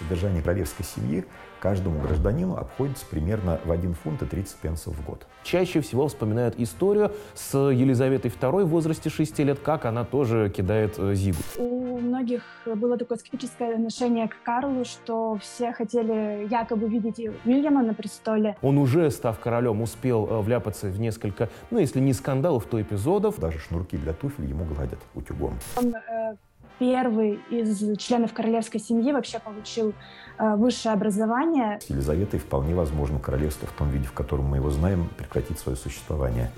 Содержание 0.00 0.40
королевской 0.42 0.84
семьи 0.84 1.26
каждому 1.60 2.00
гражданину 2.00 2.56
обходится 2.56 3.04
примерно 3.04 3.60
в 3.66 3.70
1 3.70 3.94
фунт 3.94 4.22
и 4.22 4.26
30 4.26 4.56
пенсов 4.56 4.96
в 4.96 5.04
год. 5.04 5.26
Чаще 5.42 5.82
всего 5.82 6.08
вспоминают 6.08 6.54
историю 6.58 7.12
с 7.34 7.54
Елизаветой 7.54 8.30
II 8.30 8.64
в 8.64 8.68
возрасте 8.68 9.10
6 9.10 9.38
лет, 9.40 9.58
как 9.58 9.84
она 9.84 10.04
тоже 10.04 10.48
кидает 10.48 10.94
э, 10.98 11.14
зигу. 11.14 11.36
У 11.58 11.98
многих 11.98 12.42
было 12.64 12.96
такое 12.96 13.18
скептическое 13.18 13.74
отношение 13.74 14.26
к 14.28 14.36
Карлу, 14.42 14.86
что 14.86 15.36
все 15.42 15.72
хотели 15.72 16.48
якобы 16.50 16.88
видеть 16.88 17.18
Уильяма 17.44 17.82
на 17.82 17.92
престоле. 17.92 18.56
Он 18.62 18.78
уже, 18.78 19.10
став 19.10 19.38
королем, 19.38 19.82
успел 19.82 20.26
э, 20.30 20.40
вляпаться 20.40 20.86
в 20.86 20.98
несколько, 20.98 21.50
ну, 21.70 21.78
если 21.78 22.00
не 22.00 22.14
скандалов, 22.14 22.64
то 22.64 22.80
эпизодов. 22.80 23.38
Даже 23.38 23.58
шнурки 23.58 23.98
для 23.98 24.14
туфель 24.14 24.46
ему 24.46 24.64
гладят 24.64 25.00
утюгом. 25.14 25.58
Он 25.76 25.94
э, 25.94 26.36
первый 26.80 27.38
из 27.50 27.98
членов 27.98 28.32
королевской 28.32 28.80
семьи 28.80 29.12
вообще 29.12 29.38
получил 29.38 29.92
э, 30.38 30.56
высшее 30.56 30.94
образование. 30.94 31.78
С 31.80 31.90
Елизаветой 31.90 32.40
вполне 32.40 32.74
возможно 32.74 33.20
королевство 33.20 33.68
в 33.68 33.72
том 33.72 33.90
виде, 33.90 34.06
в 34.06 34.12
котором 34.12 34.46
мы 34.46 34.56
его 34.56 34.70
знаем, 34.70 35.08
прекратит 35.16 35.58
свое 35.58 35.76
существование. 35.76 36.50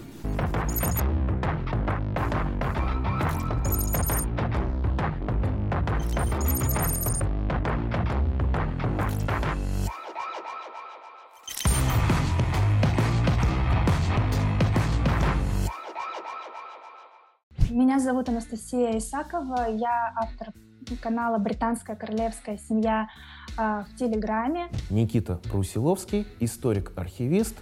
Зовут 18.13 18.29
Анастасия 18.29 18.99
Исакова, 18.99 19.71
я 19.71 20.13
автор 20.17 20.53
канала 21.01 21.39
«Британская 21.39 21.97
королевская 21.97 22.59
семья» 22.59 23.09
э, 23.57 23.85
в 23.89 23.97
Телеграме. 23.97 24.69
Никита 24.91 25.41
Брусиловский, 25.51 26.27
историк-архивист, 26.39 27.57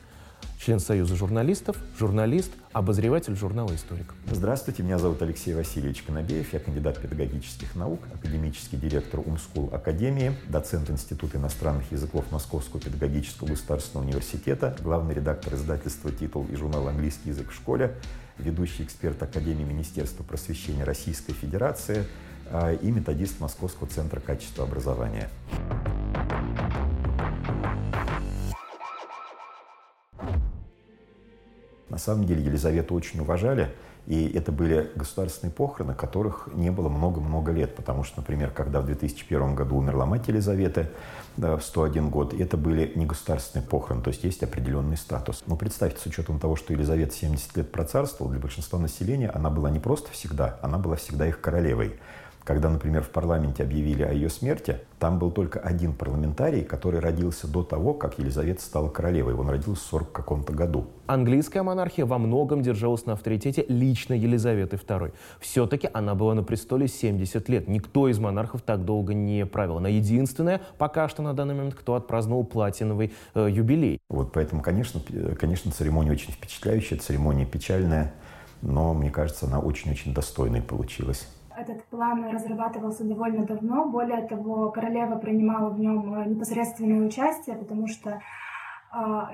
член 0.58 0.80
Союза 0.80 1.14
журналистов, 1.14 1.77
журналист, 1.97 2.50
обозреватель 2.72 3.36
журнала 3.36 3.72
«Историк». 3.77 4.12
Здравствуйте, 4.27 4.83
меня 4.83 4.98
зовут 4.98 5.22
Алексей 5.22 5.55
Васильевич 5.55 6.02
Конобеев, 6.02 6.52
я 6.52 6.58
кандидат 6.58 7.00
педагогических 7.00 7.77
наук, 7.77 8.00
академический 8.12 8.77
директор 8.77 9.20
Умскул 9.20 9.72
Академии, 9.72 10.33
доцент 10.48 10.91
Института 10.91 11.39
иностранных 11.39 11.92
языков 11.92 12.24
Московского 12.33 12.80
педагогического 12.80 13.46
государственного 13.46 14.05
университета, 14.05 14.77
главный 14.80 15.14
редактор 15.14 15.55
издательства 15.55 16.11
«Титул» 16.11 16.44
и 16.50 16.56
журнала 16.56 16.91
«Английский 16.91 17.28
язык 17.28 17.50
в 17.50 17.55
школе», 17.55 17.94
ведущий 18.41 18.83
эксперт 18.83 19.22
Академии 19.22 19.64
Министерства 19.64 20.22
просвещения 20.22 20.84
Российской 20.84 21.33
Федерации 21.33 22.06
а, 22.50 22.72
и 22.72 22.91
методист 22.91 23.41
Московского 23.41 23.88
центра 23.88 24.20
качества 24.20 24.64
образования. 24.64 25.28
На 31.88 31.98
самом 31.98 32.24
деле 32.24 32.42
Елизавету 32.42 32.94
очень 32.94 33.20
уважали, 33.20 33.74
и 34.11 34.28
это 34.36 34.50
были 34.50 34.91
государственные 34.97 35.55
похороны, 35.55 35.94
которых 35.94 36.48
не 36.53 36.70
было 36.70 36.89
много-много 36.89 37.53
лет, 37.53 37.77
потому 37.77 38.03
что, 38.03 38.19
например, 38.19 38.50
когда 38.50 38.80
в 38.80 38.86
2001 38.86 39.55
году 39.55 39.77
умерла 39.77 40.05
мать 40.05 40.27
Елизаветы 40.27 40.91
в 41.36 41.61
101 41.61 42.11
год, 42.11 42.34
это 42.34 42.56
были 42.56 42.91
не 42.97 43.06
государственные 43.06 43.69
похороны, 43.69 44.02
то 44.02 44.11
есть 44.11 44.25
есть 44.25 44.42
определенный 44.42 44.97
статус. 44.97 45.44
Но 45.47 45.55
представьте, 45.55 46.00
с 46.00 46.06
учетом 46.06 46.41
того, 46.41 46.56
что 46.56 46.72
Елизавета 46.72 47.14
70 47.14 47.56
лет 47.58 47.70
процарствовала, 47.70 48.33
для 48.33 48.42
большинства 48.42 48.80
населения 48.80 49.30
она 49.30 49.48
была 49.48 49.70
не 49.70 49.78
просто 49.78 50.11
всегда, 50.11 50.58
она 50.61 50.78
была 50.78 50.97
всегда 50.97 51.28
их 51.28 51.41
королевой. 51.41 52.00
Когда, 52.50 52.68
например, 52.68 53.04
в 53.04 53.10
парламенте 53.10 53.62
объявили 53.62 54.02
о 54.02 54.12
ее 54.12 54.28
смерти, 54.28 54.80
там 54.98 55.20
был 55.20 55.30
только 55.30 55.60
один 55.60 55.92
парламентарий, 55.92 56.64
который 56.64 56.98
родился 56.98 57.46
до 57.46 57.62
того, 57.62 57.94
как 57.94 58.18
Елизавета 58.18 58.60
стала 58.60 58.88
королевой. 58.88 59.34
Он 59.34 59.48
родился 59.48 59.82
в 59.82 59.86
40 59.86 60.10
каком-то 60.10 60.52
году. 60.52 60.88
Английская 61.06 61.62
монархия 61.62 62.05
во 62.05 62.18
многом 62.18 62.60
держалась 62.60 63.06
на 63.06 63.12
авторитете 63.12 63.64
лично 63.68 64.14
Елизаветы 64.14 64.74
II. 64.74 65.12
Все-таки 65.39 65.89
она 65.92 66.16
была 66.16 66.34
на 66.34 66.42
престоле 66.42 66.89
70 66.89 67.48
лет. 67.48 67.68
Никто 67.68 68.08
из 68.08 68.18
монархов 68.18 68.62
так 68.62 68.84
долго 68.84 69.14
не 69.14 69.46
правил. 69.46 69.77
Она 69.77 69.89
единственная 69.89 70.60
пока 70.77 71.08
что 71.08 71.22
на 71.22 71.34
данный 71.34 71.55
момент, 71.55 71.77
кто 71.77 71.94
отпраздновал 71.94 72.42
платиновый 72.42 73.12
э, 73.34 73.46
юбилей. 73.48 74.00
Вот 74.08 74.33
поэтому, 74.33 74.60
конечно, 74.60 75.00
конечно, 75.39 75.70
церемония 75.70 76.10
очень 76.10 76.33
впечатляющая, 76.33 76.98
церемония 76.98 77.46
печальная, 77.46 78.12
но 78.60 78.92
мне 78.92 79.12
кажется, 79.12 79.46
она 79.46 79.60
очень-очень 79.60 80.12
достойной 80.12 80.62
получилась. 80.62 81.28
Этот 81.60 81.84
план 81.84 82.30
разрабатывался 82.30 83.04
довольно 83.04 83.44
давно. 83.44 83.84
Более 83.84 84.26
того, 84.26 84.70
королева 84.70 85.16
принимала 85.16 85.68
в 85.68 85.78
нем 85.78 86.14
э, 86.14 86.24
непосредственное 86.24 87.06
участие, 87.06 87.54
потому 87.56 87.86
что 87.86 88.22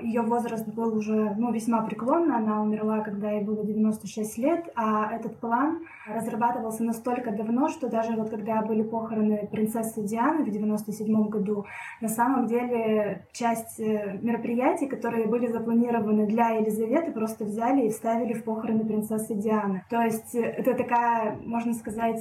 Ее 0.01 0.21
возраст 0.21 0.67
был 0.67 0.95
уже 0.95 1.33
ну, 1.35 1.51
весьма 1.51 1.81
преклонный, 1.81 2.35
она 2.35 2.61
умерла, 2.61 2.99
когда 2.99 3.31
ей 3.31 3.43
было 3.43 3.65
96 3.65 4.37
лет, 4.37 4.71
а 4.75 5.11
этот 5.11 5.39
план 5.39 5.79
разрабатывался 6.07 6.83
настолько 6.83 7.31
давно, 7.31 7.67
что 7.67 7.89
даже 7.89 8.15
вот 8.15 8.29
когда 8.29 8.61
были 8.61 8.83
похороны 8.83 9.47
принцессы 9.51 10.03
Дианы 10.03 10.45
в 10.45 10.51
97 10.51 11.29
году, 11.29 11.65
на 12.01 12.07
самом 12.07 12.45
деле 12.45 13.25
часть 13.31 13.79
э, 13.79 14.19
мероприятий, 14.21 14.87
которые 14.87 15.27
были 15.27 15.47
запланированы 15.47 16.27
для 16.27 16.49
Елизаветы, 16.49 17.11
просто 17.11 17.45
взяли 17.45 17.87
и 17.87 17.89
вставили 17.89 18.33
в 18.33 18.43
похороны 18.43 18.85
принцессы 18.85 19.33
Дианы. 19.33 19.83
То 19.89 20.01
есть 20.01 20.35
это 20.35 20.75
такая, 20.75 21.37
можно 21.43 21.73
сказать, 21.73 22.19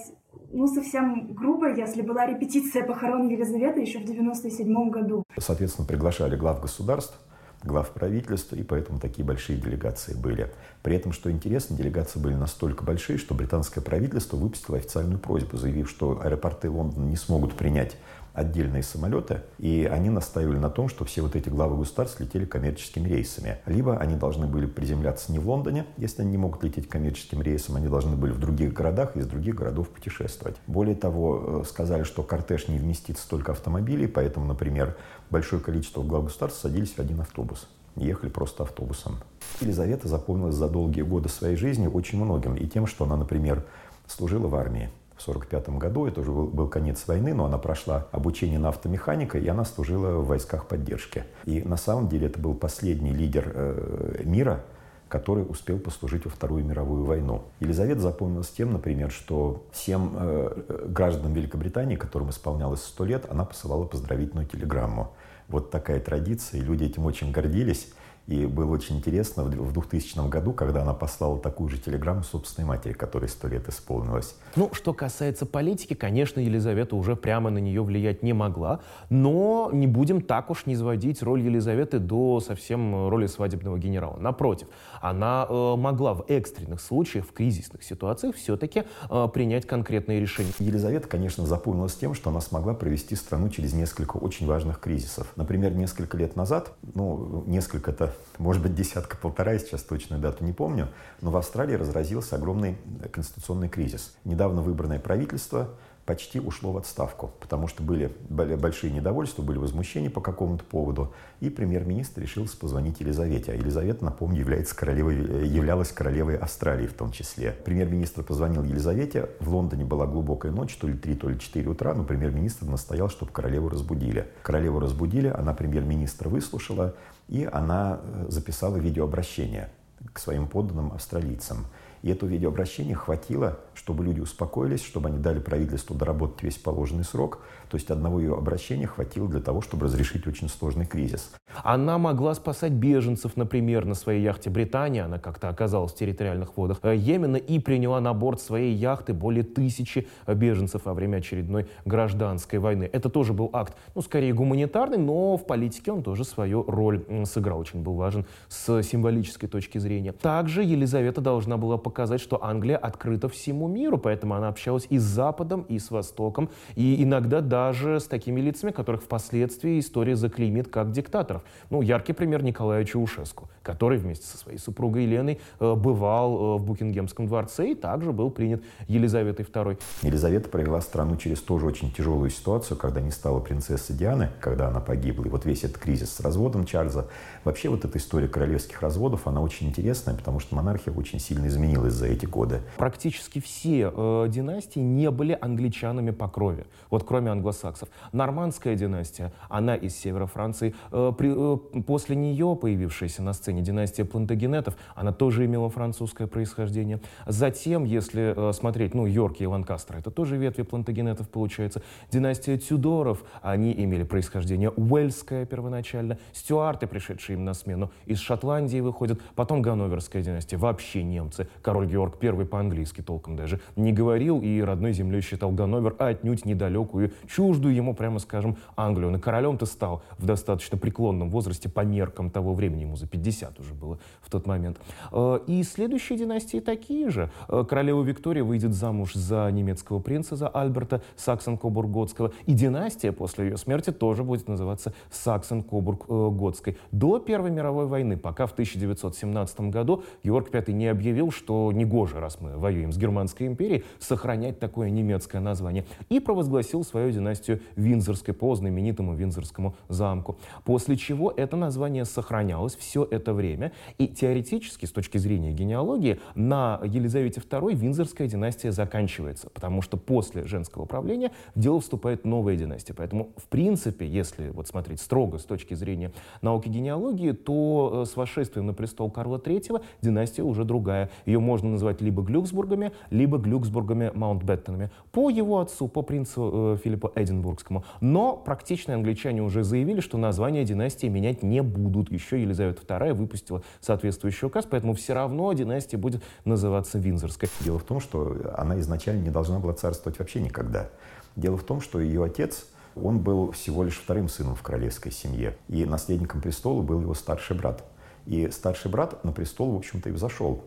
ну, 0.52 0.66
совсем 0.66 1.32
грубо, 1.32 1.74
если 1.74 2.02
была 2.02 2.26
репетиция 2.26 2.84
похорон 2.84 3.28
Елизаветы 3.28 3.80
еще 3.80 3.98
в 3.98 4.04
97 4.04 4.90
году. 4.90 5.22
Соответственно, 5.38 5.86
приглашали 5.86 6.36
глав 6.36 6.60
государств, 6.60 7.18
глав 7.62 7.90
правительства, 7.90 8.56
и 8.56 8.62
поэтому 8.62 8.98
такие 8.98 9.24
большие 9.24 9.58
делегации 9.58 10.14
были. 10.14 10.52
При 10.82 10.96
этом, 10.96 11.12
что 11.12 11.30
интересно, 11.30 11.76
делегации 11.76 12.18
были 12.18 12.34
настолько 12.34 12.84
большие, 12.84 13.18
что 13.18 13.34
британское 13.34 13.82
правительство 13.82 14.36
выпустило 14.36 14.78
официальную 14.78 15.18
просьбу, 15.18 15.56
заявив, 15.56 15.90
что 15.90 16.20
аэропорты 16.22 16.70
Лондона 16.70 17.04
не 17.06 17.16
смогут 17.16 17.54
принять 17.54 17.96
отдельные 18.36 18.82
самолеты, 18.82 19.42
и 19.58 19.88
они 19.90 20.10
настаивали 20.10 20.58
на 20.58 20.68
том, 20.68 20.88
что 20.88 21.04
все 21.04 21.22
вот 21.22 21.34
эти 21.34 21.48
главы 21.48 21.78
государств 21.78 22.20
летели 22.20 22.44
коммерческими 22.44 23.08
рейсами. 23.08 23.58
Либо 23.64 23.96
они 23.96 24.14
должны 24.14 24.46
были 24.46 24.66
приземляться 24.66 25.32
не 25.32 25.38
в 25.38 25.48
Лондоне, 25.48 25.86
если 25.96 26.22
они 26.22 26.32
не 26.32 26.36
могут 26.36 26.62
лететь 26.62 26.88
коммерческим 26.88 27.40
рейсом, 27.40 27.76
они 27.76 27.88
должны 27.88 28.14
были 28.14 28.32
в 28.32 28.38
других 28.38 28.74
городах 28.74 29.16
и 29.16 29.20
из 29.20 29.26
других 29.26 29.54
городов 29.54 29.88
путешествовать. 29.88 30.56
Более 30.66 30.94
того, 30.94 31.62
э, 31.62 31.64
сказали, 31.66 32.02
что 32.02 32.22
кортеж 32.22 32.68
не 32.68 32.78
вместит 32.78 33.18
столько 33.18 33.52
автомобилей, 33.52 34.06
поэтому, 34.06 34.46
например, 34.46 34.96
большое 35.30 35.62
количество 35.62 36.02
глав 36.02 36.24
государств 36.24 36.60
садились 36.60 36.92
в 36.92 36.98
один 36.98 37.20
автобус 37.20 37.66
ехали 37.98 38.28
просто 38.28 38.64
автобусом. 38.64 39.16
Елизавета 39.62 40.06
запомнилась 40.06 40.54
за 40.54 40.68
долгие 40.68 41.00
годы 41.00 41.30
своей 41.30 41.56
жизни 41.56 41.86
очень 41.86 42.22
многим. 42.22 42.54
И 42.54 42.66
тем, 42.66 42.86
что 42.86 43.06
она, 43.06 43.16
например, 43.16 43.64
служила 44.06 44.48
в 44.48 44.54
армии 44.54 44.90
в 45.16 45.28
1945 45.28 45.78
году. 45.78 46.06
Это 46.06 46.20
уже 46.20 46.30
был, 46.30 46.46
был 46.46 46.68
конец 46.68 47.06
войны, 47.06 47.34
но 47.34 47.46
она 47.46 47.58
прошла 47.58 48.06
обучение 48.12 48.58
на 48.58 48.68
автомеханика, 48.68 49.38
и 49.38 49.48
она 49.48 49.64
служила 49.64 50.18
в 50.18 50.26
войсках 50.26 50.66
поддержки. 50.66 51.24
И 51.44 51.62
на 51.62 51.76
самом 51.76 52.08
деле 52.08 52.26
это 52.26 52.38
был 52.38 52.54
последний 52.54 53.12
лидер 53.12 53.50
э, 53.54 54.22
мира, 54.24 54.64
который 55.08 55.44
успел 55.48 55.78
послужить 55.78 56.24
во 56.24 56.30
Вторую 56.30 56.64
мировую 56.64 57.04
войну. 57.04 57.44
Елизавета 57.60 58.00
запомнилась 58.00 58.48
тем, 58.48 58.72
например, 58.72 59.10
что 59.10 59.64
всем 59.72 60.12
э, 60.16 60.86
гражданам 60.88 61.32
Великобритании, 61.32 61.96
которым 61.96 62.30
исполнялось 62.30 62.82
100 62.82 63.04
лет, 63.04 63.26
она 63.30 63.44
посылала 63.44 63.84
поздравительную 63.84 64.46
телеграмму. 64.46 65.12
Вот 65.48 65.70
такая 65.70 66.00
традиция, 66.00 66.60
и 66.60 66.64
люди 66.64 66.84
этим 66.84 67.06
очень 67.06 67.30
гордились. 67.30 67.88
И 68.26 68.44
было 68.46 68.72
очень 68.72 68.96
интересно 68.96 69.44
в 69.44 69.72
2000 69.72 70.28
году, 70.28 70.52
когда 70.52 70.82
она 70.82 70.94
послала 70.94 71.38
такую 71.38 71.68
же 71.68 71.78
телеграмму 71.78 72.24
собственной 72.24 72.66
матери, 72.66 72.92
которой 72.92 73.28
сто 73.28 73.46
лет 73.46 73.68
исполнилось. 73.68 74.34
Ну, 74.56 74.70
что 74.72 74.92
касается 74.92 75.46
политики, 75.46 75.94
конечно, 75.94 76.40
Елизавета 76.40 76.96
уже 76.96 77.14
прямо 77.14 77.50
на 77.50 77.58
нее 77.58 77.82
влиять 77.82 78.24
не 78.24 78.32
могла, 78.32 78.80
но 79.10 79.70
не 79.72 79.86
будем 79.86 80.20
так 80.20 80.50
уж 80.50 80.66
не 80.66 80.74
сводить 80.74 81.22
роль 81.22 81.40
Елизаветы 81.40 82.00
до 82.00 82.40
совсем 82.40 83.08
роли 83.08 83.26
свадебного 83.26 83.78
генерала. 83.78 84.16
Напротив, 84.18 84.68
она 85.00 85.46
э, 85.48 85.76
могла 85.76 86.14
в 86.14 86.24
экстренных 86.26 86.80
случаях, 86.80 87.26
в 87.26 87.32
кризисных 87.32 87.84
ситуациях 87.84 88.34
все-таки 88.34 88.84
э, 89.08 89.28
принять 89.32 89.66
конкретные 89.66 90.20
решения. 90.20 90.50
Елизавета, 90.58 91.06
конечно, 91.06 91.46
запомнилась 91.46 91.94
тем, 91.94 92.14
что 92.14 92.30
она 92.30 92.40
смогла 92.40 92.74
провести 92.74 93.14
страну 93.14 93.50
через 93.50 93.72
несколько 93.72 94.16
очень 94.16 94.46
важных 94.46 94.80
кризисов. 94.80 95.32
Например, 95.36 95.72
несколько 95.72 96.16
лет 96.16 96.34
назад, 96.34 96.72
ну, 96.94 97.44
несколько-то 97.46 98.15
может 98.38 98.62
быть, 98.62 98.74
десятка-полтора, 98.74 99.52
я 99.52 99.58
сейчас 99.58 99.82
точную 99.82 100.20
дату 100.20 100.44
не 100.44 100.52
помню, 100.52 100.88
но 101.20 101.30
в 101.30 101.36
Австралии 101.36 101.74
разразился 101.74 102.36
огромный 102.36 102.76
конституционный 103.12 103.68
кризис. 103.68 104.14
Недавно 104.24 104.62
выбранное 104.62 104.98
правительство 104.98 105.70
почти 106.06 106.38
ушло 106.38 106.72
в 106.72 106.78
отставку, 106.78 107.32
потому 107.40 107.66
что 107.66 107.82
были 107.82 108.12
большие 108.30 108.92
недовольства, 108.92 109.42
были 109.42 109.58
возмущения 109.58 110.08
по 110.08 110.20
какому-то 110.20 110.64
поводу, 110.64 111.12
и 111.40 111.50
премьер-министр 111.50 112.22
решился 112.22 112.56
позвонить 112.56 113.00
Елизавете. 113.00 113.52
А 113.52 113.54
Елизавета, 113.56 114.04
напомню, 114.04 114.40
является 114.40 114.74
королевой, 114.76 115.16
являлась 115.46 115.90
королевой 115.90 116.36
Австралии 116.36 116.86
в 116.86 116.94
том 116.94 117.10
числе. 117.10 117.52
Премьер-министр 117.52 118.22
позвонил 118.22 118.62
Елизавете, 118.62 119.28
в 119.40 119.52
Лондоне 119.52 119.84
была 119.84 120.06
глубокая 120.06 120.52
ночь, 120.52 120.76
то 120.76 120.86
ли 120.86 120.96
3, 120.96 121.14
то 121.16 121.28
ли 121.28 121.38
4 121.38 121.68
утра, 121.68 121.92
но 121.92 122.04
премьер-министр 122.04 122.66
настоял, 122.66 123.10
чтобы 123.10 123.32
королеву 123.32 123.68
разбудили. 123.68 124.28
Королеву 124.42 124.78
разбудили, 124.78 125.26
она 125.26 125.54
премьер-министра 125.54 126.28
выслушала, 126.28 126.94
и 127.28 127.48
она 127.52 128.00
э, 128.00 128.26
записала 128.28 128.76
видеообращение 128.76 129.70
к 130.12 130.20
своим 130.20 130.46
подданным 130.46 130.92
австралийцам. 130.92 131.66
И 132.06 132.08
это 132.08 132.24
видеообращение 132.24 132.94
хватило, 132.94 133.58
чтобы 133.74 134.04
люди 134.04 134.20
успокоились, 134.20 134.84
чтобы 134.84 135.08
они 135.08 135.18
дали 135.18 135.40
правительству 135.40 135.96
доработать 135.96 136.40
весь 136.44 136.56
положенный 136.56 137.02
срок. 137.02 137.40
То 137.68 137.76
есть 137.76 137.90
одного 137.90 138.20
ее 138.20 138.36
обращения 138.36 138.86
хватило 138.86 139.28
для 139.28 139.40
того, 139.40 139.60
чтобы 139.60 139.86
разрешить 139.86 140.24
очень 140.24 140.48
сложный 140.48 140.86
кризис. 140.86 141.32
Она 141.64 141.98
могла 141.98 142.34
спасать 142.34 142.70
беженцев, 142.70 143.36
например, 143.36 143.86
на 143.86 143.94
своей 143.94 144.22
яхте 144.22 144.50
«Британия», 144.50 145.04
она 145.04 145.18
как-то 145.18 145.48
оказалась 145.48 145.92
в 145.92 145.96
территориальных 145.96 146.56
водах 146.56 146.78
э, 146.82 146.94
Йемена 146.94 147.38
и 147.38 147.58
приняла 147.58 148.00
на 148.00 148.14
борт 148.14 148.40
своей 148.40 148.72
яхты 148.72 149.12
более 149.12 149.42
тысячи 149.42 150.06
беженцев 150.28 150.84
во 150.84 150.94
время 150.94 151.16
очередной 151.16 151.66
гражданской 151.84 152.60
войны. 152.60 152.88
Это 152.92 153.08
тоже 153.08 153.32
был 153.32 153.50
акт, 153.52 153.74
ну, 153.96 154.02
скорее 154.02 154.32
гуманитарный, 154.32 154.98
но 154.98 155.36
в 155.36 155.44
политике 155.44 155.90
он 155.90 156.04
тоже 156.04 156.24
свою 156.24 156.62
роль 156.62 157.04
сыграл, 157.24 157.58
очень 157.58 157.82
был 157.82 157.94
важен 157.94 158.26
с 158.48 158.80
символической 158.84 159.48
точки 159.48 159.78
зрения. 159.78 160.12
Также 160.12 160.62
Елизавета 160.62 161.20
должна 161.20 161.56
была 161.56 161.78
показать 161.78 161.95
показать, 161.96 162.20
что 162.20 162.44
Англия 162.44 162.76
открыта 162.76 163.26
всему 163.26 163.68
миру, 163.68 163.96
поэтому 163.96 164.34
она 164.34 164.48
общалась 164.48 164.86
и 164.90 164.98
с 164.98 165.02
Западом, 165.02 165.62
и 165.62 165.78
с 165.78 165.90
Востоком, 165.90 166.50
и 166.74 167.02
иногда 167.02 167.40
даже 167.40 168.00
с 168.00 168.04
такими 168.04 168.38
лицами, 168.42 168.70
которых 168.70 169.02
впоследствии 169.02 169.80
история 169.80 170.14
заклеймит 170.14 170.68
как 170.68 170.92
диктаторов. 170.92 171.42
Ну, 171.70 171.80
яркий 171.80 172.12
пример 172.12 172.42
Николая 172.42 172.84
Чаушеску, 172.84 173.48
который 173.62 173.96
вместе 173.96 174.26
со 174.26 174.36
своей 174.36 174.58
супругой 174.58 175.04
Еленой 175.04 175.40
э, 175.58 175.74
бывал 175.74 176.36
э, 176.36 176.58
в 176.58 176.66
Букингемском 176.66 177.28
дворце 177.28 177.70
и 177.70 177.74
также 177.74 178.12
был 178.12 178.30
принят 178.30 178.62
Елизаветой 178.88 179.46
II. 179.46 179.78
Елизавета 180.02 180.50
провела 180.50 180.82
страну 180.82 181.16
через 181.16 181.40
тоже 181.40 181.64
очень 181.64 181.90
тяжелую 181.90 182.28
ситуацию, 182.28 182.76
когда 182.76 183.00
не 183.00 183.10
стала 183.10 183.40
принцессы 183.40 183.94
Дианы, 183.94 184.28
когда 184.40 184.68
она 184.68 184.80
погибла. 184.80 185.24
И 185.24 185.28
вот 185.30 185.46
весь 185.46 185.64
этот 185.64 185.78
кризис 185.78 186.12
с 186.12 186.20
разводом 186.20 186.66
Чарльза. 186.66 187.08
Вообще 187.44 187.70
вот 187.70 187.86
эта 187.86 187.96
история 187.96 188.28
королевских 188.28 188.82
разводов, 188.82 189.26
она 189.26 189.40
очень 189.40 189.68
интересная, 189.68 190.14
потому 190.14 190.40
что 190.40 190.54
монархия 190.56 190.92
очень 190.92 191.20
сильно 191.20 191.46
изменилась 191.46 191.75
изменилось 191.76 191.94
за 191.94 192.06
эти 192.06 192.26
годы? 192.26 192.62
Практически 192.76 193.40
все 193.40 193.92
э, 193.94 194.26
династии 194.28 194.80
не 194.80 195.10
были 195.10 195.36
англичанами 195.40 196.10
по 196.10 196.28
крови, 196.28 196.66
вот 196.90 197.04
кроме 197.04 197.30
англосаксов. 197.30 197.88
Нормандская 198.12 198.74
династия, 198.74 199.32
она 199.48 199.74
из 199.74 199.96
севера 199.96 200.26
Франции. 200.26 200.74
Э, 200.92 201.12
при, 201.16 201.32
э, 201.34 201.82
после 201.82 202.16
нее 202.16 202.56
появившаяся 202.60 203.22
на 203.22 203.32
сцене 203.32 203.62
династия 203.62 204.04
Плантагенетов, 204.04 204.76
она 204.94 205.12
тоже 205.12 205.44
имела 205.44 205.68
французское 205.68 206.26
происхождение. 206.26 207.00
Затем, 207.26 207.84
если 207.84 208.34
э, 208.36 208.52
смотреть, 208.52 208.94
ну, 208.94 209.06
Йорки 209.06 209.42
и 209.42 209.46
Ланкастер, 209.46 209.96
это 209.98 210.10
тоже 210.10 210.36
ветви 210.36 210.62
Плантагенетов 210.62 211.28
получается. 211.28 211.82
Династия 212.10 212.58
Тюдоров, 212.58 213.24
они 213.42 213.72
имели 213.72 214.04
происхождение 214.04 214.70
уэльское 214.70 215.46
первоначально. 215.46 216.18
Стюарты, 216.32 216.86
пришедшие 216.86 217.36
им 217.36 217.44
на 217.44 217.54
смену, 217.54 217.90
из 218.06 218.18
Шотландии 218.18 218.80
выходят. 218.80 219.20
Потом 219.34 219.62
Ганноверская 219.62 220.22
династия, 220.22 220.56
вообще 220.56 221.02
немцы. 221.02 221.48
Король 221.66 221.88
Георг 221.88 222.22
I 222.22 222.44
по-английски 222.44 223.00
толком 223.00 223.34
даже 223.34 223.58
не 223.74 223.92
говорил 223.92 224.40
и 224.40 224.60
родной 224.60 224.92
землей 224.92 225.20
считал 225.20 225.50
Ганновер, 225.50 225.96
а 225.98 226.06
отнюдь 226.06 226.44
недалекую, 226.44 227.10
чуждую 227.26 227.74
ему, 227.74 227.92
прямо 227.92 228.20
скажем, 228.20 228.56
Англию. 228.76 229.10
На 229.10 229.18
королем-то 229.18 229.66
стал 229.66 230.04
в 230.16 230.26
достаточно 230.26 230.78
преклонном 230.78 231.28
возрасте 231.28 231.68
по 231.68 231.80
меркам 231.80 232.30
того 232.30 232.54
времени, 232.54 232.82
ему 232.82 232.94
за 232.94 233.08
50 233.08 233.58
уже 233.58 233.74
было 233.74 233.98
в 234.20 234.30
тот 234.30 234.46
момент. 234.46 234.78
Э, 235.10 235.40
и 235.48 235.60
следующие 235.64 236.16
династии 236.16 236.60
такие 236.60 237.10
же. 237.10 237.32
Э, 237.48 237.64
королева 237.68 238.00
Виктория 238.04 238.44
выйдет 238.44 238.72
замуж 238.72 239.14
за 239.14 239.50
немецкого 239.50 239.98
принца, 239.98 240.36
за 240.36 240.46
Альберта 240.46 241.02
Саксон-Кобург-Готского. 241.16 242.32
И 242.44 242.52
династия 242.52 243.10
после 243.10 243.48
ее 243.48 243.56
смерти 243.56 243.90
тоже 243.90 244.22
будет 244.22 244.46
называться 244.46 244.94
Саксон-Кобург-Готской. 245.10 246.76
До 246.92 247.18
Первой 247.18 247.50
мировой 247.50 247.86
войны, 247.86 248.16
пока 248.16 248.46
в 248.46 248.52
1917 248.52 249.62
году 249.62 250.04
Георг 250.22 250.52
V 250.52 250.72
не 250.72 250.86
объявил, 250.86 251.32
что 251.32 251.55
что 251.56 251.72
негоже, 251.72 252.20
раз 252.20 252.38
мы 252.40 252.58
воюем 252.58 252.92
с 252.92 252.98
Германской 252.98 253.46
империей, 253.46 253.84
сохранять 253.98 254.58
такое 254.58 254.90
немецкое 254.90 255.40
название. 255.40 255.86
И 256.10 256.20
провозгласил 256.20 256.84
свою 256.84 257.10
династию 257.10 257.60
Винзорской 257.76 258.34
по 258.34 258.54
знаменитому 258.54 259.14
Винзорскому 259.14 259.74
замку. 259.88 260.36
После 260.64 260.96
чего 260.96 261.32
это 261.34 261.56
название 261.56 262.04
сохранялось 262.04 262.76
все 262.76 263.08
это 263.10 263.32
время. 263.32 263.72
И 263.96 264.06
теоретически, 264.06 264.84
с 264.84 264.90
точки 264.90 265.16
зрения 265.18 265.52
генеалогии, 265.52 266.20
на 266.34 266.80
Елизавете 266.84 267.40
II 267.40 267.74
Винзорская 267.74 268.28
династия 268.28 268.70
заканчивается, 268.70 269.48
потому 269.48 269.80
что 269.80 269.96
после 269.96 270.44
женского 270.44 270.84
правления 270.84 271.32
в 271.54 271.60
дело 271.60 271.80
вступает 271.80 272.26
новая 272.26 272.56
династия. 272.56 272.92
Поэтому, 272.92 273.30
в 273.36 273.48
принципе, 273.48 274.06
если 274.06 274.50
вот 274.50 274.68
смотреть 274.68 275.00
строго 275.00 275.38
с 275.38 275.44
точки 275.44 275.74
зрения 275.74 276.12
науки 276.42 276.68
генеалогии, 276.68 277.32
то 277.32 278.02
э, 278.02 278.10
с 278.10 278.16
восшествием 278.16 278.66
на 278.66 278.74
престол 278.74 279.10
Карла 279.10 279.38
III 279.38 279.82
династия 280.02 280.42
уже 280.42 280.66
другая. 280.66 281.10
Ее 281.24 281.38
можно 281.46 281.70
называть 281.70 282.00
либо 282.00 282.22
Глюксбургами, 282.22 282.92
либо 283.10 283.38
Глюксбургами 283.38 284.10
Маунтбеттенами. 284.12 284.90
По 285.12 285.30
его 285.30 285.60
отцу, 285.60 285.88
по 285.88 286.02
принцу 286.02 286.74
э, 286.74 286.78
Филиппу 286.82 287.12
Эдинбургскому. 287.14 287.84
Но 288.00 288.36
практичные 288.36 288.96
англичане 288.96 289.42
уже 289.42 289.62
заявили, 289.62 290.00
что 290.00 290.18
название 290.18 290.64
династии 290.64 291.06
менять 291.06 291.42
не 291.42 291.62
будут. 291.62 292.10
Еще 292.10 292.42
Елизавета 292.42 292.82
II 292.82 293.14
выпустила 293.14 293.62
соответствующий 293.80 294.48
указ, 294.48 294.66
поэтому 294.68 294.94
все 294.94 295.14
равно 295.14 295.52
династия 295.52 295.96
будет 295.96 296.22
называться 296.44 296.98
Винзорской. 296.98 297.48
Дело 297.60 297.78
в 297.78 297.84
том, 297.84 298.00
что 298.00 298.36
она 298.56 298.78
изначально 298.80 299.22
не 299.22 299.30
должна 299.30 299.60
была 299.60 299.72
царствовать 299.72 300.18
вообще 300.18 300.40
никогда. 300.40 300.90
Дело 301.36 301.56
в 301.56 301.62
том, 301.62 301.80
что 301.80 302.00
ее 302.00 302.24
отец, 302.24 302.66
он 302.96 303.20
был 303.20 303.52
всего 303.52 303.84
лишь 303.84 303.96
вторым 303.98 304.28
сыном 304.28 304.54
в 304.54 304.62
королевской 304.62 305.12
семье, 305.12 305.56
и 305.68 305.84
наследником 305.84 306.40
престола 306.40 306.82
был 306.82 307.00
его 307.00 307.14
старший 307.14 307.56
брат. 307.56 307.84
И 308.26 308.50
старший 308.50 308.90
брат 308.90 309.24
на 309.24 309.32
престол, 309.32 309.72
в 309.72 309.76
общем-то, 309.76 310.08
и 310.08 310.12
взошел. 310.12 310.64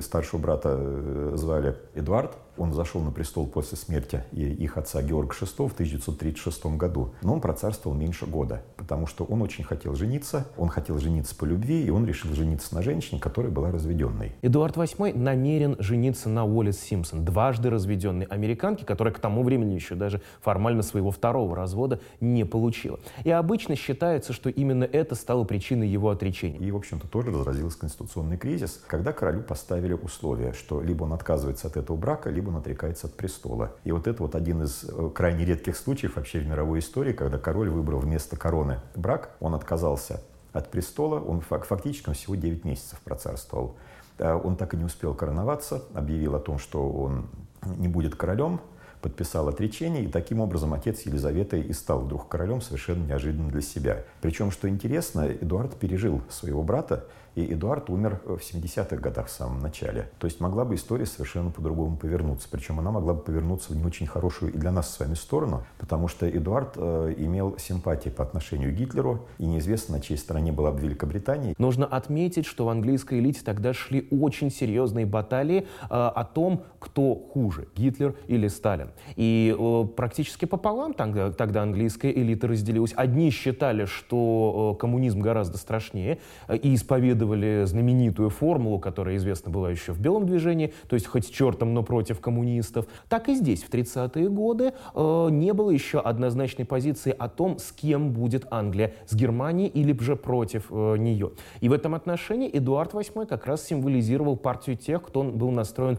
Старшего 0.00 0.40
брата 0.40 0.76
э, 0.78 1.32
звали 1.34 1.76
Эдуард, 1.94 2.36
он 2.60 2.74
зашел 2.74 3.00
на 3.00 3.10
престол 3.10 3.46
после 3.46 3.78
смерти 3.78 4.22
их 4.32 4.76
отца 4.76 5.02
Георга 5.02 5.32
VI 5.32 5.68
в 5.68 5.72
1936 5.72 6.66
году. 6.76 7.14
Но 7.22 7.32
он 7.34 7.40
процарствовал 7.40 7.96
меньше 7.96 8.26
года, 8.26 8.62
потому 8.76 9.06
что 9.06 9.24
он 9.24 9.40
очень 9.40 9.64
хотел 9.64 9.94
жениться, 9.94 10.46
он 10.58 10.68
хотел 10.68 10.98
жениться 10.98 11.34
по 11.34 11.46
любви, 11.46 11.82
и 11.82 11.90
он 11.90 12.06
решил 12.06 12.34
жениться 12.34 12.74
на 12.74 12.82
женщине, 12.82 13.18
которая 13.20 13.50
была 13.50 13.70
разведенной. 13.70 14.32
Эдуард 14.42 14.76
VIII 14.76 15.16
намерен 15.16 15.76
жениться 15.78 16.28
на 16.28 16.44
Уоллес 16.44 16.78
Симпсон, 16.78 17.24
дважды 17.24 17.70
разведенной 17.70 18.26
американке, 18.26 18.84
которая 18.84 19.14
к 19.14 19.18
тому 19.18 19.42
времени 19.42 19.74
еще 19.74 19.94
даже 19.94 20.20
формально 20.42 20.82
своего 20.82 21.10
второго 21.10 21.56
развода 21.56 22.00
не 22.20 22.44
получила. 22.44 23.00
И 23.24 23.30
обычно 23.30 23.74
считается, 23.74 24.34
что 24.34 24.50
именно 24.50 24.84
это 24.84 25.14
стало 25.14 25.44
причиной 25.44 25.88
его 25.88 26.10
отречения. 26.10 26.58
И, 26.58 26.70
в 26.70 26.76
общем-то, 26.76 27.08
тоже 27.08 27.30
разразился 27.32 27.78
конституционный 27.78 28.36
кризис, 28.36 28.82
когда 28.86 29.12
королю 29.12 29.42
поставили 29.42 29.94
условие, 29.94 30.52
что 30.52 30.82
либо 30.82 31.04
он 31.04 31.14
отказывается 31.14 31.66
от 31.66 31.76
этого 31.78 31.96
брака, 31.96 32.28
либо 32.28 32.49
он 32.50 32.56
отрекается 32.56 33.06
от 33.06 33.14
престола. 33.14 33.72
И 33.84 33.92
вот 33.92 34.06
это 34.06 34.22
вот 34.22 34.34
один 34.34 34.62
из 34.62 34.84
э, 34.84 35.10
крайне 35.14 35.44
редких 35.44 35.76
случаев 35.76 36.16
вообще 36.16 36.40
в 36.40 36.46
мировой 36.46 36.80
истории, 36.80 37.12
когда 37.12 37.38
король 37.38 37.70
выбрал 37.70 38.00
вместо 38.00 38.36
короны 38.36 38.80
брак, 38.94 39.30
он 39.40 39.54
отказался 39.54 40.20
от 40.52 40.70
престола, 40.70 41.20
он 41.20 41.40
фактически 41.40 42.12
всего 42.12 42.34
9 42.34 42.64
месяцев 42.64 43.00
процарствовал. 43.00 43.76
Э, 44.18 44.34
он 44.34 44.56
так 44.56 44.74
и 44.74 44.76
не 44.76 44.84
успел 44.84 45.14
короноваться, 45.14 45.82
объявил 45.94 46.34
о 46.34 46.40
том, 46.40 46.58
что 46.58 46.88
он 46.88 47.28
не 47.64 47.88
будет 47.88 48.14
королем, 48.16 48.60
подписал 49.00 49.48
отречение, 49.48 50.04
и 50.04 50.08
таким 50.08 50.40
образом 50.40 50.74
отец 50.74 51.02
Елизаветы 51.02 51.60
и 51.60 51.72
стал 51.72 52.00
вдруг 52.00 52.28
королем 52.28 52.60
совершенно 52.60 53.04
неожиданно 53.06 53.50
для 53.50 53.62
себя. 53.62 54.04
Причем, 54.20 54.50
что 54.50 54.68
интересно, 54.68 55.26
Эдуард 55.26 55.74
пережил 55.76 56.22
своего 56.28 56.62
брата, 56.62 57.06
и 57.34 57.52
Эдуард 57.52 57.90
умер 57.90 58.20
в 58.24 58.38
70-х 58.38 58.96
годах 58.96 59.26
в 59.26 59.30
самом 59.30 59.60
начале. 59.60 60.10
То 60.18 60.26
есть 60.26 60.40
могла 60.40 60.64
бы 60.64 60.74
история 60.74 61.06
совершенно 61.06 61.50
по-другому 61.50 61.96
повернуться. 61.96 62.48
Причем 62.50 62.78
она 62.78 62.90
могла 62.90 63.14
бы 63.14 63.20
повернуться 63.20 63.72
в 63.72 63.76
не 63.76 63.84
очень 63.84 64.06
хорошую 64.06 64.52
и 64.52 64.58
для 64.58 64.72
нас 64.72 64.92
с 64.94 65.00
вами 65.00 65.14
сторону, 65.14 65.64
потому 65.78 66.08
что 66.08 66.28
Эдуард 66.28 66.74
э, 66.76 67.14
имел 67.18 67.56
симпатии 67.58 68.08
по 68.08 68.22
отношению 68.22 68.72
к 68.72 68.74
Гитлеру, 68.74 69.26
и 69.38 69.46
неизвестно, 69.46 69.96
на 69.96 70.02
чьей 70.02 70.16
стороне 70.16 70.52
была 70.52 70.72
бы 70.72 70.80
Великобритания. 70.80 71.54
Нужно 71.58 71.86
отметить, 71.86 72.46
что 72.46 72.66
в 72.66 72.68
английской 72.68 73.20
элите 73.20 73.40
тогда 73.44 73.72
шли 73.72 74.08
очень 74.10 74.50
серьезные 74.50 75.06
баталии 75.06 75.60
э, 75.60 75.86
о 75.88 76.24
том, 76.24 76.64
кто 76.80 77.14
хуже, 77.14 77.68
Гитлер 77.76 78.16
или 78.26 78.48
Сталин. 78.48 78.90
И 79.14 79.54
э, 79.56 79.84
практически 79.94 80.46
пополам 80.46 80.94
тогда, 80.94 81.30
тогда 81.30 81.62
английская 81.62 82.10
элита 82.10 82.48
разделилась. 82.48 82.92
Одни 82.96 83.30
считали, 83.30 83.84
что 83.84 84.72
э, 84.74 84.80
коммунизм 84.80 85.20
гораздо 85.20 85.58
страшнее, 85.58 86.18
э, 86.48 86.56
и 86.56 86.74
исповедовали 86.74 87.64
знаменитую 87.66 88.30
формулу, 88.30 88.78
которая 88.78 89.16
известна 89.16 89.52
была 89.52 89.70
еще 89.70 89.92
в 89.92 90.00
белом 90.00 90.26
движении, 90.26 90.72
то 90.88 90.94
есть 90.94 91.06
хоть 91.06 91.26
с 91.26 91.28
чертом, 91.28 91.74
но 91.74 91.82
против 91.82 92.20
коммунистов, 92.20 92.86
так 93.08 93.28
и 93.28 93.34
здесь, 93.34 93.62
в 93.62 93.70
30-е 93.70 94.28
годы, 94.30 94.72
э, 94.94 95.28
не 95.30 95.52
было 95.52 95.70
еще 95.70 96.00
однозначной 96.00 96.64
позиции 96.64 97.14
о 97.16 97.28
том, 97.28 97.58
с 97.58 97.72
кем 97.72 98.12
будет 98.12 98.46
Англия, 98.50 98.94
с 99.06 99.14
Германией 99.14 99.68
или 99.68 99.96
же 100.00 100.16
против 100.16 100.66
э, 100.70 100.96
нее. 100.96 101.32
И 101.60 101.68
в 101.68 101.72
этом 101.74 101.94
отношении 101.94 102.48
Эдуард 102.50 102.94
VIII 102.94 103.26
как 103.26 103.44
раз 103.44 103.66
символизировал 103.66 104.36
партию 104.36 104.76
тех, 104.76 105.02
кто 105.02 105.22
был 105.22 105.50
настроен 105.50 105.98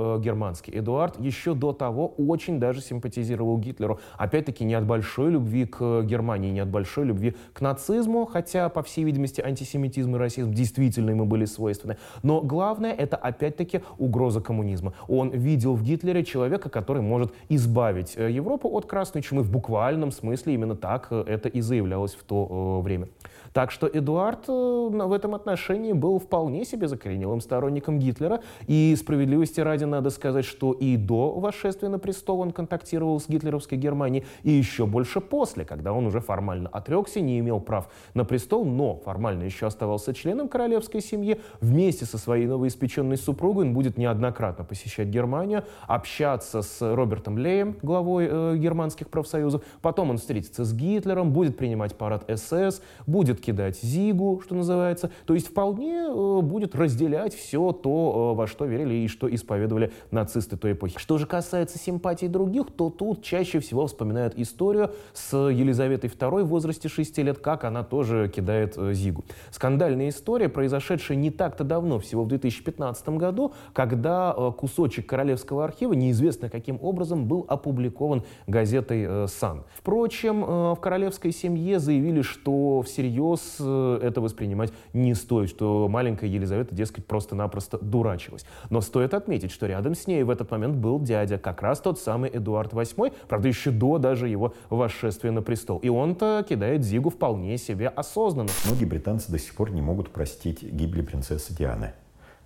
про-германский. 0.00 0.78
Эдуард 0.78 1.20
еще 1.20 1.54
до 1.54 1.72
того 1.72 2.08
очень 2.18 2.58
даже 2.58 2.80
симпатизировал 2.80 3.58
Гитлеру. 3.58 4.00
Опять-таки 4.16 4.64
не 4.64 4.74
от 4.74 4.86
большой 4.86 5.30
любви 5.30 5.66
к 5.66 6.02
Германии, 6.02 6.50
не 6.50 6.60
от 6.60 6.68
большой 6.68 7.04
любви 7.04 7.36
к 7.52 7.60
нацизму, 7.60 8.26
хотя, 8.26 8.68
по 8.68 8.82
всей 8.82 9.04
видимости, 9.04 9.40
антисемитизм 9.40 10.16
и 10.16 10.18
расизм 10.18 10.52
действительно 10.52 11.10
ему 11.10 11.24
были 11.24 11.44
свойственны. 11.44 11.96
Но 12.22 12.40
главное— 12.40 12.92
это, 12.98 13.16
опять-таки, 13.16 13.82
угроза 13.98 14.40
коммунизма. 14.40 14.92
Он 15.08 15.30
видел 15.30 15.74
в 15.74 15.82
Гитлере 15.82 16.24
человека, 16.24 16.70
который 16.70 17.02
может 17.02 17.32
избавить 17.48 18.14
э, 18.16 18.30
Европу 18.30 18.68
от 18.68 18.86
красной 18.86 19.22
чумы 19.22 19.42
в 19.42 19.50
буквальном 19.50 20.12
смысле. 20.12 20.54
Именно 20.54 20.76
так 20.76 21.08
э, 21.10 21.24
это 21.26 21.48
и 21.48 21.60
заявлялось 21.60 22.14
в 22.14 22.24
то 22.24 22.80
э, 22.80 22.84
время. 22.84 23.08
Так 23.52 23.70
что 23.70 23.88
Эдуард 23.88 24.48
э, 24.48 24.52
в 24.52 25.12
этом 25.12 25.34
отношении 25.34 25.92
был 25.92 26.18
вполне 26.18 26.64
себе 26.64 26.88
закоренелым 26.88 27.40
сторонником 27.40 27.98
Гитлера. 27.98 28.40
И 28.66 28.94
справедливости 28.96 29.60
ради 29.60 29.84
надо 29.84 30.10
сказать, 30.10 30.44
что 30.44 30.72
и 30.72 30.96
до 30.96 31.32
восшествия 31.32 31.88
на 31.88 31.98
престол 31.98 32.40
он 32.40 32.52
контактировал 32.52 33.20
с 33.20 33.28
гитлеровской 33.28 33.78
Германией, 33.78 34.24
и 34.42 34.50
еще 34.50 34.86
больше 34.86 35.20
после, 35.20 35.64
когда 35.64 35.92
он 35.92 36.06
уже 36.06 36.20
формально 36.20 36.68
отрекся, 36.68 37.20
не 37.20 37.38
имел 37.38 37.60
прав 37.60 37.88
на 38.14 38.24
престол, 38.24 38.64
но 38.64 38.96
формально 39.04 39.44
еще 39.44 39.66
оставался 39.66 40.14
членом 40.14 40.48
королевской 40.48 41.00
семьи. 41.00 41.40
Вместе 41.60 42.04
со 42.04 42.18
своей 42.18 42.46
новоиспеченной 42.46 43.16
супругой 43.16 43.66
он 43.66 43.74
будет 43.74 43.98
неоднократно 43.98 44.64
посещать 44.64 45.08
Германию, 45.08 45.64
общаться 45.86 46.62
с 46.62 46.94
Робертом 46.94 47.38
Леем, 47.38 47.76
главой 47.82 48.28
э, 48.30 48.56
германских 48.56 49.08
профсоюзов. 49.08 49.62
Потом 49.82 50.10
он 50.10 50.18
встретится 50.18 50.64
с 50.64 50.72
Гитлером, 50.72 51.32
будет 51.32 51.56
принимать 51.56 51.96
парад 51.96 52.24
СС, 52.28 52.82
будет 53.06 53.39
кидать 53.40 53.80
зигу, 53.80 54.40
что 54.44 54.54
называется. 54.54 55.10
То 55.26 55.34
есть 55.34 55.48
вполне 55.48 56.06
э, 56.08 56.40
будет 56.42 56.74
разделять 56.74 57.34
все 57.34 57.72
то, 57.72 58.32
э, 58.32 58.36
во 58.36 58.46
что 58.46 58.64
верили 58.64 58.94
и 58.94 59.08
что 59.08 59.32
исповедовали 59.32 59.92
нацисты 60.10 60.56
той 60.56 60.72
эпохи. 60.72 60.98
Что 60.98 61.18
же 61.18 61.26
касается 61.26 61.78
симпатий 61.78 62.28
других, 62.28 62.66
то 62.76 62.90
тут 62.90 63.22
чаще 63.22 63.60
всего 63.60 63.86
вспоминают 63.86 64.34
историю 64.36 64.92
с 65.12 65.36
Елизаветой 65.36 66.10
II 66.10 66.44
в 66.44 66.48
возрасте 66.48 66.88
6 66.88 67.18
лет, 67.18 67.38
как 67.38 67.64
она 67.64 67.82
тоже 67.82 68.30
кидает 68.34 68.74
э, 68.76 68.92
зигу. 68.92 69.24
Скандальная 69.50 70.08
история, 70.08 70.48
произошедшая 70.48 71.16
не 71.16 71.30
так-то 71.30 71.64
давно, 71.64 71.98
всего 71.98 72.24
в 72.24 72.28
2015 72.28 73.08
году, 73.10 73.52
когда 73.72 74.32
кусочек 74.56 75.06
Королевского 75.06 75.64
архива 75.64 75.92
неизвестно 75.92 76.48
каким 76.48 76.78
образом 76.82 77.26
был 77.26 77.44
опубликован 77.48 78.24
газетой 78.46 79.28
«Сан». 79.28 79.64
Впрочем, 79.76 80.40
в 80.74 80.78
королевской 80.80 81.32
семье 81.32 81.78
заявили, 81.78 82.22
что 82.22 82.82
всерьез 82.82 83.29
всерьез 83.36 83.56
э, 83.60 83.98
это 84.02 84.20
воспринимать 84.20 84.72
не 84.92 85.14
стоит, 85.14 85.50
что 85.50 85.88
маленькая 85.88 86.28
Елизавета, 86.28 86.74
дескать, 86.74 87.06
просто-напросто 87.06 87.78
дурачилась. 87.78 88.44
Но 88.70 88.80
стоит 88.80 89.14
отметить, 89.14 89.50
что 89.50 89.66
рядом 89.66 89.94
с 89.94 90.06
ней 90.06 90.22
в 90.22 90.30
этот 90.30 90.50
момент 90.50 90.76
был 90.76 91.00
дядя, 91.00 91.38
как 91.38 91.62
раз 91.62 91.80
тот 91.80 91.98
самый 91.98 92.30
Эдуард 92.32 92.72
VIII, 92.72 93.12
правда, 93.28 93.48
еще 93.48 93.70
до 93.70 93.98
даже 93.98 94.28
его 94.28 94.54
восшествия 94.68 95.30
на 95.30 95.42
престол. 95.42 95.78
И 95.78 95.88
он-то 95.88 96.44
кидает 96.48 96.84
Зигу 96.84 97.10
вполне 97.10 97.58
себе 97.58 97.88
осознанно. 97.88 98.50
Многие 98.66 98.84
британцы 98.84 99.30
до 99.30 99.38
сих 99.38 99.54
пор 99.54 99.70
не 99.70 99.82
могут 99.82 100.10
простить 100.10 100.62
гибели 100.62 101.02
принцессы 101.02 101.54
Дианы. 101.54 101.92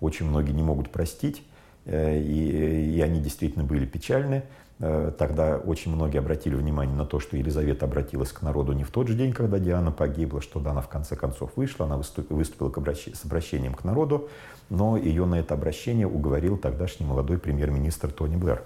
Очень 0.01 0.27
многие 0.27 0.51
не 0.51 0.63
могут 0.63 0.89
простить, 0.89 1.43
э, 1.85 2.19
и, 2.19 2.95
и 2.95 3.01
они 3.01 3.19
действительно 3.19 3.63
были 3.63 3.85
печальны. 3.85 4.43
Э, 4.79 5.11
тогда 5.17 5.57
очень 5.57 5.93
многие 5.95 6.17
обратили 6.17 6.55
внимание 6.55 6.95
на 6.95 7.05
то, 7.05 7.19
что 7.19 7.37
Елизавета 7.37 7.85
обратилась 7.85 8.31
к 8.31 8.41
народу 8.41 8.73
не 8.73 8.83
в 8.83 8.91
тот 8.91 9.07
же 9.07 9.15
день, 9.15 9.31
когда 9.31 9.57
Диана 9.57 9.91
погибла, 9.91 10.41
что 10.41 10.59
да, 10.59 10.71
она 10.71 10.81
в 10.81 10.89
конце 10.89 11.15
концов 11.15 11.51
вышла, 11.55 11.85
она 11.85 11.97
выступила 11.97 12.43
с 12.83 13.25
обращением 13.25 13.73
к 13.73 13.83
народу, 13.85 14.27
но 14.69 14.97
ее 14.97 15.25
на 15.25 15.35
это 15.35 15.53
обращение 15.53 16.07
уговорил 16.07 16.57
тогдашний 16.57 17.05
молодой 17.05 17.37
премьер-министр 17.37 18.11
Тони 18.11 18.35
Блэр, 18.35 18.63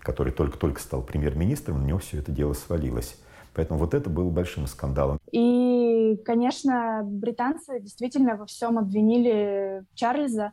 который 0.00 0.32
только-только 0.32 0.80
стал 0.80 1.02
премьер-министром, 1.02 1.82
на 1.82 1.86
него 1.86 1.98
все 1.98 2.18
это 2.18 2.30
дело 2.30 2.52
свалилось. 2.52 3.16
Поэтому 3.54 3.80
вот 3.80 3.94
это 3.94 4.08
было 4.08 4.30
большим 4.30 4.68
скандалом. 4.68 5.18
И, 5.32 6.20
конечно, 6.24 7.00
британцы 7.02 7.80
действительно 7.80 8.36
во 8.36 8.46
всем 8.46 8.78
обвинили 8.78 9.82
Чарльза, 9.94 10.52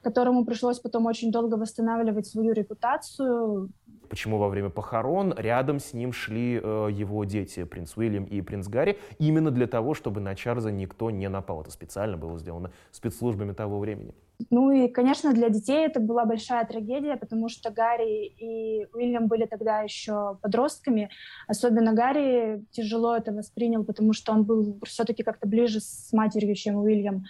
которому 0.00 0.46
пришлось 0.46 0.78
потом 0.78 1.04
очень 1.06 1.32
долго 1.32 1.56
восстанавливать 1.56 2.26
свою 2.26 2.52
репутацию, 2.52 3.68
почему 4.08 4.38
во 4.38 4.48
время 4.48 4.70
похорон 4.70 5.34
рядом 5.36 5.80
с 5.80 5.92
ним 5.92 6.12
шли 6.12 6.60
э, 6.62 6.88
его 6.92 7.24
дети, 7.24 7.64
принц 7.64 7.96
Уильям 7.96 8.24
и 8.24 8.40
принц 8.40 8.68
Гарри, 8.68 8.98
именно 9.18 9.50
для 9.50 9.66
того, 9.66 9.94
чтобы 9.94 10.20
на 10.20 10.34
Чарльза 10.34 10.70
никто 10.70 11.10
не 11.10 11.28
напал. 11.28 11.62
Это 11.62 11.70
специально 11.70 12.16
было 12.16 12.38
сделано 12.38 12.72
спецслужбами 12.92 13.52
того 13.52 13.78
времени. 13.78 14.14
Ну 14.50 14.70
и, 14.70 14.88
конечно, 14.88 15.32
для 15.32 15.48
детей 15.48 15.86
это 15.86 15.98
была 15.98 16.24
большая 16.26 16.66
трагедия, 16.66 17.16
потому 17.16 17.48
что 17.48 17.70
Гарри 17.70 18.26
и 18.26 18.86
Уильям 18.92 19.28
были 19.28 19.46
тогда 19.46 19.80
еще 19.80 20.38
подростками. 20.42 21.10
Особенно 21.48 21.94
Гарри 21.94 22.62
тяжело 22.70 23.16
это 23.16 23.32
воспринял, 23.32 23.84
потому 23.84 24.12
что 24.12 24.32
он 24.32 24.44
был 24.44 24.78
все-таки 24.84 25.22
как-то 25.22 25.48
ближе 25.48 25.80
с 25.80 26.12
матерью, 26.12 26.54
чем 26.54 26.76
Уильям. 26.76 27.24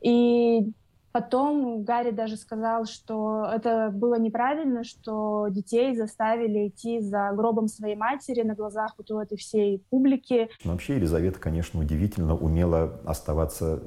И 0.00 0.72
Потом 1.12 1.84
Гарри 1.84 2.10
даже 2.10 2.36
сказал, 2.36 2.86
что 2.86 3.48
это 3.54 3.90
было 3.92 4.18
неправильно, 4.18 4.82
что 4.82 5.48
детей 5.50 5.94
заставили 5.94 6.68
идти 6.68 7.00
за 7.00 7.32
гробом 7.34 7.68
своей 7.68 7.96
матери 7.96 8.42
на 8.42 8.54
глазах 8.54 8.94
вот 8.96 9.10
у 9.10 9.18
этой 9.18 9.36
всей 9.36 9.84
публики. 9.90 10.48
Вообще 10.64 10.96
Елизавета, 10.96 11.38
конечно, 11.38 11.80
удивительно 11.80 12.34
умела 12.34 13.00
оставаться 13.04 13.82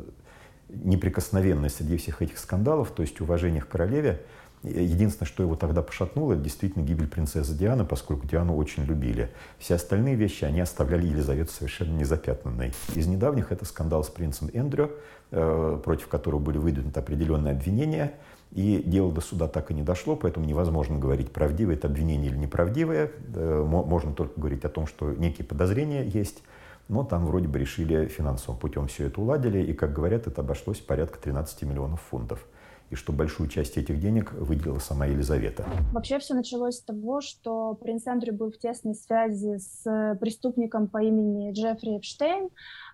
неприкосновенной 0.69 1.69
среди 1.69 1.97
всех 1.97 2.21
этих 2.21 2.37
скандалов, 2.37 2.91
то 2.91 3.01
есть 3.01 3.19
уважение 3.21 3.61
к 3.61 3.67
королеве. 3.67 4.21
Единственное, 4.63 5.27
что 5.27 5.43
его 5.43 5.55
тогда 5.55 5.83
пошатнуло, 5.83 6.33
это 6.33 6.41
действительно 6.41 6.83
гибель 6.83 7.07
принцессы 7.07 7.53
Дианы, 7.53 7.85
поскольку 7.85 8.25
Диану 8.25 8.55
очень 8.55 8.83
любили. 8.83 9.31
Все 9.59 9.75
остальные 9.75 10.15
вещи, 10.15 10.43
они 10.43 10.59
оставляли 10.59 11.05
Елизавету 11.05 11.51
совершенно 11.51 11.95
незапятнанной. 11.95 12.73
Из 12.95 13.05
недавних 13.05 13.51
это 13.51 13.63
скандал 13.65 14.03
с 14.03 14.09
принцем 14.09 14.49
Эндрю, 14.53 14.91
против 15.29 16.07
которого 16.07 16.39
были 16.39 16.57
выдвинуты 16.57 16.99
определенные 16.99 17.53
обвинения. 17.53 18.13
И 18.55 18.81
дело 18.85 19.11
до 19.11 19.19
суда 19.19 19.49
так 19.49 19.71
и 19.71 19.73
не 19.73 19.83
дошло, 19.83 20.15
поэтому 20.15 20.45
невозможно 20.45 20.97
говорить, 20.97 21.31
правдивое 21.31 21.75
это 21.75 21.87
обвинение 21.87 22.31
или 22.31 22.37
неправдивое. 22.37 23.11
Э, 23.35 23.63
можно 23.65 24.13
только 24.13 24.39
говорить 24.39 24.63
о 24.63 24.69
том, 24.69 24.87
что 24.87 25.11
некие 25.11 25.45
подозрения 25.45 26.05
есть. 26.05 26.41
Но 26.87 27.03
там 27.03 27.25
вроде 27.25 27.49
бы 27.49 27.59
решили 27.59 28.05
финансовым 28.05 28.57
путем 28.57 28.87
все 28.87 29.07
это 29.07 29.19
уладили. 29.19 29.59
И, 29.59 29.73
как 29.73 29.91
говорят, 29.91 30.27
это 30.27 30.39
обошлось 30.39 30.79
порядка 30.79 31.19
13 31.19 31.63
миллионов 31.63 32.01
фунтов 32.01 32.45
и 32.91 32.95
что 32.95 33.11
большую 33.11 33.49
часть 33.49 33.77
этих 33.77 33.99
денег 33.99 34.31
выделила 34.33 34.79
сама 34.79 35.07
Елизавета. 35.07 35.65
Вообще 35.91 36.19
все 36.19 36.33
началось 36.33 36.77
с 36.77 36.81
того, 36.81 37.21
что 37.21 37.73
принц 37.73 38.05
Эндрю 38.05 38.33
был 38.33 38.51
в 38.51 38.57
тесной 38.57 38.95
связи 38.95 39.57
с 39.57 40.17
преступником 40.21 40.87
по 40.87 41.01
имени 41.01 41.51
Джеффри 41.51 41.97
Эпштейн, 41.97 42.49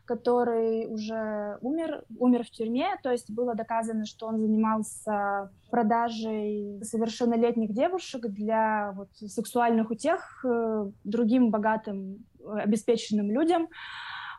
который 0.05 0.87
уже 0.87 1.57
умер, 1.61 2.03
умер 2.17 2.43
в 2.43 2.51
тюрьме, 2.51 2.97
то 3.03 3.11
есть 3.11 3.29
было 3.29 3.55
доказано, 3.55 4.05
что 4.05 4.27
он 4.27 4.39
занимался 4.39 5.51
продажей 5.69 6.79
совершеннолетних 6.83 7.73
девушек 7.73 8.27
для 8.27 8.91
вот, 8.93 9.09
сексуальных 9.15 9.89
утех 9.91 10.45
э, 10.45 10.89
другим 11.03 11.49
богатым, 11.49 12.25
обеспеченным 12.45 13.31
людям. 13.31 13.69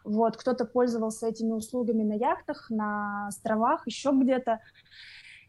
Вот, 0.04 0.37
кто-то 0.37 0.64
пользовался 0.64 1.28
этими 1.28 1.52
услугами 1.52 2.02
на 2.02 2.14
яхтах, 2.14 2.71
на 2.71 3.28
островах, 3.28 3.87
еще 3.87 4.11
где-то. 4.12 4.61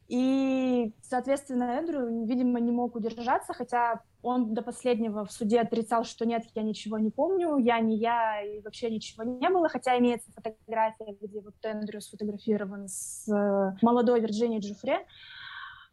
И, 0.08 0.94
соответственно, 1.02 1.64
Эндрю, 1.64 2.26
видимо, 2.26 2.60
не 2.60 2.72
мог 2.72 2.96
удержаться, 2.96 3.54
хотя 3.54 4.02
он 4.24 4.54
до 4.54 4.62
последнего 4.62 5.26
в 5.26 5.32
суде 5.32 5.60
отрицал, 5.60 6.06
что 6.06 6.26
нет, 6.26 6.46
я 6.56 6.64
ничего 6.64 6.98
не 6.98 7.12
помню, 7.12 7.58
я 7.58 7.80
не 7.80 7.98
я, 7.98 8.42
и 8.42 8.62
вообще 8.62 8.90
ничего 8.90 9.24
не 9.24 9.50
было, 9.50 9.68
хотя 9.68 10.00
имеется 10.00 10.32
фотография, 10.32 11.16
где 11.22 11.42
вот 11.42 11.56
Эндрю 11.62 12.02
сфотографирован 12.02 12.88
с 12.88 13.28
э, 13.30 13.76
молодой 13.82 14.22
Вирджинией 14.22 14.62
Джуфре, 14.62 15.06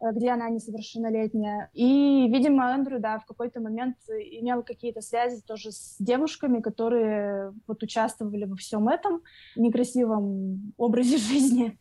э, 0.01 0.13
где 0.13 0.31
она 0.31 0.49
несовершеннолетняя. 0.49 1.71
И, 1.75 2.29
видимо, 2.33 2.73
Эндрю, 2.73 3.01
да, 3.01 3.19
в 3.19 3.27
какой-то 3.27 3.61
момент 3.61 3.97
имел 4.09 4.63
какие-то 4.63 5.01
связи 5.01 5.43
тоже 5.43 5.73
с 5.73 5.97
девушками, 5.99 6.61
которые 6.61 7.53
вот 7.67 7.83
участвовали 7.83 8.45
во 8.45 8.55
всем 8.55 8.89
этом 8.89 9.23
некрасивом 9.57 10.73
образе 10.77 11.17
жизни. 11.19 11.77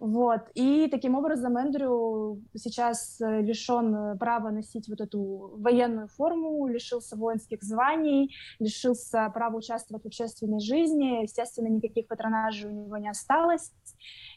Вот. 0.00 0.40
И 0.54 0.88
таким 0.90 1.14
образом 1.14 1.58
Эндрю 1.58 2.40
сейчас 2.56 3.20
э, 3.20 3.42
лишен 3.42 3.94
э, 3.94 4.16
права 4.16 4.50
носить 4.50 4.88
вот 4.88 4.98
эту 5.02 5.52
военную 5.58 6.08
форму, 6.08 6.66
лишился 6.68 7.16
воинских 7.16 7.62
званий, 7.62 8.34
лишился 8.58 9.30
права 9.34 9.58
участвовать 9.58 10.02
в 10.02 10.06
общественной 10.06 10.60
жизни. 10.60 11.22
Естественно, 11.22 11.68
никаких 11.68 12.08
патронажей 12.08 12.70
у 12.70 12.72
него 12.72 12.96
не 12.96 13.10
осталось. 13.10 13.72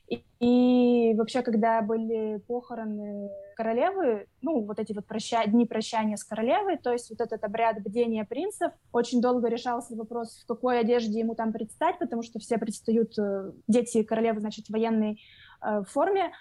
И, 0.09 0.25
и 0.41 1.13
вообще, 1.15 1.41
когда 1.41 1.81
были 1.81 2.43
похороны 2.45 3.29
королевы, 3.55 4.27
ну, 4.41 4.65
вот 4.65 4.79
эти 4.79 4.91
вот 4.91 5.05
проща... 5.05 5.45
дни 5.45 5.65
прощания 5.65 6.17
с 6.17 6.25
королевой, 6.25 6.77
то 6.77 6.91
есть 6.91 7.09
вот 7.09 7.21
этот 7.21 7.41
обряд 7.45 7.81
бдения 7.81 8.25
принцев, 8.25 8.73
очень 8.91 9.21
долго 9.21 9.47
решался 9.47 9.95
вопрос, 9.95 10.41
в 10.43 10.45
какой 10.45 10.79
одежде 10.81 11.19
ему 11.19 11.35
там 11.35 11.53
предстать, 11.53 11.99
потому 11.99 12.21
что 12.21 12.39
все 12.39 12.57
предстают, 12.57 13.17
э, 13.17 13.53
дети 13.69 14.03
королевы, 14.03 14.41
значит, 14.41 14.69
э, 15.63 15.83
форме, 15.89 16.31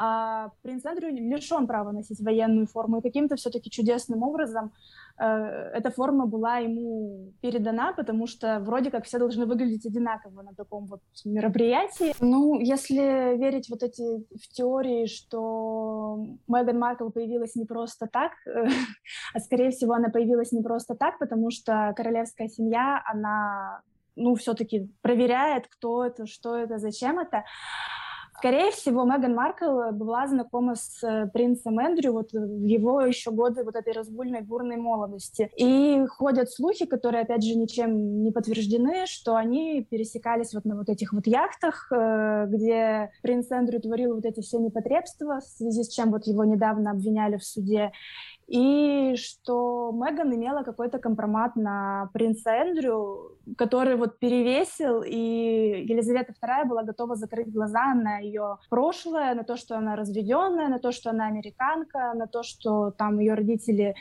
а 0.00 0.50
принц 0.62 0.84
Эндрю 0.86 1.10
лишен 1.10 1.66
права 1.66 1.90
носить 1.90 2.20
военную 2.20 2.68
форму, 2.68 2.98
и 2.98 3.02
каким-то 3.02 3.34
все-таки 3.34 3.68
чудесным 3.68 4.22
образом 4.22 4.72
э, 5.18 5.24
эта 5.24 5.90
форма 5.90 6.26
была 6.26 6.58
ему 6.58 7.32
передана, 7.40 7.92
потому 7.92 8.28
что 8.28 8.60
вроде 8.60 8.92
как 8.92 9.06
все 9.06 9.18
должны 9.18 9.44
выглядеть 9.44 9.86
одинаково 9.86 10.42
на 10.42 10.54
таком 10.54 10.86
вот 10.86 11.00
мероприятии. 11.24 12.14
Ну, 12.20 12.60
если 12.60 13.36
верить 13.36 13.68
вот 13.70 13.82
эти 13.82 14.02
в 14.36 14.48
теории, 14.52 15.06
что 15.06 16.24
Меган 16.46 16.78
Маркл 16.78 17.10
появилась 17.10 17.56
не 17.56 17.64
просто 17.64 18.06
так, 18.06 18.32
э, 18.46 18.68
а 19.34 19.40
скорее 19.40 19.70
всего 19.70 19.94
она 19.94 20.10
появилась 20.10 20.52
не 20.52 20.62
просто 20.62 20.94
так, 20.94 21.18
потому 21.18 21.50
что 21.50 21.92
королевская 21.96 22.46
семья, 22.46 23.02
она 23.04 23.82
ну, 24.14 24.36
все-таки 24.36 24.88
проверяет, 25.02 25.66
кто 25.66 26.04
это, 26.04 26.26
что 26.26 26.56
это, 26.56 26.78
зачем 26.78 27.18
это. 27.18 27.42
Скорее 28.38 28.70
всего, 28.70 29.04
Меган 29.04 29.34
Маркл 29.34 29.90
была 29.90 30.28
знакома 30.28 30.76
с 30.76 31.02
э, 31.02 31.26
принцем 31.32 31.80
Эндрю 31.80 32.12
вот 32.12 32.32
в 32.32 32.64
его 32.64 33.00
еще 33.00 33.32
годы 33.32 33.64
вот 33.64 33.74
этой 33.74 33.92
разгульной 33.92 34.42
бурной 34.42 34.76
молодости. 34.76 35.50
И 35.56 36.06
ходят 36.06 36.48
слухи, 36.48 36.86
которые, 36.86 37.24
опять 37.24 37.42
же, 37.42 37.56
ничем 37.56 38.22
не 38.22 38.30
подтверждены, 38.30 39.06
что 39.06 39.34
они 39.34 39.82
пересекались 39.82 40.54
вот 40.54 40.64
на 40.66 40.76
вот 40.76 40.88
этих 40.88 41.12
вот 41.12 41.26
яхтах, 41.26 41.90
э, 41.90 42.46
где 42.46 43.10
принц 43.22 43.50
Эндрю 43.50 43.80
творил 43.80 44.14
вот 44.14 44.24
эти 44.24 44.40
все 44.40 44.58
непотребства, 44.58 45.40
в 45.40 45.44
связи 45.44 45.82
с 45.82 45.88
чем 45.88 46.12
вот 46.12 46.24
его 46.28 46.44
недавно 46.44 46.92
обвиняли 46.92 47.38
в 47.38 47.44
суде 47.44 47.90
и 48.48 49.14
что 49.16 49.92
Меган 49.92 50.34
имела 50.34 50.62
какой-то 50.62 50.98
компромат 50.98 51.54
на 51.54 52.08
принца 52.14 52.50
Эндрю, 52.50 53.36
который 53.58 53.96
вот 53.96 54.18
перевесил, 54.18 55.02
и 55.02 55.84
Елизавета 55.86 56.32
II 56.32 56.64
была 56.64 56.82
готова 56.82 57.14
закрыть 57.14 57.52
глаза 57.52 57.92
на 57.92 58.18
ее 58.18 58.56
прошлое, 58.70 59.34
на 59.34 59.44
то, 59.44 59.58
что 59.58 59.76
она 59.76 59.96
разведенная, 59.96 60.68
на 60.68 60.78
то, 60.78 60.92
что 60.92 61.10
она 61.10 61.26
американка, 61.26 62.14
на 62.14 62.26
то, 62.26 62.42
что 62.42 62.90
там 62.90 63.18
ее 63.18 63.34
родители 63.34 63.94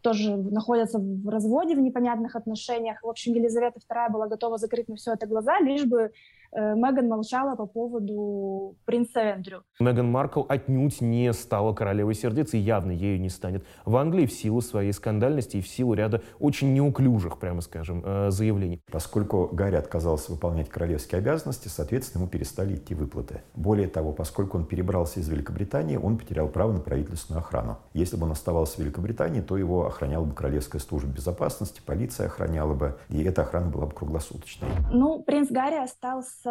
тоже 0.00 0.36
находятся 0.36 0.98
в 0.98 1.28
разводе, 1.28 1.76
в 1.76 1.80
непонятных 1.80 2.34
отношениях. 2.34 2.98
В 3.02 3.08
общем, 3.08 3.32
Елизавета 3.32 3.78
II 3.78 4.10
была 4.10 4.26
готова 4.26 4.58
закрыть 4.58 4.88
на 4.88 4.96
все 4.96 5.12
это 5.12 5.26
глаза, 5.28 5.60
лишь 5.60 5.84
бы 5.84 6.10
Меган 6.54 7.08
молчала 7.08 7.56
по 7.56 7.66
поводу 7.66 8.76
принца 8.84 9.20
Эндрю. 9.20 9.62
Меган 9.80 10.10
Маркл 10.10 10.42
отнюдь 10.48 11.00
не 11.00 11.32
стала 11.32 11.72
королевой 11.74 12.14
сердец 12.14 12.54
и 12.54 12.58
явно 12.58 12.92
ею 12.92 13.20
не 13.20 13.28
станет. 13.28 13.64
В 13.84 13.96
Англии 13.96 14.26
в 14.26 14.32
силу 14.32 14.60
своей 14.60 14.92
скандальности 14.92 15.56
и 15.56 15.60
в 15.60 15.68
силу 15.68 15.94
ряда 15.94 16.22
очень 16.38 16.72
неуклюжих, 16.72 17.38
прямо 17.38 17.60
скажем, 17.60 18.02
э, 18.04 18.30
заявлений. 18.30 18.80
Поскольку 18.90 19.48
Гарри 19.52 19.76
отказался 19.76 20.32
выполнять 20.32 20.68
королевские 20.68 21.18
обязанности, 21.18 21.68
соответственно, 21.68 22.22
ему 22.22 22.30
перестали 22.30 22.76
идти 22.76 22.94
выплаты. 22.94 23.42
Более 23.54 23.88
того, 23.88 24.12
поскольку 24.12 24.58
он 24.58 24.66
перебрался 24.66 25.20
из 25.20 25.28
Великобритании, 25.28 25.96
он 25.96 26.18
потерял 26.18 26.48
право 26.48 26.72
на 26.72 26.80
правительственную 26.80 27.40
охрану. 27.40 27.78
Если 27.92 28.16
бы 28.16 28.24
он 28.26 28.32
оставался 28.32 28.76
в 28.76 28.78
Великобритании, 28.78 29.40
то 29.40 29.56
его 29.56 29.86
охраняла 29.86 30.24
бы 30.24 30.34
Королевская 30.34 30.80
служба 30.80 31.10
безопасности, 31.10 31.80
полиция 31.84 32.26
охраняла 32.26 32.74
бы, 32.74 32.98
и 33.08 33.22
эта 33.22 33.42
охрана 33.42 33.70
была 33.70 33.86
бы 33.86 33.92
круглосуточной. 33.92 34.68
Ну, 34.92 35.22
принц 35.22 35.50
Гарри 35.50 35.82
остался 35.82 36.43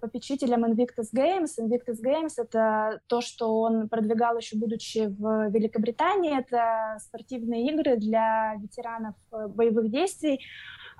попечителем 0.00 0.64
Invictus 0.64 1.08
Games. 1.14 1.58
Invictus 1.58 2.02
Games— 2.02 2.32
это 2.36 3.00
то, 3.06 3.20
что 3.20 3.60
он 3.60 3.88
продвигал 3.88 4.36
еще 4.36 4.56
будучи 4.56 5.06
в 5.06 5.50
Великобритании. 5.50 6.38
Это 6.38 6.98
спортивные 7.00 7.66
игры 7.72 7.96
для 7.96 8.54
ветеранов 8.56 9.14
э, 9.32 9.46
боевых 9.48 9.90
действий, 9.90 10.40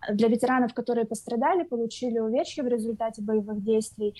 для 0.08 0.28
ветеранов, 0.28 0.74
которые 0.74 1.06
пострадали, 1.06 1.64
получили 1.64 2.18
увечья 2.18 2.62
в 2.62 2.68
результате 2.68 3.22
боевых 3.22 3.62
действий. 3.62 4.14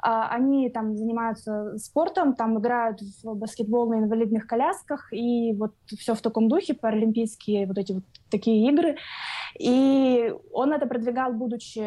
А, 0.00 0.28
они 0.28 0.70
там 0.70 0.96
занимаются 0.96 1.76
спортом, 1.78 2.34
там 2.34 2.58
играют 2.58 3.00
в 3.22 3.34
баскетбол 3.34 3.88
на 3.88 3.98
инвалидных 3.98 4.46
колясках, 4.46 5.12
и 5.12 5.52
вот 5.54 5.74
все 5.98 6.14
в 6.14 6.20
таком 6.20 6.48
духе, 6.48 6.74
паралимпийские 6.74 7.66
вот 7.66 7.78
эти 7.78 7.92
вот 7.92 8.04
такие 8.30 8.68
игры. 8.70 8.96
И 9.58 10.32
он 10.52 10.72
это 10.72 10.86
продвигал, 10.86 11.32
будучи 11.32 11.80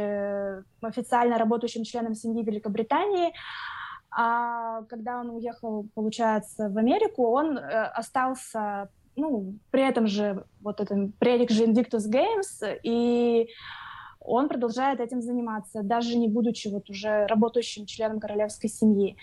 официально 0.85 1.37
работающим 1.37 1.83
членом 1.83 2.15
семьи 2.15 2.43
Великобритании. 2.43 3.33
А 4.13 4.83
когда 4.89 5.21
он 5.21 5.29
уехал, 5.29 5.87
получается, 5.95 6.69
в 6.69 6.77
Америку, 6.77 7.27
он 7.27 7.57
э, 7.57 7.61
остался 7.61 8.89
ну, 9.21 9.53
при 9.69 9.87
этом 9.87 10.07
же, 10.07 10.43
вот 10.61 10.81
этом, 10.81 11.11
при 11.19 11.33
этих 11.33 11.51
же 11.51 11.65
Invictus 11.65 12.09
Games, 12.09 12.79
и 12.83 13.47
он 14.19 14.49
продолжает 14.49 14.99
этим 14.99 15.21
заниматься, 15.21 15.83
даже 15.83 16.17
не 16.17 16.27
будучи 16.27 16.67
вот 16.67 16.89
уже 16.89 17.27
работающим 17.27 17.85
членом 17.85 18.19
королевской 18.19 18.69
семьи. 18.69 19.15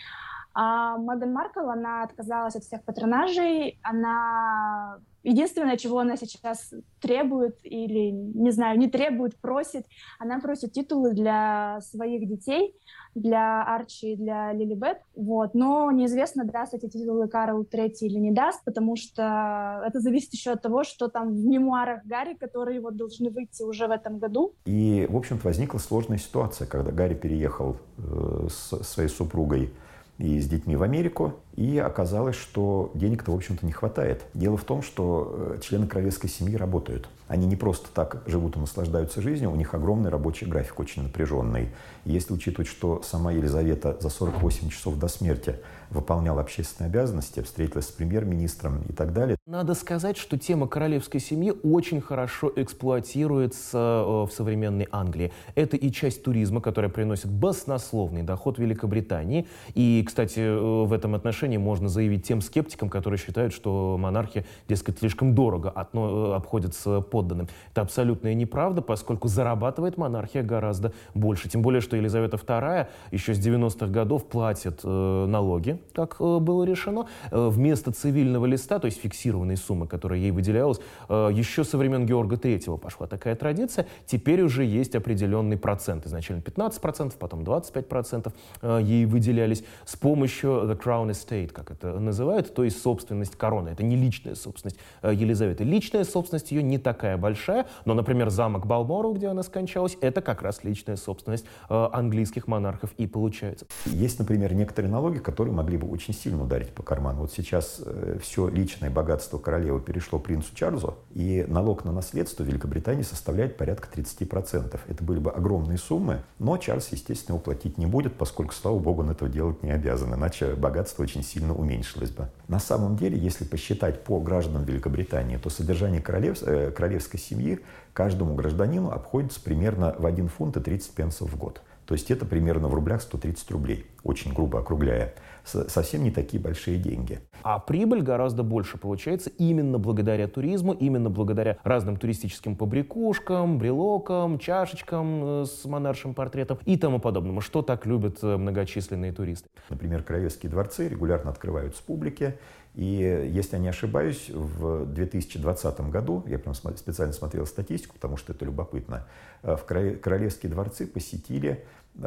А 0.55 0.97
Меган 0.99 1.33
Маркл, 1.33 1.69
она 1.69 2.03
отказалась 2.03 2.57
от 2.57 2.63
всех 2.63 2.83
патронажей, 2.85 3.79
она 3.83 4.99
Единственное, 5.29 5.77
чего 5.77 5.99
она 5.99 6.17
сейчас 6.17 6.73
требует 7.03 7.59
или, 7.62 8.11
не 8.11 8.51
знаю, 8.51 8.79
не 8.79 8.88
требует, 8.88 9.37
просит, 9.37 9.85
она 10.19 10.41
просит 10.41 10.73
титулы 10.73 11.12
для 11.12 11.81
своих 11.83 12.27
детей, 12.27 12.75
для 13.14 13.62
Арчи 13.62 14.14
и 14.14 14.17
для 14.17 14.55
Лилибет. 14.55 15.03
Вот. 15.14 15.53
Но 15.53 15.91
неизвестно, 15.91 16.45
даст 16.45 16.73
эти 16.73 16.88
титулы 16.88 17.29
Карл 17.29 17.62
III 17.62 17.93
или 18.01 18.19
не 18.19 18.33
даст, 18.33 18.64
потому 18.64 18.97
что 18.97 19.83
это 19.87 20.01
зависит 20.01 20.33
еще 20.33 20.53
от 20.53 20.62
того, 20.62 20.83
что 20.83 21.09
там 21.09 21.35
в 21.35 21.45
мемуарах 21.45 22.07
Гарри, 22.07 22.33
которые 22.33 22.81
вот 22.81 22.97
должны 22.97 23.29
выйти 23.29 23.62
уже 23.62 23.87
в 23.87 23.91
этом 23.91 24.19
году. 24.19 24.55
И, 24.64 25.07
в 25.11 25.17
общем-то, 25.17 25.45
возникла 25.45 25.79
сложная 25.79 26.19
ситуация, 26.19 26.67
когда 26.67 26.91
Гарри 26.91 27.14
переехал 27.14 27.77
э, 27.99 28.49
с 28.49 28.83
своей 28.83 29.11
супругой 29.11 29.75
и 30.18 30.40
с 30.40 30.48
детьми 30.48 30.74
в 30.74 30.83
Америку, 30.83 31.35
и 31.54 31.78
оказалось, 31.78 32.35
что 32.35 32.90
денег-то, 32.94 33.31
в 33.31 33.37
общем-то, 33.37 33.64
не 33.64 33.72
хватает. 33.72 34.24
Дело 34.35 34.57
в 34.57 34.64
том, 34.64 34.83
что 34.83 35.54
э, 35.57 35.61
члены 35.62 35.87
королевской 35.87 36.28
семьи 36.28 36.57
работают. 36.57 37.09
Они 37.28 37.46
не 37.46 37.54
просто 37.54 37.88
так 37.94 38.22
живут 38.26 38.57
и 38.57 38.59
наслаждаются 38.59 39.22
жизнью, 39.22 39.52
у 39.52 39.57
них 39.57 39.74
огромный 39.74 40.11
рабочий 40.11 40.46
график, 40.46 40.81
очень 40.81 41.02
напряженный. 41.04 41.68
И 42.04 42.12
если 42.12 42.33
учитывать, 42.35 42.68
что 42.68 43.00
сама 43.02 43.31
Елизавета 43.31 43.96
за 44.00 44.09
48 44.09 44.70
часов 44.70 44.98
до 44.98 45.07
смерти 45.07 45.57
выполняла 45.90 46.40
общественные 46.40 46.88
обязанности, 46.88 47.40
встретилась 47.40 47.87
с 47.87 47.90
премьер-министром 47.90 48.83
и 48.88 48.92
так 48.92 49.12
далее. 49.12 49.37
Надо 49.46 49.74
сказать, 49.74 50.16
что 50.16 50.38
тема 50.38 50.68
королевской 50.68 51.20
семьи 51.20 51.53
очень 51.62 52.01
хорошо 52.01 52.53
эксплуатируется 52.55 54.05
э, 54.07 54.27
в 54.27 54.31
современной 54.31 54.88
Англии. 54.90 55.33
Это 55.55 55.77
и 55.77 55.90
часть 55.90 56.22
туризма, 56.22 56.61
которая 56.61 56.90
приносит 56.90 57.31
баснословный 57.31 58.22
доход 58.22 58.59
Великобритании. 58.59 59.46
И, 59.74 60.05
кстати, 60.07 60.40
э, 60.40 60.85
в 60.85 60.92
этом 60.92 61.14
отношении 61.14 61.57
можно 61.57 61.88
заявить 61.88 62.27
тем 62.27 62.40
скептикам, 62.40 62.90
которые 62.90 63.18
считают, 63.18 63.55
что 63.55 63.96
монархия, 63.98 64.44
дескать, 64.68 64.98
слишком 64.98 65.35
дорого 65.35 65.72
э, 65.74 66.33
обходится 66.35 67.01
подданным. 67.01 67.48
Это 67.72 67.83
абсолютная 67.83 68.35
неправда, 68.35 68.83
поскольку 68.83 69.29
зарабатывает 69.29 69.96
монархия 69.96 70.42
гораздо 70.42 70.92
больше. 71.14 71.48
Тем 71.48 71.62
более, 71.62 71.81
что 71.81 71.96
Елизавета 71.96 72.37
II 72.37 72.88
еще 73.11 73.35
с 73.35 73.38
90-х 73.38 73.87
годов 73.87 74.27
платит 74.27 74.85
налоги 74.85 75.78
как 75.93 76.17
э, 76.21 76.38
было 76.38 76.64
решено, 76.64 77.07
э, 77.31 77.49
вместо 77.49 77.93
цивильного 77.93 78.47
листа, 78.47 78.79
то 78.79 78.87
есть 78.87 79.01
фиксированной 79.01 79.57
суммы, 79.57 79.87
которая 79.87 80.19
ей 80.19 80.31
выделялась, 80.31 80.81
э, 81.09 81.31
еще 81.33 81.64
со 81.64 81.79
времен 81.79 82.07
Георга 82.07 82.37
III 82.37 82.79
пошла 82.79 83.07
такая 83.07 83.35
традиция, 83.35 83.87
теперь 84.07 84.43
уже 84.43 84.64
есть 84.64 84.95
определенный 84.95 85.57
процент, 85.57 86.07
изначально 86.07 86.41
15%, 86.41 87.14
потом 87.19 87.43
25% 87.43 88.33
ей 88.81 89.05
выделялись 89.07 89.64
с 89.85 89.97
помощью 89.97 90.51
the 90.64 90.81
crown 90.81 91.11
estate, 91.11 91.49
как 91.49 91.71
это 91.71 91.99
называют, 91.99 92.55
то 92.55 92.64
есть 92.64 92.81
собственность 92.81 93.37
короны. 93.37 93.71
Это 93.71 93.83
не 93.83 93.97
личная 93.97 94.35
собственность 94.35 94.79
Елизаветы. 95.03 95.64
Личная 95.64 96.05
собственность 96.05 96.51
ее 96.53 96.62
не 96.62 96.79
такая 96.79 97.17
большая, 97.17 97.67
но, 97.85 97.95
например, 97.95 98.31
замок 98.31 98.67
Балмору, 98.67 99.12
где 99.12 99.29
она 99.29 99.43
скончалась, 99.43 99.97
это 100.01 100.21
как 100.21 100.43
раз 100.43 100.64
личная 100.64 100.97
собственность 100.97 101.45
английских 101.69 102.47
монархов 102.47 102.91
и 102.97 103.07
получается. 103.07 103.67
Есть, 103.87 104.19
например, 104.19 104.55
некоторые 104.55 104.91
налоги, 104.91 105.19
которые 105.19 105.55
могли 105.55 105.67
могли 105.68 105.76
бы 105.76 105.87
очень 105.88 106.14
сильно 106.14 106.42
ударить 106.42 106.70
по 106.70 106.83
карману. 106.83 107.20
Вот 107.20 107.33
сейчас 107.33 107.81
э, 107.85 108.18
все 108.22 108.48
личное 108.48 108.88
богатство 108.88 109.37
королевы 109.38 109.81
перешло 109.81 110.18
принцу 110.18 110.54
Чарльзу, 110.54 110.96
и 111.12 111.44
налог 111.46 111.85
на 111.85 111.92
наследство 111.92 112.42
в 112.42 112.46
Великобритании 112.46 113.02
составляет 113.02 113.59
порядка 113.59 113.88
30%. 113.94 114.81
Это 114.88 115.04
были 115.04 115.18
бы 115.18 115.31
огромные 115.31 115.76
суммы, 115.76 116.22
но 116.38 116.57
Чарльз, 116.57 116.88
естественно, 116.90 117.37
уплатить 117.37 117.76
не 117.76 117.85
будет, 117.85 118.14
поскольку, 118.14 118.54
слава 118.54 118.78
богу, 118.78 119.02
он 119.02 119.11
этого 119.11 119.31
делать 119.31 119.62
не 119.62 119.70
обязан, 119.70 120.14
иначе 120.14 120.54
богатство 120.54 121.02
очень 121.02 121.22
сильно 121.22 121.54
уменьшилось 121.54 122.11
бы. 122.11 122.31
На 122.48 122.59
самом 122.59 122.96
деле, 122.96 123.18
если 123.18 123.44
посчитать 123.44 124.04
по 124.04 124.20
гражданам 124.20 124.64
Великобритании, 124.64 125.37
то 125.37 125.50
содержание 125.50 126.00
королев, 126.00 126.38
э, 126.42 126.70
королевской 126.70 127.20
семьи 127.20 127.61
каждому 127.92 128.35
гражданину 128.35 128.90
обходится 128.90 129.38
примерно 129.38 129.94
в 129.98 130.07
1 130.07 130.28
фунт 130.28 130.57
и 130.57 130.61
30 130.61 130.94
пенсов 130.94 131.31
в 131.31 131.37
год. 131.37 131.61
То 131.88 131.94
есть 131.94 132.11
это 132.11 132.26
примерно 132.26 132.68
в 132.68 132.74
рублях 132.74 133.00
130 133.00 133.50
рублей, 133.50 133.87
очень 134.04 134.35
грубо 134.35 134.61
округляя. 134.61 135.14
Совсем 135.49 136.05
не 136.05 136.11
такие 136.11 136.43
большие 136.43 136.79
деньги. 136.79 137.21
А 137.43 137.59
прибыль 137.59 138.03
гораздо 138.03 138.43
больше 138.43 138.79
получается 138.79 139.31
именно 139.39 139.79
благодаря 139.79 140.29
туризму, 140.29 140.73
именно 140.73 141.11
благодаря 141.11 141.59
разным 141.65 141.97
туристическим 141.97 142.57
побрякушкам, 142.57 143.59
брелокам, 143.59 144.39
чашечкам 144.39 145.43
э, 145.43 145.45
с 145.47 145.65
монаршим 145.65 146.15
портретом 146.15 146.59
и 146.65 146.77
тому 146.77 147.01
подобному. 147.01 147.41
Что 147.41 147.63
так 147.63 147.87
любят 147.87 148.19
э, 148.23 148.37
многочисленные 148.37 149.13
туристы? 149.13 149.49
Например, 149.71 150.03
королевские 150.03 150.51
дворцы 150.51 150.89
регулярно 150.89 151.31
открываются 151.31 151.83
публике. 151.83 152.39
И 152.75 153.29
если 153.33 153.57
я 153.57 153.63
не 153.63 153.69
ошибаюсь, 153.69 154.31
в 154.31 154.87
2020 154.87 155.81
году, 155.91 156.23
я 156.29 156.39
прям 156.39 156.55
специально 156.55 157.13
смотрел 157.13 157.45
статистику, 157.45 157.95
потому 157.95 158.17
что 158.17 158.33
это 158.33 158.45
любопытно, 158.45 159.07
э, 159.43 159.57
в 159.57 159.65
королевские 159.65 160.53
дворцы 160.53 160.87
посетили 160.87 161.65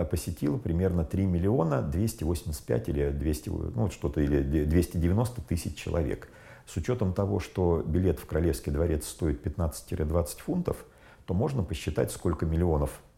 посетило 0.10 0.58
примерно 0.58 1.04
3 1.04 1.26
миллиона 1.26 1.82
285 1.82 2.90
или 2.90 3.10
200, 3.10 3.50
ну, 3.50 3.90
что-то, 3.90 4.22
или 4.22 4.66
290 4.66 5.42
тысяч 5.42 5.76
человек. 5.76 6.30
С 6.66 6.78
учетом 6.78 7.14
того, 7.14 7.40
что 7.40 7.84
билет 7.86 8.20
в 8.20 8.26
Королевский 8.26 8.72
дворец 8.72 9.08
стоит 9.08 9.46
15-20 9.46 10.28
фунтов, 10.40 10.86
то 11.26 11.34
можно 11.34 11.64
посчитать, 11.64 12.12
сколько 12.12 12.46
миллионов 12.46 13.02
Э, 13.02 13.11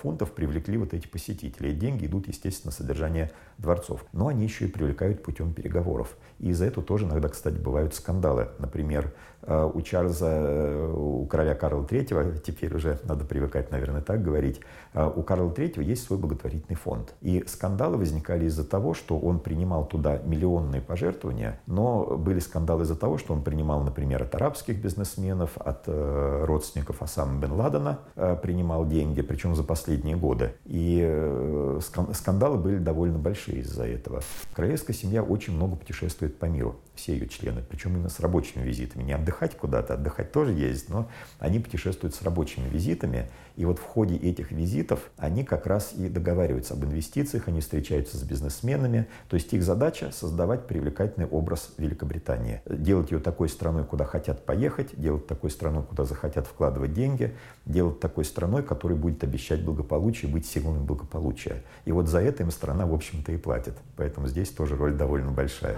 фунтов 0.00 0.32
привлекли 0.32 0.76
вот 0.76 0.94
эти 0.94 1.06
посетители. 1.06 1.72
Деньги 1.72 2.06
идут, 2.06 2.28
естественно, 2.28 2.70
на 2.70 2.76
содержание 2.76 3.30
дворцов. 3.58 4.04
Но 4.12 4.28
они 4.28 4.44
еще 4.44 4.66
и 4.66 4.68
привлекают 4.68 5.22
путем 5.22 5.52
переговоров. 5.52 6.16
И 6.38 6.50
из-за 6.50 6.66
этого 6.66 6.84
тоже 6.84 7.06
иногда, 7.06 7.28
кстати, 7.28 7.56
бывают 7.56 7.94
скандалы. 7.94 8.48
Например, 8.58 9.14
э, 9.42 9.70
у 9.72 9.80
Чарльза, 9.80 10.28
э, 10.28 10.92
у 10.94 11.24
короля 11.26 11.54
Карла 11.54 11.84
III, 11.84 12.40
теперь 12.40 12.74
уже 12.74 13.00
надо 13.04 13.24
привыкать, 13.24 13.70
наверное, 13.70 14.02
так 14.02 14.22
говорить, 14.22 14.60
у 14.94 15.22
Карла 15.22 15.50
III 15.50 15.82
есть 15.84 16.04
свой 16.04 16.18
благотворительный 16.18 16.76
фонд. 16.76 17.14
И 17.20 17.44
скандалы 17.46 17.98
возникали 17.98 18.46
из-за 18.46 18.64
того, 18.64 18.94
что 18.94 19.18
он 19.18 19.40
принимал 19.40 19.86
туда 19.86 20.18
миллионные 20.24 20.80
пожертвования, 20.80 21.60
но 21.66 22.16
были 22.16 22.38
скандалы 22.38 22.84
из-за 22.84 22.96
того, 22.96 23.18
что 23.18 23.34
он 23.34 23.42
принимал, 23.42 23.82
например, 23.82 24.22
от 24.22 24.34
арабских 24.34 24.80
бизнесменов, 24.82 25.58
от 25.58 25.84
родственников 25.86 27.02
Осама 27.02 27.38
бен 27.38 27.52
Ладена 27.52 27.98
принимал 28.42 28.86
деньги, 28.86 29.20
причем 29.20 29.45
причем 29.46 29.54
за 29.54 29.62
последние 29.62 30.16
годы. 30.16 30.54
И 30.64 31.00
э, 31.02 31.80
скандалы 32.12 32.58
были 32.58 32.78
довольно 32.78 33.18
большие 33.18 33.60
из-за 33.60 33.86
этого. 33.86 34.22
Королевская 34.54 34.94
семья 34.94 35.22
очень 35.22 35.54
много 35.54 35.76
путешествует 35.76 36.36
по 36.38 36.46
миру, 36.46 36.76
все 36.94 37.12
ее 37.12 37.28
члены, 37.28 37.62
причем 37.68 37.94
именно 37.94 38.08
с 38.08 38.18
рабочими 38.18 38.64
визитами. 38.64 39.04
Не 39.04 39.12
отдыхать 39.12 39.56
куда-то, 39.56 39.94
отдыхать 39.94 40.32
тоже 40.32 40.52
есть, 40.52 40.88
но 40.88 41.08
они 41.38 41.60
путешествуют 41.60 42.14
с 42.14 42.22
рабочими 42.22 42.68
визитами. 42.68 43.30
И 43.56 43.64
вот 43.64 43.78
в 43.78 43.82
ходе 43.82 44.16
этих 44.16 44.52
визитов 44.52 45.10
они 45.16 45.44
как 45.44 45.66
раз 45.66 45.92
и 45.96 46.08
договариваются 46.08 46.74
об 46.74 46.84
инвестициях, 46.84 47.48
они 47.48 47.60
встречаются 47.60 48.18
с 48.18 48.22
бизнесменами. 48.22 49.08
То 49.28 49.34
есть 49.34 49.52
их 49.52 49.62
задача 49.62 50.10
создавать 50.12 50.66
привлекательный 50.66 51.26
образ 51.26 51.70
Великобритании. 51.78 52.60
Делать 52.66 53.10
ее 53.10 53.18
такой 53.18 53.48
страной, 53.48 53.84
куда 53.84 54.04
хотят 54.04 54.44
поехать, 54.44 54.98
делать 55.00 55.26
такой 55.26 55.50
страной, 55.50 55.82
куда 55.82 56.04
захотят 56.04 56.46
вкладывать 56.46 56.92
деньги, 56.92 57.34
делать 57.64 57.98
такой 58.00 58.24
страной, 58.24 58.62
которая 58.62 58.98
будет 58.98 59.24
обещать 59.24 59.64
благополучие, 59.64 60.30
быть 60.30 60.46
символом 60.46 60.84
благополучия. 60.84 61.62
И 61.84 61.92
вот 61.92 62.08
за 62.08 62.20
это 62.20 62.42
им 62.42 62.50
страна, 62.50 62.86
в 62.86 62.94
общем-то, 62.94 63.32
и 63.32 63.36
платит. 63.36 63.74
Поэтому 63.96 64.28
здесь 64.28 64.50
тоже 64.50 64.76
роль 64.76 64.94
довольно 64.94 65.32
большая. 65.32 65.76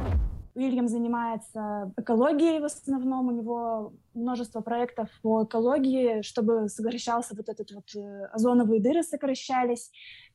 Уильям 0.58 0.88
занимается 0.88 1.92
экологией 1.96 2.60
в 2.60 2.64
основном, 2.64 3.28
у 3.28 3.30
него 3.30 3.92
множество 4.14 4.60
проектов 4.60 5.08
по 5.22 5.44
экологии, 5.44 6.22
чтобы 6.22 6.68
сокращался 6.68 7.36
вот 7.36 7.48
этот 7.48 7.70
вот 7.70 7.84
э, 7.94 8.24
озоновые 8.32 8.82
дыры 8.82 9.02
сокращались. 9.04 9.90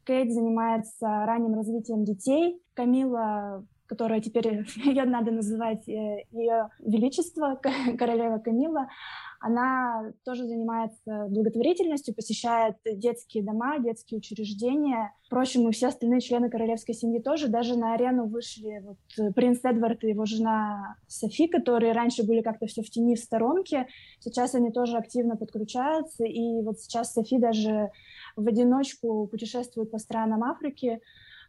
Кейт 0.06 0.32
занимается 0.32 1.08
ранним 1.26 1.56
развитием 1.56 2.06
детей. 2.06 2.62
Камила 2.74 3.66
которая 3.86 4.22
теперь 4.22 4.66
ее 4.86 5.04
надо 5.04 5.32
называть 5.32 5.88
э, 5.88 6.24
ее 6.32 6.70
величество, 6.80 7.60
королева 8.00 8.40
Камила, 8.40 8.88
она 9.44 10.14
тоже 10.24 10.48
занимается 10.48 11.28
благотворительностью, 11.28 12.16
посещает 12.16 12.78
детские 12.86 13.44
дома, 13.44 13.78
детские 13.78 14.20
учреждения. 14.20 15.14
Впрочем, 15.26 15.68
и 15.68 15.74
все 15.74 15.88
остальные 15.88 16.22
члены 16.22 16.50
королевской 16.50 16.96
семьи 16.96 17.20
тоже. 17.20 17.50
Даже 17.50 17.78
на 17.78 17.94
арену 17.94 18.26
вышли 18.28 18.82
вот 18.82 19.34
принц 19.36 19.60
Эдвард 19.66 20.02
и 20.06 20.12
его 20.12 20.24
жена 20.24 20.96
Софи, 21.08 21.50
которые 21.50 21.92
раньше 21.92 22.26
были 22.26 22.40
как-то 22.40 22.68
все 22.68 22.84
в 22.84 22.90
тени, 22.90 23.16
в 23.16 23.20
сторонке. 23.20 23.88
Сейчас 24.20 24.56
они 24.56 24.72
тоже 24.72 24.96
активно 24.96 25.36
подключаются. 25.36 26.24
И 26.24 26.62
вот 26.62 26.80
сейчас 26.80 27.12
Софи 27.12 27.38
даже 27.38 27.92
в 28.38 28.48
одиночку 28.48 29.28
путешествует 29.28 29.92
по 29.92 29.98
странам 29.98 30.46
Африки, 30.46 31.02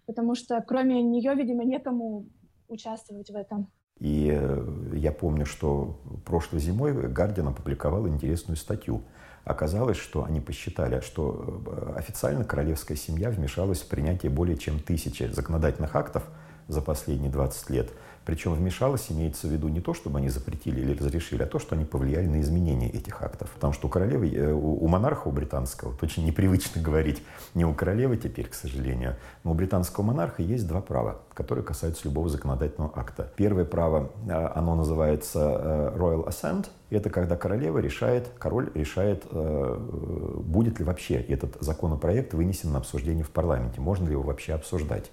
потому 0.07 0.35
что 0.35 0.61
кроме 0.67 1.01
нее, 1.01 1.33
видимо, 1.37 1.63
некому 1.63 2.27
участвовать 2.67 3.31
в 3.31 3.37
этом. 3.37 3.71
И 4.01 4.31
э, 4.33 4.91
я 4.95 5.13
помню, 5.13 5.47
что 5.47 6.01
прошлой 6.25 6.61
зимой 6.61 6.93
Гардиан 7.09 7.49
опубликовал 7.49 8.09
интересную 8.09 8.57
статью. 8.57 9.03
Оказалось, 9.45 9.99
что 9.99 10.25
они 10.25 10.41
посчитали, 10.41 11.01
что 11.01 11.63
э, 11.67 11.93
официально 11.97 12.45
королевская 12.45 12.97
семья 12.97 13.31
вмешалась 13.31 13.83
в 13.83 13.89
принятие 13.89 14.31
более 14.31 14.57
чем 14.57 14.81
тысячи 14.81 15.25
законодательных 15.25 15.95
актов 15.95 16.25
за 16.69 16.81
последние 16.81 17.31
20 17.31 17.71
лет– 17.71 17.91
причем 18.25 18.55
вмешалась, 18.55 19.11
имеется 19.11 19.47
в 19.47 19.51
виду 19.51 19.69
не 19.69 19.81
то, 19.81 19.93
чтобы 19.95 20.19
они 20.19 20.29
запретили 20.29 20.81
или 20.81 20.97
разрешили, 20.97 21.43
а 21.43 21.47
то, 21.47 21.59
что 21.59 21.75
они 21.75 21.85
повлияли 21.85 22.27
на 22.27 22.41
изменение 22.41 22.91
этих 22.91 23.23
актов. 23.23 23.51
Потому 23.51 23.73
что 23.73 23.89
у 23.89 23.91
королевы, 23.91 24.31
э, 24.35 24.53
у 24.53 24.87
монарха, 24.89 25.29
у 25.29 25.31
британского, 25.31 25.91
вот 25.91 26.03
очень 26.03 26.25
непривычно 26.25 26.81
говорить 26.83 27.23
не 27.55 27.65
у 27.65 27.75
королевы 27.75 28.17
теперь, 28.17 28.49
к 28.49 28.55
сожалению, 28.55 29.17
но 29.43 29.53
у 29.53 29.55
британского 29.55 30.05
монарха 30.05 30.43
есть 30.43 30.67
два 30.67 30.81
права, 30.81 31.21
которые 31.35 31.65
касаются 31.65 32.09
любого 32.09 32.29
законодательного 32.29 32.93
акта. 32.95 33.31
Первое 33.37 33.65
право, 33.65 34.11
э, 34.27 34.33
оно 34.55 34.75
называется 34.75 35.93
э, 35.95 35.99
Royal 35.99 36.27
Assent, 36.27 36.69
это 36.91 37.11
когда 37.11 37.37
королева 37.37 37.79
решает, 37.79 38.29
король 38.39 38.71
решает, 38.75 39.25
будет 39.33 40.79
ли 40.79 40.85
вообще 40.85 41.17
этот 41.17 41.57
законопроект 41.61 42.35
вынесен 42.35 42.71
на 42.71 42.79
обсуждение 42.79 43.25
в 43.25 43.31
парламенте, 43.31 43.81
можно 43.81 44.05
ли 44.05 44.13
его 44.13 44.23
вообще 44.23 44.53
обсуждать. 44.53 45.11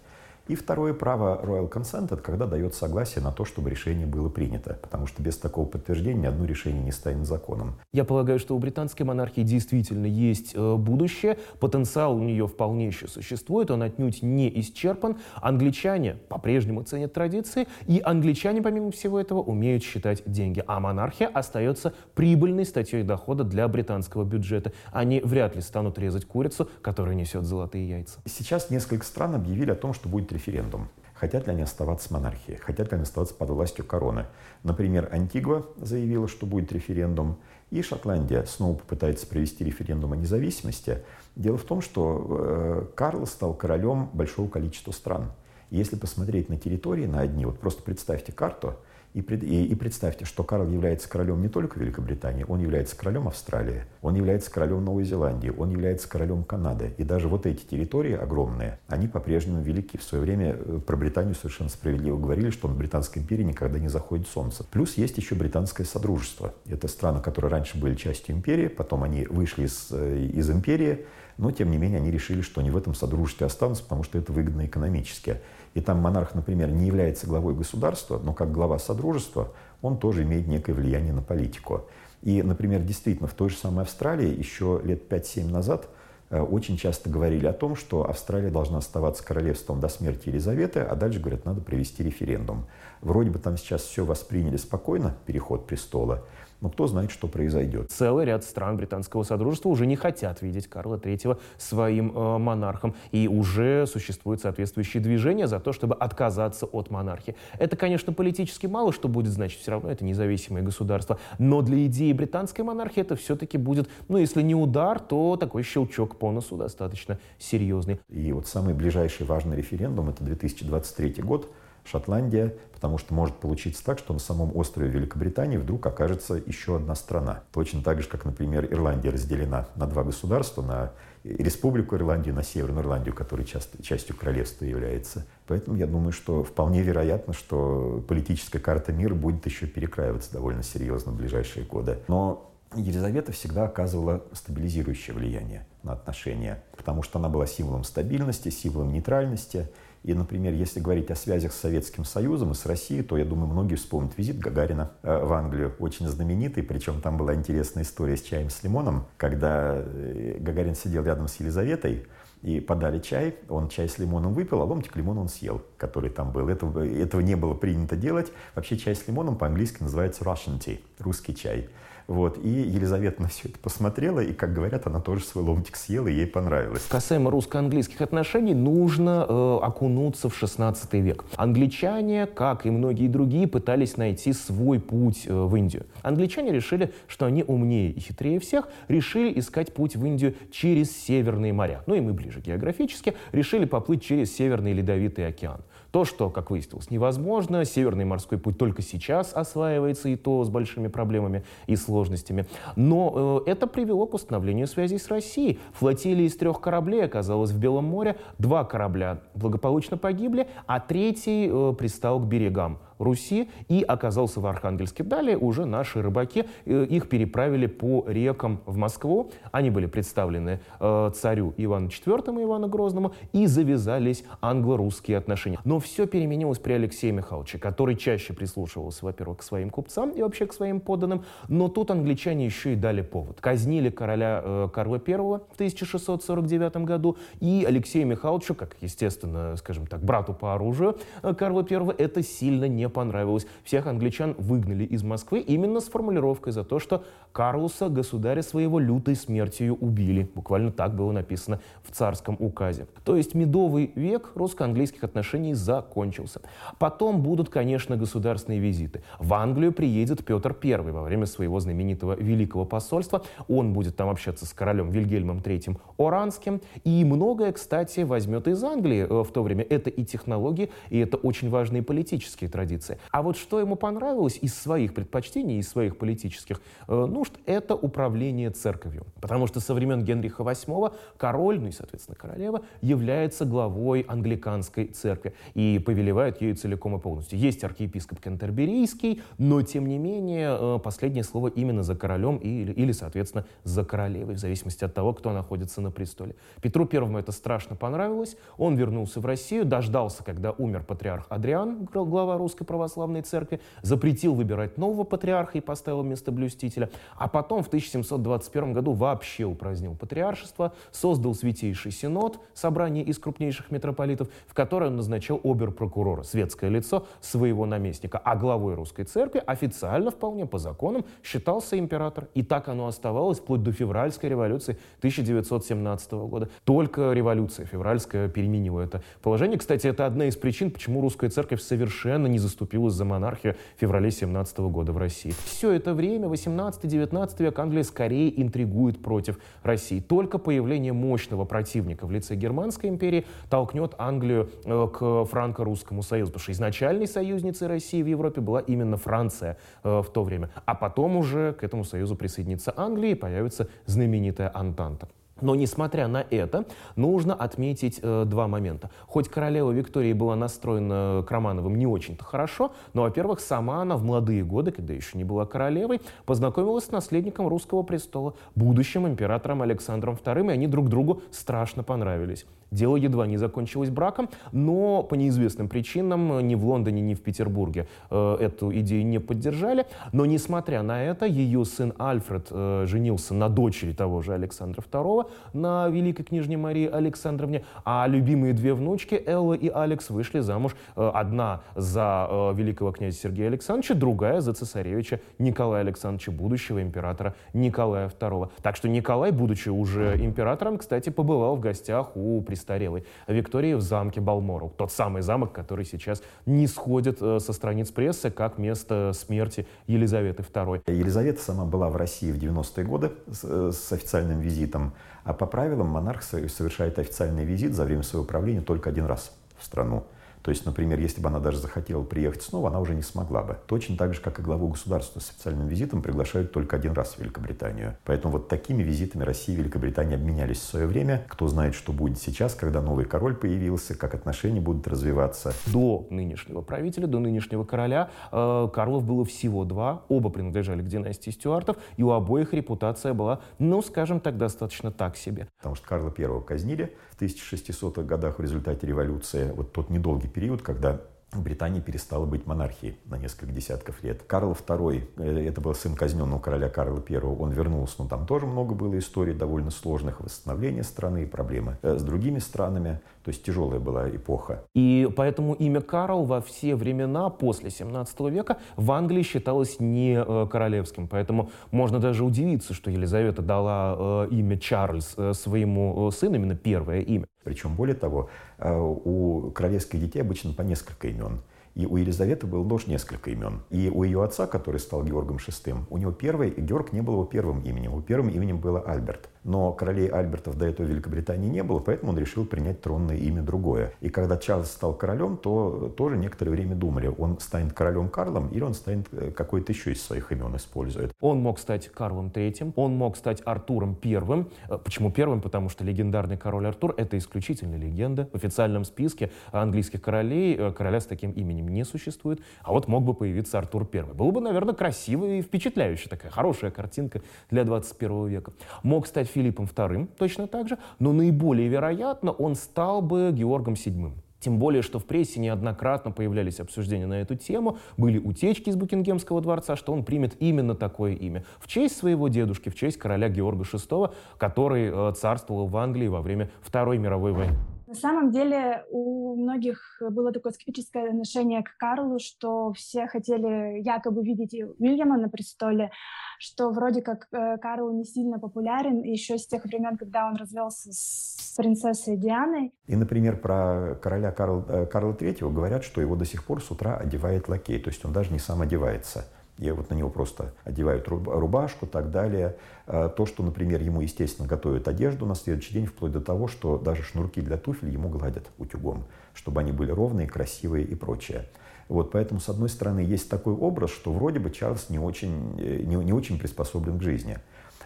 И 0.52 0.56
второе 0.56 0.94
право 0.94 1.40
Royal 1.42 1.72
Consent– 1.72 2.06
это 2.12 2.18
когда 2.18 2.46
дает 2.46 2.76
согласие 2.76 3.24
на 3.24 3.32
то, 3.32 3.46
чтобы 3.46 3.70
решение 3.70 4.06
было 4.06 4.28
принято, 4.28 4.78
потому 4.82 5.08
что 5.08 5.24
без 5.24 5.38
такого 5.38 5.66
подтверждения 5.66 6.24
ни 6.24 6.26
одно 6.26 6.44
решение 6.44 6.84
не 6.84 6.92
станет 6.92 7.26
законом. 7.26 7.76
Я 7.94 8.04
полагаю, 8.04 8.38
что 8.38 8.54
у 8.54 8.60
британской 8.60 9.06
монархии 9.06 9.44
действительно 9.44 10.08
есть 10.08 10.52
э, 10.54 10.76
будущее, 10.76 11.38
потенциал 11.62 12.18
у 12.18 12.20
нее 12.20 12.48
вполне 12.48 12.88
еще 12.88 13.08
существует, 13.08 13.72
он 13.72 13.82
отнюдь 13.82 14.24
не 14.24 14.50
исчерпан. 14.60 15.20
Англичане 15.36 16.18
по-прежнему 16.28 16.84
ценят 16.84 17.14
традиции, 17.14 17.70
и 17.88 18.02
англичане, 18.04 18.62
помимо 18.62 18.92
всего 18.92 19.22
этого, 19.22 19.40
умеют 19.40 19.84
считать 19.84 20.22
деньги, 20.26 20.62
а 20.68 20.82
монархия 20.82 21.30
остается 21.30 21.94
прибыльной 22.14 22.66
статьей 22.66 23.04
дохода 23.04 23.46
для 23.46 23.70
британского 23.70 24.26
бюджета. 24.26 24.74
Они 24.92 25.22
вряд 25.24 25.56
ли 25.56 25.62
станут 25.62 25.98
резать 25.98 26.26
курицу, 26.26 26.68
которая 26.82 27.16
несет 27.16 27.46
золотые 27.46 27.88
яйца. 27.88 28.20
Сейчас 28.26 28.70
несколько 28.70 29.06
стран 29.06 29.36
объявили 29.36 29.72
о 29.72 29.76
том, 29.76 29.94
что 29.94 30.10
будет 30.10 30.28
референдум. 30.42 30.90
Хотят 31.14 31.46
ли 31.46 31.54
они 31.54 31.62
оставаться 31.62 32.12
монархией? 32.12 32.58
Хотят 32.58 32.92
ли 32.92 32.96
они 32.96 33.04
оставаться 33.04 33.36
под 33.36 33.50
властью 33.52 33.86
короны? 33.86 34.26
Например, 34.64 35.08
Антигва 35.12 35.68
заявила, 35.78 36.28
что 36.28 36.48
будет 36.48 36.72
референдум, 36.72 37.38
и 37.70 37.84
Шотландия 37.84 38.44
снова 38.46 38.76
попытается 38.76 39.28
провести 39.28 39.64
референдум 39.64 40.14
о 40.14 40.16
независимости. 40.16 41.04
Дело 41.36 41.58
в 41.58 41.64
том, 41.64 41.82
что 41.82 42.26
э, 42.30 42.86
Карл 42.96 43.28
стал 43.28 43.54
королем 43.54 44.10
большого 44.14 44.50
количества 44.50 44.92
стран. 44.92 45.32
Если 45.70 45.96
посмотреть 45.96 46.50
на 46.50 46.58
территории, 46.58 47.06
на 47.06 47.22
одни, 47.22 47.46
вот 47.46 47.60
просто 47.60 47.84
представьте 47.84 48.32
карту– 48.32 48.76
и, 49.14 49.20
и, 49.20 49.66
и 49.66 49.76
представьте, 49.76 50.26
что 50.26 50.44
Карл 50.44 50.70
является 50.70 51.10
королем 51.10 51.42
не 51.42 51.50
только 51.50 51.80
Великобритании, 51.80 52.46
он 52.48 52.60
является 52.60 52.96
королем 52.96 53.28
Австралии, 53.28 53.84
он 54.02 54.16
является 54.16 54.50
королем 54.50 54.86
Новой 54.86 55.04
Зеландии, 55.04 55.50
он 55.56 55.70
является 55.70 56.08
королем 56.08 56.44
Канады. 56.44 56.94
И 56.98 57.04
даже 57.04 57.28
вот 57.28 57.46
эти 57.46 57.64
территории 57.64 58.14
огромные, 58.14 58.80
они 58.88 59.08
по-прежнему 59.08 59.62
велики. 59.62 59.98
В 59.98 60.04
свое 60.04 60.24
время 60.24 60.56
э, 60.58 60.80
про 60.86 60.96
Британию 60.96 61.36
совершенно 61.36 61.70
справедливо 61.70 62.18
говорили, 62.18 62.50
что 62.52 62.68
в 62.68 62.78
Британской 62.78 63.22
империи 63.22 63.44
никогда 63.44 63.80
не 63.80 63.90
заходит 63.90 64.28
солнце. 64.28 64.64
Плюс 64.64 64.96
есть 64.96 65.18
еще 65.18 65.36
британское 65.36 65.86
содружество. 65.86 66.54
Это 66.66 66.88
страны, 66.88 67.22
которые 67.22 67.52
раньше 67.52 67.78
были 67.78 67.96
частью 67.96 68.36
империи, 68.36 68.68
потом 68.68 69.04
они 69.04 69.26
вышли 69.26 69.66
из, 69.66 69.90
э, 69.92 70.30
из 70.34 70.50
империи, 70.50 71.06
но 71.38 71.52
тем 71.52 71.72
не 71.72 71.78
менее 71.78 71.98
они 71.98 72.12
решили, 72.12 72.42
что 72.42 72.62
они 72.62 72.72
в 72.72 72.78
этом 72.78 72.94
содружестве 72.94 73.48
останутся, 73.48 73.84
потому 73.84 74.04
что 74.04 74.18
это 74.18 74.32
выгодно 74.32 74.66
экономически 74.66 75.42
и 75.74 75.82
там 75.82 76.00
монарх, 76.00 76.36
например, 76.36 76.70
не 76.70 76.88
является 76.88 77.28
главой 77.28 77.54
государства, 77.54 78.20
но 78.22 78.34
как 78.34 78.52
глава 78.52 78.78
Содружества 78.80 79.52
он 79.82 79.98
тоже 79.98 80.24
имеет 80.24 80.48
некое 80.48 80.74
влияние 80.74 81.14
на 81.14 81.22
политику. 81.22 81.86
И, 82.22 82.44
например, 82.44 82.82
действительно, 82.82 83.28
в 83.28 83.34
той 83.34 83.50
же 83.50 83.58
самой 83.58 83.84
Австралии 83.84 84.38
еще 84.38 84.80
лет 84.84 85.12
5-7 85.12 85.50
назад 85.50 85.88
э, 86.30 86.40
очень 86.40 86.78
часто 86.78 87.10
говорили 87.10 87.48
о 87.48 87.54
том, 87.54 87.76
что 87.76 88.08
Австралия 88.08 88.52
должна 88.52 88.78
оставаться 88.78 89.24
королевством 89.24 89.80
до 89.80 89.88
смерти 89.88 90.30
Елизаветы, 90.30 90.82
а 90.82 90.96
дальше, 90.96 91.20
говорят, 91.20 91.46
надо 91.46 91.62
провести 91.62 92.04
референдум. 92.04 92.68
Вроде 93.02 93.32
бы 93.32 93.40
там 93.40 93.58
сейчас 93.58 93.82
все 93.82 94.06
восприняли 94.06 94.58
спокойно, 94.58 95.16
переход 95.26 95.66
престола, 95.66 96.24
Но 96.62 96.70
кто 96.70 96.88
знает, 96.88 97.12
что 97.12 97.28
произойдет. 97.28 97.92
Целый 97.92 98.26
ряд 98.26 98.44
стран 98.44 98.78
британского 98.78 99.24
содружества 99.24 99.70
уже 99.70 99.88
не 99.88 99.96
хотят 99.96 100.42
видеть 100.42 100.68
Карла 100.68 100.96
III 100.96 101.40
своим 101.58 102.16
э, 102.16 102.38
монархом. 102.38 102.96
И 103.12 103.28
уже 103.28 103.88
существует 103.88 104.42
соответствующее 104.42 105.02
движение 105.02 105.48
за 105.48 105.60
то, 105.60 105.74
чтобы 105.74 105.96
отказаться 105.96 106.68
от 106.68 106.92
монархии. 106.92 107.36
Это, 107.58 107.76
конечно, 107.76 108.14
политически 108.14 108.68
мало 108.68 108.94
что 108.94 109.08
будет 109.08 109.34
значить. 109.34 109.60
Все 109.60 109.72
равно 109.72 109.90
это 109.90 110.06
независимое 110.06 110.62
государство. 110.62 111.20
Но 111.40 111.62
для 111.62 111.86
идеи 111.88 112.14
британской 112.14 112.64
монархии 112.64 113.02
это 113.02 113.16
все-таки 113.16 113.58
будет, 113.58 113.90
ну, 114.08 114.18
если 114.18 114.42
не 114.42 114.56
удар, 114.56 115.00
то 115.00 115.38
такой 115.38 115.64
щелчок 115.64 116.18
по 116.18 116.32
носу 116.32 116.58
достаточно 116.58 117.18
серьезный. 117.40 118.00
И 118.10 118.32
вот 118.32 118.48
самый 118.48 118.76
ближайший 118.76 119.26
важный 119.26 119.58
референдум— 119.58 120.10
это 120.10 120.24
2023 120.24 121.24
год, 121.24 121.52
Шотландия, 121.84 122.54
потому 122.82 122.98
что 122.98 123.14
может 123.14 123.36
получиться 123.36 123.86
так, 123.86 124.00
что 124.00 124.12
на 124.12 124.20
самом 124.20 124.58
острове 124.58 124.90
Великобритании 124.90 125.58
вдруг 125.58 125.86
окажется 125.86 126.34
еще 126.34 126.78
одна 126.78 126.96
страна. 126.96 127.44
Точно 127.54 127.84
так 127.84 128.02
же, 128.02 128.10
как, 128.10 128.26
например, 128.26 128.66
Ирландия 128.74 129.12
разделена 129.12 129.68
на 129.76 129.86
два 129.86 130.04
государства, 130.04 130.64
на 130.64 130.92
Республику 131.24 131.96
Ирландию, 131.96 132.34
на 132.34 132.42
Северную 132.42 132.82
Ирландию, 132.82 133.14
которая 133.14 133.46
часто, 133.46 133.84
частью 133.84 134.18
королевства 134.18 134.66
является. 134.66 135.28
Поэтому 135.46 135.78
я 135.78 135.86
думаю, 135.86 136.12
что 136.12 136.44
вполне 136.44 136.82
вероятно, 136.82 137.34
что 137.34 138.04
политическая 138.08 138.58
карта 138.58 138.92
мира 138.92 139.14
будет 139.14 139.46
еще 139.46 139.68
перекраиваться 139.68 140.34
довольно 140.34 140.64
серьезно 140.64 141.12
в 141.12 141.18
ближайшие 141.18 141.68
годы. 141.68 142.00
Но 142.08 142.52
Елизавета 142.76 143.32
всегда 143.32 143.66
оказывала 143.66 144.24
стабилизирующее 144.34 145.16
влияние 145.16 145.68
на 145.84 145.94
отношения, 145.94 146.64
потому 146.76 147.04
что 147.04 147.20
она 147.20 147.30
была 147.30 147.46
символом 147.46 147.84
стабильности, 147.84 148.50
символом 148.50 148.92
нейтральности. 148.92 149.70
И, 150.04 150.14
например, 150.14 150.54
если 150.54 150.80
говорить 150.80 151.12
о 151.12 151.16
связях 151.16 151.54
с 151.54 151.60
Советским 151.60 152.06
Союзом 152.06 152.52
и 152.52 152.56
с 152.56 152.66
Россией, 152.66 153.04
то, 153.04 153.18
я 153.18 153.26
думаю, 153.26 153.48
многие 153.48 153.76
вспомнят 153.76 154.18
визит 154.18 154.40
Гагарина 154.40 154.92
э, 155.04 155.24
в 155.24 155.32
Англию, 155.34 155.76
очень 155.78 156.08
знаменитый, 156.08 156.64
причем 156.64 157.02
там 157.02 157.18
была 157.18 157.36
интересная 157.36 157.84
история 157.84 158.18
с 158.18 158.22
чаем 158.24 158.50
с 158.50 158.64
лимоном, 158.64 159.06
когда 159.18 159.76
э, 159.76 160.38
Гагарин 160.40 160.76
сидел 160.76 161.04
рядом 161.04 161.28
с 161.28 161.36
Елизаветой, 161.40 162.08
и 162.42 162.60
подали 162.60 163.00
чай, 163.00 163.36
он 163.50 163.70
чай 163.70 163.88
с 163.88 164.00
лимоном 164.00 164.34
выпил, 164.34 164.62
а 164.62 164.66
ломтик 164.66 164.96
лимона 164.96 165.22
он 165.22 165.30
съел, 165.30 165.62
который 165.78 166.10
там 166.10 166.32
был. 166.32 166.50
Этого, 166.50 166.84
этого 166.84 167.22
не 167.22 167.36
было 167.36 167.54
принято 167.54 167.96
делать. 167.96 168.32
Вообще 168.56 168.78
чай 168.78 168.96
с 168.96 169.08
лимоном 169.08 169.38
по-английски 169.38 169.84
называется 169.84 170.24
Russian 170.24 170.60
tea, 170.60 170.80
русский 170.98 171.36
чай. 171.36 171.70
Вот. 172.08 172.38
И 172.44 172.50
Елизавета 172.50 173.22
на 173.22 173.28
все 173.28 173.50
это 173.50 173.60
посмотрела, 173.60 174.20
и, 174.20 174.34
как 174.34 174.54
говорят, 174.54 174.88
она 174.88 175.00
тоже 175.00 175.24
свой 175.24 175.44
ломтик 175.44 175.76
съела, 175.76 176.08
и 176.08 176.14
ей 176.14 176.28
понравилось. 176.28 176.86
Касаемо 176.90 177.32
русско-английских 177.32 178.02
отношений, 178.02 178.54
нужно 178.54 179.26
э, 179.28 179.60
окунуться 179.62 180.30
в 180.30 180.36
16 180.36 180.94
век. 180.94 181.26
Англичане, 181.36 182.26
как 182.26 182.66
и 182.66 182.70
многие 182.70 183.08
другие, 183.08 183.48
пытались 183.48 183.98
найти 183.98 184.34
свой 184.34 184.80
путь 184.80 185.24
э, 185.26 185.34
в 185.34 185.56
Индию. 185.56 185.86
Англичане 186.02 186.52
решили, 186.52 186.94
что 187.08 187.26
они 187.26 187.44
умнее 187.44 187.92
и 187.92 188.00
хитрее 188.00 188.40
всех, 188.40 188.68
решили 188.88 189.38
искать 189.40 189.74
путь 189.74 189.96
в 189.96 190.06
Индию 190.06 190.36
через 190.52 190.92
Северные 190.92 191.54
моря. 191.54 191.84
Ну 191.88 191.96
и 191.96 192.02
мы 192.02 192.14
ближе 192.14 192.42
географически 192.42 193.16
решили 193.32 193.66
поплыть 193.66 194.04
через 194.04 194.36
Северный 194.36 194.74
Ледовитый 194.74 195.28
океан. 195.28 195.62
То, 195.92 196.06
что, 196.06 196.30
как 196.30 196.52
выяснилось, 196.52 196.90
невозможно, 196.90 197.66
Северный 197.66 198.06
морской 198.06 198.38
путь 198.38 198.58
только 198.58 198.82
сейчас 198.82 199.34
осваивается, 199.34 200.08
и 200.08 200.16
то 200.16 200.44
с 200.44 200.50
большими 200.50 200.88
проблемами 200.88 201.44
и 201.68 201.76
сложностями. 201.76 202.48
Но 202.78 203.44
э, 203.46 203.52
это 203.52 203.68
привело 203.68 204.06
к 204.08 204.14
установлению 204.14 204.68
связей 204.68 204.98
с 204.98 205.10
Россией. 205.10 205.60
Флотилия 205.74 206.26
из 206.26 206.38
трех 206.38 206.62
кораблей 206.62 207.04
оказалась 207.04 207.52
в 207.52 207.60
Белом 207.60 207.86
море, 207.86 208.16
два 208.38 208.64
корабля 208.64 209.20
благополучно 209.36 209.98
погибли, 209.98 210.48
а 210.66 210.80
третий 210.80 211.50
э, 211.52 211.74
пристал 211.78 212.22
к 212.22 212.26
берегам. 212.26 212.80
Руси 213.02 213.50
и 213.68 213.82
оказался 213.82 214.40
в 214.40 214.46
Архангельске. 214.46 215.04
Далее 215.04 215.38
уже 215.38 215.66
наши 215.66 216.02
рыбаки 216.02 216.46
э, 216.66 216.86
их 216.86 217.10
переправили 217.10 217.66
по 217.66 218.06
рекам 218.08 218.62
в 218.66 218.78
Москву. 218.78 219.32
Они 219.52 219.70
были 219.70 219.88
представлены 219.88 220.60
э, 220.80 221.12
царю 221.16 221.54
Ивану 221.58 221.88
IV 221.88 222.40
и 222.40 222.44
Ивану 222.44 222.68
Грозному 222.68 223.14
и 223.34 223.48
завязались 223.48 224.24
англо-русские 224.42 225.18
отношения. 225.18 225.60
Но 225.66 225.80
все 225.80 226.06
переменилось 226.06 226.60
при 226.60 226.74
Алексее 226.74 227.12
Михайловиче, 227.12 227.58
который 227.58 227.96
чаще 227.96 228.34
прислушивался, 228.34 229.06
во-первых, 229.06 229.40
к 229.40 229.44
своим 229.44 229.70
купцам 229.70 230.12
и 230.12 230.22
вообще 230.22 230.46
к 230.46 230.54
своим 230.54 230.80
подданным, 230.80 231.24
но 231.48 231.68
тут 231.68 231.92
англичане 231.92 232.46
еще 232.46 232.74
и 232.74 232.76
дали 232.76 233.02
повод. 233.02 233.42
Казнили 233.42 233.90
короля 233.90 234.42
э, 234.44 234.70
Карла 234.72 235.02
I 235.06 235.16
в 235.16 235.54
1649 235.56 236.78
году, 236.78 237.18
и 237.40 237.66
Алексею 237.68 238.06
Михайловичу, 238.08 238.54
как, 238.54 238.76
естественно, 238.82 239.56
скажем 239.58 239.88
так, 239.88 240.04
брату 240.04 240.34
по 240.34 240.54
оружию 240.54 240.98
Карла 241.38 241.66
I, 241.70 241.96
это 241.98 242.22
сильно 242.22 242.66
не 242.66 242.90
понравилось. 242.92 243.48
Всех 243.64 243.88
англичан 243.88 244.36
выгнали 244.38 244.84
из 244.84 245.04
Москвы 245.04 245.40
именно 245.40 245.80
с 245.80 245.86
формулировкой 245.86 246.54
за 246.54 246.64
то, 246.64 246.78
что 246.80 247.04
Карлуса, 247.32 247.90
государя 247.90 248.42
своего, 248.42 248.80
лютой 248.80 249.16
смертью 249.16 249.78
убили. 249.80 250.30
Буквально 250.36 250.72
так 250.72 250.96
было 250.96 251.12
написано 251.12 251.62
в 251.84 251.92
царском 251.92 252.36
указе. 252.40 252.88
То 253.06 253.16
есть 253.16 253.34
медовый 253.34 253.92
век 253.96 254.32
русско-английских 254.36 255.04
отношений 255.04 255.54
закончился. 255.54 256.42
Потом 256.78 257.22
будут, 257.22 257.50
конечно, 257.50 257.96
государственные 257.96 258.60
визиты. 258.60 259.02
В 259.20 259.34
Англию 259.34 259.72
приедет 259.72 260.26
Петр 260.26 260.56
I 260.62 260.92
во 260.92 261.04
время 261.04 261.26
своего 261.26 261.60
знаменитого 261.60 262.16
Великого 262.20 262.66
посольства. 262.66 263.24
Он 263.48 263.74
будет 263.74 263.96
там 263.96 264.10
общаться 264.10 264.46
с 264.46 264.54
королем 264.54 264.90
Вильгельмом 264.90 265.40
III 265.40 265.80
Оранским. 265.98 266.62
И 266.84 267.06
многое, 267.06 267.52
кстати, 267.54 268.02
возьмет 268.02 268.48
из 268.48 268.64
Англии 268.64 269.08
э, 269.10 269.24
в 269.24 269.32
то 269.32 269.44
время. 269.44 269.66
Это 269.70 269.90
и 269.90 270.04
технологии, 270.04 270.70
и 270.90 271.00
это 271.00 271.18
очень 271.18 271.50
важные 271.50 271.82
политические 271.82 272.50
традиции 272.50 272.81
позиции. 272.82 272.98
А 273.12 273.22
вот 273.22 273.38
что 273.38 273.60
ему 273.60 273.76
понравилось 273.76 274.40
из 274.42 274.56
своих 274.56 274.94
предпочтений, 274.94 275.60
из 275.60 275.70
своих 275.70 275.98
политических 275.98 276.62
э, 276.88 277.06
нужд, 277.06 277.34
это 277.46 277.76
управление 277.76 278.50
церковью. 278.50 279.06
Потому 279.22 279.48
что 279.48 279.60
со 279.60 279.74
времен 279.74 280.04
Генриха 280.04 280.44
VIII 280.44 280.94
король, 281.18 281.60
ну 281.60 281.68
и, 281.68 281.72
соответственно, 281.72 282.18
королева, 282.20 282.62
является 282.82 283.46
главой 283.46 284.02
англиканской 284.02 284.88
церкви 284.88 285.34
и 285.54 285.80
повелевает 285.80 286.42
ею 286.42 286.56
целиком 286.56 286.96
и 286.96 287.00
полностью. 287.00 287.40
Есть 287.40 287.64
архиепископ 287.64 288.20
Кентерберийский, 288.20 289.22
но, 289.38 289.62
тем 289.62 289.88
не 289.88 289.98
менее, 289.98 290.58
э, 290.60 290.80
последнее 290.84 291.24
слово 291.24 291.48
именно 291.48 291.84
за 291.84 291.96
королем 291.96 292.38
или, 292.38 292.72
или, 292.74 292.92
соответственно, 292.92 293.46
за 293.64 293.84
королевой, 293.84 294.36
в 294.36 294.40
зависимости 294.40 294.84
от 294.84 294.94
того, 294.94 295.14
кто 295.14 295.32
находится 295.32 295.82
на 295.82 295.92
престоле. 295.92 296.36
Петру 296.62 296.86
Первому 296.86 297.20
это 297.20 297.32
страшно 297.32 297.76
понравилось. 297.76 298.36
Он 298.58 298.76
вернулся 298.76 299.20
в 299.20 299.26
Россию, 299.26 299.66
дождался, 299.66 300.24
когда 300.24 300.52
умер 300.52 300.84
патриарх 300.88 301.26
Адриан, 301.30 301.88
глава 301.94 302.38
русской 302.38 302.61
православной 302.64 303.22
церкви, 303.22 303.60
запретил 303.82 304.34
выбирать 304.34 304.78
нового 304.78 305.04
патриарха 305.04 305.58
и 305.58 305.62
поставил 305.62 306.04
место 306.04 306.32
блюстителя, 306.32 306.90
а 307.18 307.28
потом 307.28 307.64
в 307.64 307.68
1721 307.68 308.74
году 308.74 308.94
вообще 308.94 309.44
упразднил 309.44 309.96
патриаршество, 309.96 310.74
создал 310.92 311.34
Святейший 311.36 311.92
Синод, 311.92 312.40
собрание 312.54 313.04
из 313.04 313.18
крупнейших 313.20 313.72
митрополитов, 313.72 314.30
в 314.48 314.54
которое 314.54 314.88
он 314.88 314.98
назначил 314.98 315.40
обер-прокурора, 315.44 316.24
светское 316.24 316.70
лицо 316.70 317.06
своего 317.20 317.66
наместника, 317.66 318.18
а 318.18 318.36
главой 318.36 318.76
русской 318.76 319.04
церкви 319.04 319.42
официально 319.46 320.12
вполне 320.12 320.46
по 320.46 320.58
законам 320.58 321.06
считался 321.24 321.78
император. 321.78 322.28
И 322.34 322.44
так 322.44 322.68
оно 322.70 322.88
оставалось 322.88 323.40
вплоть 323.40 323.64
до 323.64 323.72
февральской 323.72 324.30
революции 324.30 324.78
1917 325.00 326.12
года. 326.12 326.50
Только 326.64 327.12
революция 327.12 327.66
февральская 327.66 328.28
переменила 328.28 328.82
это 328.82 329.04
положение. 329.22 329.58
Кстати, 329.58 329.88
это 329.88 330.06
одна 330.06 330.26
из 330.26 330.36
причин, 330.36 330.72
почему 330.72 331.02
русская 331.02 331.30
церковь 331.30 331.62
совершенно 331.62 332.28
не 332.28 332.40
заступила 332.40 332.51
заступилась 332.52 332.94
за 332.94 333.06
монархию 333.06 333.56
в 333.78 333.80
феврале 333.80 334.12
17 334.12 334.60
года 334.60 334.92
в 334.92 334.98
России. 334.98 335.34
Все 335.46 335.72
это 335.72 335.94
время, 335.94 336.28
18-19 336.28 337.44
век, 337.44 337.60
Англия 337.60 337.84
скорее 337.84 338.42
интригует 338.42 339.02
против 339.02 339.40
России. 339.64 340.00
Только 340.00 340.38
появление 340.38 340.94
мощного 340.94 341.46
противника 341.46 342.06
в 342.06 342.12
лице 342.12 342.36
Германской 342.36 342.90
империи 342.90 343.26
толкнет 343.50 343.96
Англию 343.98 344.50
э, 344.66 344.88
к 344.94 345.26
франко-русскому 345.26 346.04
союзу. 346.04 346.32
Потому 346.32 346.44
что 346.44 346.52
изначальной 346.52 347.08
союзницей 347.08 347.68
России 347.68 348.04
в 348.04 348.08
Европе 348.08 348.42
была 348.42 348.60
именно 348.60 348.98
Франция 348.98 349.58
э, 349.84 350.02
в 350.02 350.10
то 350.12 350.24
время. 350.24 350.50
А 350.66 350.76
потом 350.76 351.16
уже 351.16 351.54
к 351.54 351.64
этому 351.64 351.84
союзу 351.84 352.16
присоединится 352.16 352.74
Англия 352.76 353.12
и 353.12 353.16
появится 353.16 353.68
знаменитая 353.86 354.52
Антанта. 354.54 355.08
Но, 355.42 355.56
несмотря 355.56 356.08
на 356.08 356.26
это, 356.30 356.66
нужно 356.96 357.34
отметить 357.34 358.00
э, 358.02 358.26
два 358.26 358.48
момента. 358.48 358.90
Хоть 359.08 359.28
королева 359.28 359.72
Виктория 359.72 360.16
была 360.16 360.36
настроена 360.36 361.24
к 361.28 361.32
Романовым 361.32 361.76
не 361.76 361.88
очень-то 361.88 362.24
хорошо, 362.24 362.72
но, 362.94 363.04
во-первых, 363.04 363.40
сама 363.40 363.82
она 363.82 363.98
в 363.98 364.04
молодые 364.04 364.44
годы, 364.44 364.72
когда 364.72 364.94
еще 364.94 365.18
не 365.18 365.24
была 365.24 365.46
королевой, 365.46 366.02
познакомилась 366.26 366.86
с 366.86 366.92
наследником 366.92 367.48
русского 367.48 367.84
престола, 367.84 368.34
будущим 368.56 369.08
императором 369.08 369.62
Александром 369.62 370.16
II, 370.16 370.48
и 370.48 370.52
они 370.52 370.68
друг 370.68 370.90
другу 370.90 371.22
страшно 371.32 371.84
понравились. 371.84 372.46
Дело 372.72 372.96
едва 372.96 373.28
не 373.28 373.36
закончилось 373.36 373.90
браком, 373.90 374.30
но 374.54 375.04
по 375.04 375.16
неизвестным 375.16 375.68
причинам 375.68 376.48
ни 376.48 376.56
в 376.56 376.66
Лондоне, 376.66 377.02
ни 377.02 377.16
в 377.16 377.22
Петербурге 377.22 377.88
э, 378.10 378.38
эту 378.40 378.74
идею 378.80 379.06
не 379.06 379.20
поддержали. 379.20 379.86
Но, 380.14 380.26
несмотря 380.26 380.82
на 380.82 381.04
это, 381.04 381.26
ее 381.26 381.66
сын 381.66 381.94
Альфред 382.00 382.48
э, 382.50 382.86
женился 382.88 383.34
на 383.34 383.50
дочери 383.50 383.92
того 383.92 384.22
же 384.22 384.34
Александра 384.34 384.82
II, 384.82 385.30
на 385.54 385.88
великой 385.90 386.24
княжне 386.24 386.58
Марии 386.58 386.88
Александровне, 386.88 387.64
а 387.86 388.06
любимые 388.08 388.54
две 388.54 388.74
внучки 388.74 389.22
Элла 389.26 389.54
и 389.54 389.70
Алекс 389.70 390.10
вышли 390.10 390.40
замуж. 390.40 390.76
Э, 390.96 391.12
одна 391.14 391.62
за 391.76 392.28
э, 392.30 392.54
великого 392.56 392.92
князя 392.92 393.18
Сергея 393.18 393.48
Александровича, 393.48 393.96
другая 393.96 394.42
за 394.42 394.54
цесаревича 394.54 395.22
Николая 395.40 395.82
Александровича, 395.82 396.32
будущего 396.32 396.82
императора 396.82 397.36
Николая 397.54 398.10
II. 398.10 398.50
Так 398.62 398.76
что 398.76 398.90
Николай, 398.90 399.32
будучи 399.32 399.70
уже 399.70 400.18
императором, 400.24 400.78
кстати, 400.78 401.10
побывал 401.10 401.56
в 401.56 401.60
гостях 401.60 402.16
у 402.16 402.42
престарелой 402.42 403.06
Виктории 403.28 403.74
в 403.74 403.82
замке 403.82 404.22
Балмору. 404.22 404.74
Тот 404.78 404.92
самый 404.92 405.22
замок, 405.22 405.52
который 405.54 405.86
сейчас 405.86 406.22
не 406.46 406.68
сходит 406.68 407.18
э, 407.22 407.40
со 407.40 407.54
страниц 407.54 407.92
прессы 407.92 408.32
как 408.32 408.58
место 408.58 409.12
смерти 409.14 409.68
Елизаветы 409.88 410.44
II. 410.44 410.84
Елизавета 410.88 411.42
сама 411.42 411.66
была 411.66 411.90
в 411.90 411.96
России 411.96 412.32
в 412.32 412.38
90-е 412.38 412.86
годы 412.86 413.12
с, 413.32 413.72
с 413.72 413.92
официальным 413.92 414.40
визитом, 414.40 414.94
а 415.24 415.34
по 415.34 415.46
правилам 415.46 415.88
монарх 415.88 416.24
совершает 416.24 417.00
официальный 417.00 417.46
визит 417.46 417.74
за 417.74 417.86
время 417.86 418.04
своего 418.04 418.26
правления 418.26 418.62
только 418.62 418.90
один 418.90 419.06
раз 419.06 419.32
в 419.58 419.66
страну. 419.66 420.06
То 420.42 420.52
есть, 420.52 420.66
например, 420.66 421.00
если 421.00 421.22
бы 421.22 421.30
она 421.30 421.40
даже 421.40 421.60
захотела 421.60 422.04
приехать 422.04 422.42
снова, 422.42 422.70
она 422.70 422.80
уже 422.80 422.96
не 422.96 423.02
смогла 423.02 423.44
бы. 423.44 423.58
Точно 423.68 423.98
так 423.98 424.14
же, 424.14 424.22
как 424.22 424.40
и 424.40 424.42
главу 424.42 424.70
государства 424.70 425.20
с 425.20 425.30
официальным 425.30 425.68
визитом 425.68 426.02
приглашают 426.02 426.52
только 426.52 426.76
один 426.76 426.94
раз 426.94 427.16
в 427.16 427.20
Великобританию. 427.20 427.98
Поэтому 428.06 428.34
вот 428.34 428.48
такими 428.48 428.84
визитами 428.84 429.24
Россия 429.24 429.56
и 429.56 429.60
Великобритания 429.60 430.16
обменялись 430.16 430.58
в 430.60 430.64
свое 430.64 430.88
время. 430.88 431.26
Кто 431.28 431.48
знает, 431.48 431.76
что 431.76 431.94
будет 431.94 432.20
сейчас, 432.20 432.56
когда 432.56 432.82
новый 432.82 433.06
король 433.06 433.36
появился, 433.36 433.96
как 433.96 434.16
отношения 434.16 434.62
будут 434.62 434.88
развиваться. 434.88 435.54
До 435.68 436.08
нынешнего 436.10 436.62
правителя, 436.62 437.08
до 437.08 437.20
нынешнего 437.20 437.64
короля 437.64 438.10
э, 438.32 438.70
Карлов 438.74 439.04
было 439.04 439.26
всего 439.26 439.66
два. 439.66 440.04
Оба 440.10 440.30
принадлежали 440.30 440.82
к 440.82 440.88
династии 440.88 441.30
Стюартов, 441.30 441.78
и 441.98 442.04
у 442.04 442.12
обоих 442.12 442.54
репутация 442.54 443.14
была, 443.14 443.42
ну, 443.60 443.82
скажем 443.82 444.20
так, 444.20 444.38
достаточно 444.38 444.92
так 444.92 445.18
себе. 445.18 445.48
Потому 445.58 445.76
что 445.76 445.88
Карла 445.88 446.14
I 446.18 446.42
казнили 446.42 446.96
1600-х 447.22 448.04
годах 448.04 448.40
в 448.40 448.42
результате 448.42 448.88
революции. 448.88 449.52
Вот 449.56 449.72
тот 449.72 449.90
недолгий 449.90 450.30
период, 450.30 450.62
когда 450.62 451.02
Британия 451.34 451.80
перестала 451.80 452.26
быть 452.26 452.46
монархией 452.46 452.98
на 453.06 453.16
несколько 453.18 453.54
десятков 453.54 454.04
лет. 454.04 454.22
Карл 454.24 454.52
II, 454.52 455.08
э, 455.16 455.48
это 455.48 455.62
был 455.62 455.74
сын 455.74 455.96
казненного 455.96 456.40
короля 456.40 456.68
Карла 456.68 457.02
I, 457.08 457.18
он 457.20 457.52
вернулся, 457.52 457.96
но 458.00 458.08
там 458.08 458.26
тоже 458.26 458.48
много 458.48 458.76
было 458.76 459.00
историй 459.00 459.34
довольно 459.34 459.72
сложных, 459.72 460.20
восстановления 460.20 460.84
страны, 460.84 461.26
проблемы 461.26 461.78
э, 461.84 461.98
с 461.98 462.04
другими 462.04 462.40
странами. 462.40 463.00
То 463.24 463.30
есть 463.30 463.44
тяжелая 463.44 463.80
была 463.80 464.10
эпоха. 464.10 464.64
И 464.74 465.10
поэтому 465.16 465.54
имя 465.54 465.82
Карл 465.82 466.24
во 466.26 466.42
все 466.42 466.76
времена 466.76 467.30
после 467.30 467.70
17 467.70 468.20
века 468.32 468.58
в 468.76 468.92
Англии 468.92 469.24
считалось 469.24 469.80
не 469.80 470.14
э, 470.16 470.48
королевским. 470.50 471.08
Поэтому 471.08 471.50
можно 471.72 472.00
даже 472.00 472.24
удивиться, 472.24 472.74
что 472.74 472.92
Елизавета 472.92 473.42
дала 473.42 474.28
имя 474.30 474.58
Чарльз 474.58 475.16
своему 475.34 476.10
сыну, 476.12 476.36
именно 476.36 476.56
первое 476.56 477.02
имя. 477.02 477.26
Причем, 477.44 477.76
более 477.76 477.96
того, 477.96 478.30
э, 478.58 478.80
у 478.80 479.52
королевских 479.52 480.00
детей 480.00 480.22
обычно 480.22 480.54
по 480.54 480.62
несколько 480.62 481.08
имен. 481.08 481.42
И 481.74 481.86
у 481.86 481.96
Елизаветы 481.96 482.48
было 482.48 482.68
тоже 482.68 482.90
несколько 482.90 483.32
имен. 483.32 483.62
И 483.70 483.90
у 483.90 484.04
ее 484.04 484.24
отца, 484.24 484.46
который 484.46 484.80
стал 484.80 485.04
Георгом 485.04 485.38
VI, 485.38 485.86
у 485.90 485.98
него 485.98 486.12
первый, 486.12 486.50
и 486.50 486.62
Георг 486.62 486.92
не 486.92 487.02
был 487.02 487.14
его 487.14 487.26
первым 487.26 487.62
именем. 487.62 487.92
Его 487.92 488.02
первым 488.02 488.30
именем 488.30 488.60
было 488.60 488.82
Альберт. 488.82 489.30
Но 489.44 489.72
королей 489.72 490.08
Альбертов 490.08 490.58
до 490.58 490.66
этого 490.66 490.86
в 490.86 490.90
Великобритании 490.90 491.50
не 491.50 491.64
было, 491.64 491.80
поэтому 491.80 492.12
он 492.12 492.18
решил 492.18 492.46
принять 492.46 492.82
тронное 492.82 493.18
имя 493.18 493.42
другое. 493.42 493.94
И 494.00 494.10
когда 494.10 494.38
Чарльз 494.38 494.72
стал 494.72 494.94
королем, 494.94 495.38
то 495.38 495.92
тоже 495.98 496.18
некоторое 496.18 496.52
время 496.52 496.76
думали, 496.76 497.12
он 497.18 497.40
станет 497.40 497.74
королем 497.74 498.10
Карлом 498.10 498.50
или 498.50 498.62
он 498.62 498.74
станет 498.74 499.08
э, 499.12 499.32
какой-то 499.32 499.72
еще 499.72 499.94
из 499.94 500.02
своих 500.04 500.32
имен 500.32 500.56
использует. 500.56 501.14
Он 501.20 501.40
мог 501.40 501.60
стать 501.60 501.88
Карлом 501.88 502.28
III, 502.28 502.74
он 502.76 502.96
мог 502.96 503.18
стать 503.18 503.42
Артуром 503.46 503.98
I. 504.04 504.46
Э, 504.70 504.78
почему 504.78 505.12
первым? 505.12 505.42
Потому 505.42 505.70
что 505.70 505.84
легендарный 505.84 506.38
король 506.38 506.68
Артур— 506.68 506.94
это 506.98 507.18
исключительно 507.18 507.76
легенда. 507.76 508.30
В 508.32 508.36
официальном 508.36 508.84
списке 508.84 509.32
английских 509.52 510.02
королей 510.02 510.56
э, 510.56 510.72
короля 510.72 511.00
с 511.00 511.06
таким 511.06 511.32
именем 511.32 511.70
не 511.70 511.84
существует. 511.84 512.42
А 512.62 512.72
вот 512.72 512.88
мог 512.88 513.04
бы 513.04 513.14
появиться 513.14 513.58
Артур 513.58 513.88
I. 513.92 514.04
Было 514.14 514.32
бы, 514.32 514.42
наверное, 514.42 514.76
красиво 514.76 515.26
и 515.26 515.42
впечатляюще. 515.42 516.10
Такая 516.10 516.32
хорошая 516.32 516.70
картинка 516.70 517.22
для 517.50 517.64
21 517.64 518.28
века. 518.28 518.54
Мог 518.84 519.08
стать 519.08 519.31
Филиппом 519.32 519.66
II 519.66 520.08
точно 520.18 520.48
так 520.48 520.68
же, 520.68 520.78
но 521.00 521.14
наиболее 521.14 521.68
вероятно 521.68 522.32
он 522.32 522.56
стал 522.56 523.02
бы 523.02 523.32
Георгом 523.32 523.74
VII. 523.74 524.14
Тем 524.42 524.58
более, 524.58 524.82
что 524.82 524.98
в 524.98 525.06
прессе 525.06 525.40
неоднократно 525.40 526.12
появлялись 526.12 526.60
обсуждения 526.60 527.06
на 527.06 527.22
эту 527.22 527.36
тему, 527.36 527.78
были 527.96 528.18
утечки 528.18 528.70
из 528.70 528.76
Букингемского 528.76 529.40
дворца, 529.40 529.76
что 529.76 529.94
он 529.94 530.04
примет 530.04 530.36
именно 530.40 530.74
такое 530.74 531.14
имя. 531.14 531.46
В 531.60 531.68
честь 531.68 531.96
своего 531.96 532.28
дедушки, 532.28 532.70
в 532.70 532.76
честь 532.76 532.98
короля 532.98 533.30
Георга 533.30 533.64
VI, 533.64 534.12
который 534.40 534.90
э, 534.92 535.14
царствовал 535.16 535.68
в 535.68 535.78
Англии 535.78 536.08
во 536.08 536.22
время 536.22 536.50
Второй 536.64 536.98
мировой 536.98 537.34
войны. 537.34 537.58
На 537.92 537.98
самом 537.98 538.32
деле 538.32 538.86
у 538.90 539.36
многих 539.36 540.02
было 540.12 540.32
такое 540.32 540.54
скептическое 540.54 541.10
отношение 541.10 541.62
к 541.62 541.76
Карлу, 541.78 542.20
что 542.20 542.72
все 542.72 543.06
хотели 543.06 543.82
якобы 543.82 544.24
видеть 544.24 544.54
Уильяма 544.80 545.18
на 545.18 545.28
престоле, 545.28 545.92
что 546.40 546.70
вроде 546.70 547.02
как 547.02 547.28
э, 547.34 547.58
Карл 547.58 547.92
не 547.92 548.06
сильно 548.06 548.40
популярен 548.40 549.02
еще 549.02 549.38
с 549.38 549.46
тех 549.46 549.66
времен, 549.66 549.98
когда 549.98 550.26
он 550.26 550.38
развелся 550.38 550.88
с 550.94 551.54
принцессой 551.58 552.16
Дианой. 552.16 552.74
И, 552.88 552.96
например, 552.96 553.36
про 553.42 553.96
короля 554.02 554.32
Карл, 554.32 554.64
э, 554.70 554.86
Карла 554.86 555.12
III 555.12 555.52
говорят, 555.52 555.84
что 555.84 556.00
его 556.00 556.16
до 556.16 556.24
сих 556.24 556.46
пор 556.46 556.64
с 556.64 556.72
утра 556.72 556.96
одевает 556.96 557.50
лакей, 557.50 557.78
то 557.78 557.90
есть 557.90 558.06
он 558.06 558.14
даже 558.14 558.32
не 558.32 558.40
сам 558.40 558.62
одевается 558.62 559.26
и 559.62 559.70
вот 559.70 559.92
на 559.92 559.94
него 559.94 560.10
просто 560.10 560.54
одевают 560.64 561.08
рубашку 561.08 561.86
и 561.86 561.90
так 561.90 562.10
далее. 562.10 562.56
А, 562.88 563.10
то, 563.10 563.28
что, 563.28 563.44
например, 563.44 563.80
ему, 563.82 564.02
естественно, 564.02 564.48
готовят 564.48 564.88
одежду 564.88 565.28
на 565.28 565.36
следующий 565.36 565.76
день, 565.76 565.86
вплоть 565.86 566.12
до 566.12 566.20
того, 566.20 566.48
что 566.48 566.80
даже 566.80 567.04
шнурки 567.04 567.42
для 567.42 567.58
туфель 567.58 567.90
ему 567.90 568.10
гладят 568.10 568.50
утюгом, 568.58 569.06
чтобы 569.36 569.62
они 569.62 569.72
были 569.72 569.92
ровные, 569.92 570.28
красивые 570.28 570.84
и 570.84 570.96
прочее. 570.96 571.46
Вот, 571.90 572.12
поэтому, 572.12 572.40
с 572.40 572.50
одной 572.50 572.70
стороны, 572.70 573.02
есть 573.02 573.30
такой 573.30 573.54
образ, 573.54 573.92
что 573.92 574.12
вроде 574.12 574.40
бы 574.40 574.50
Чарльз 574.50 574.90
не 574.90 574.98
очень, 574.98 575.60
э, 575.60 575.84
не, 575.84 575.96
не 575.96 576.14
очень 576.14 576.40
приспособлен 576.40 576.98
к 576.98 577.04
жизни. 577.04 577.38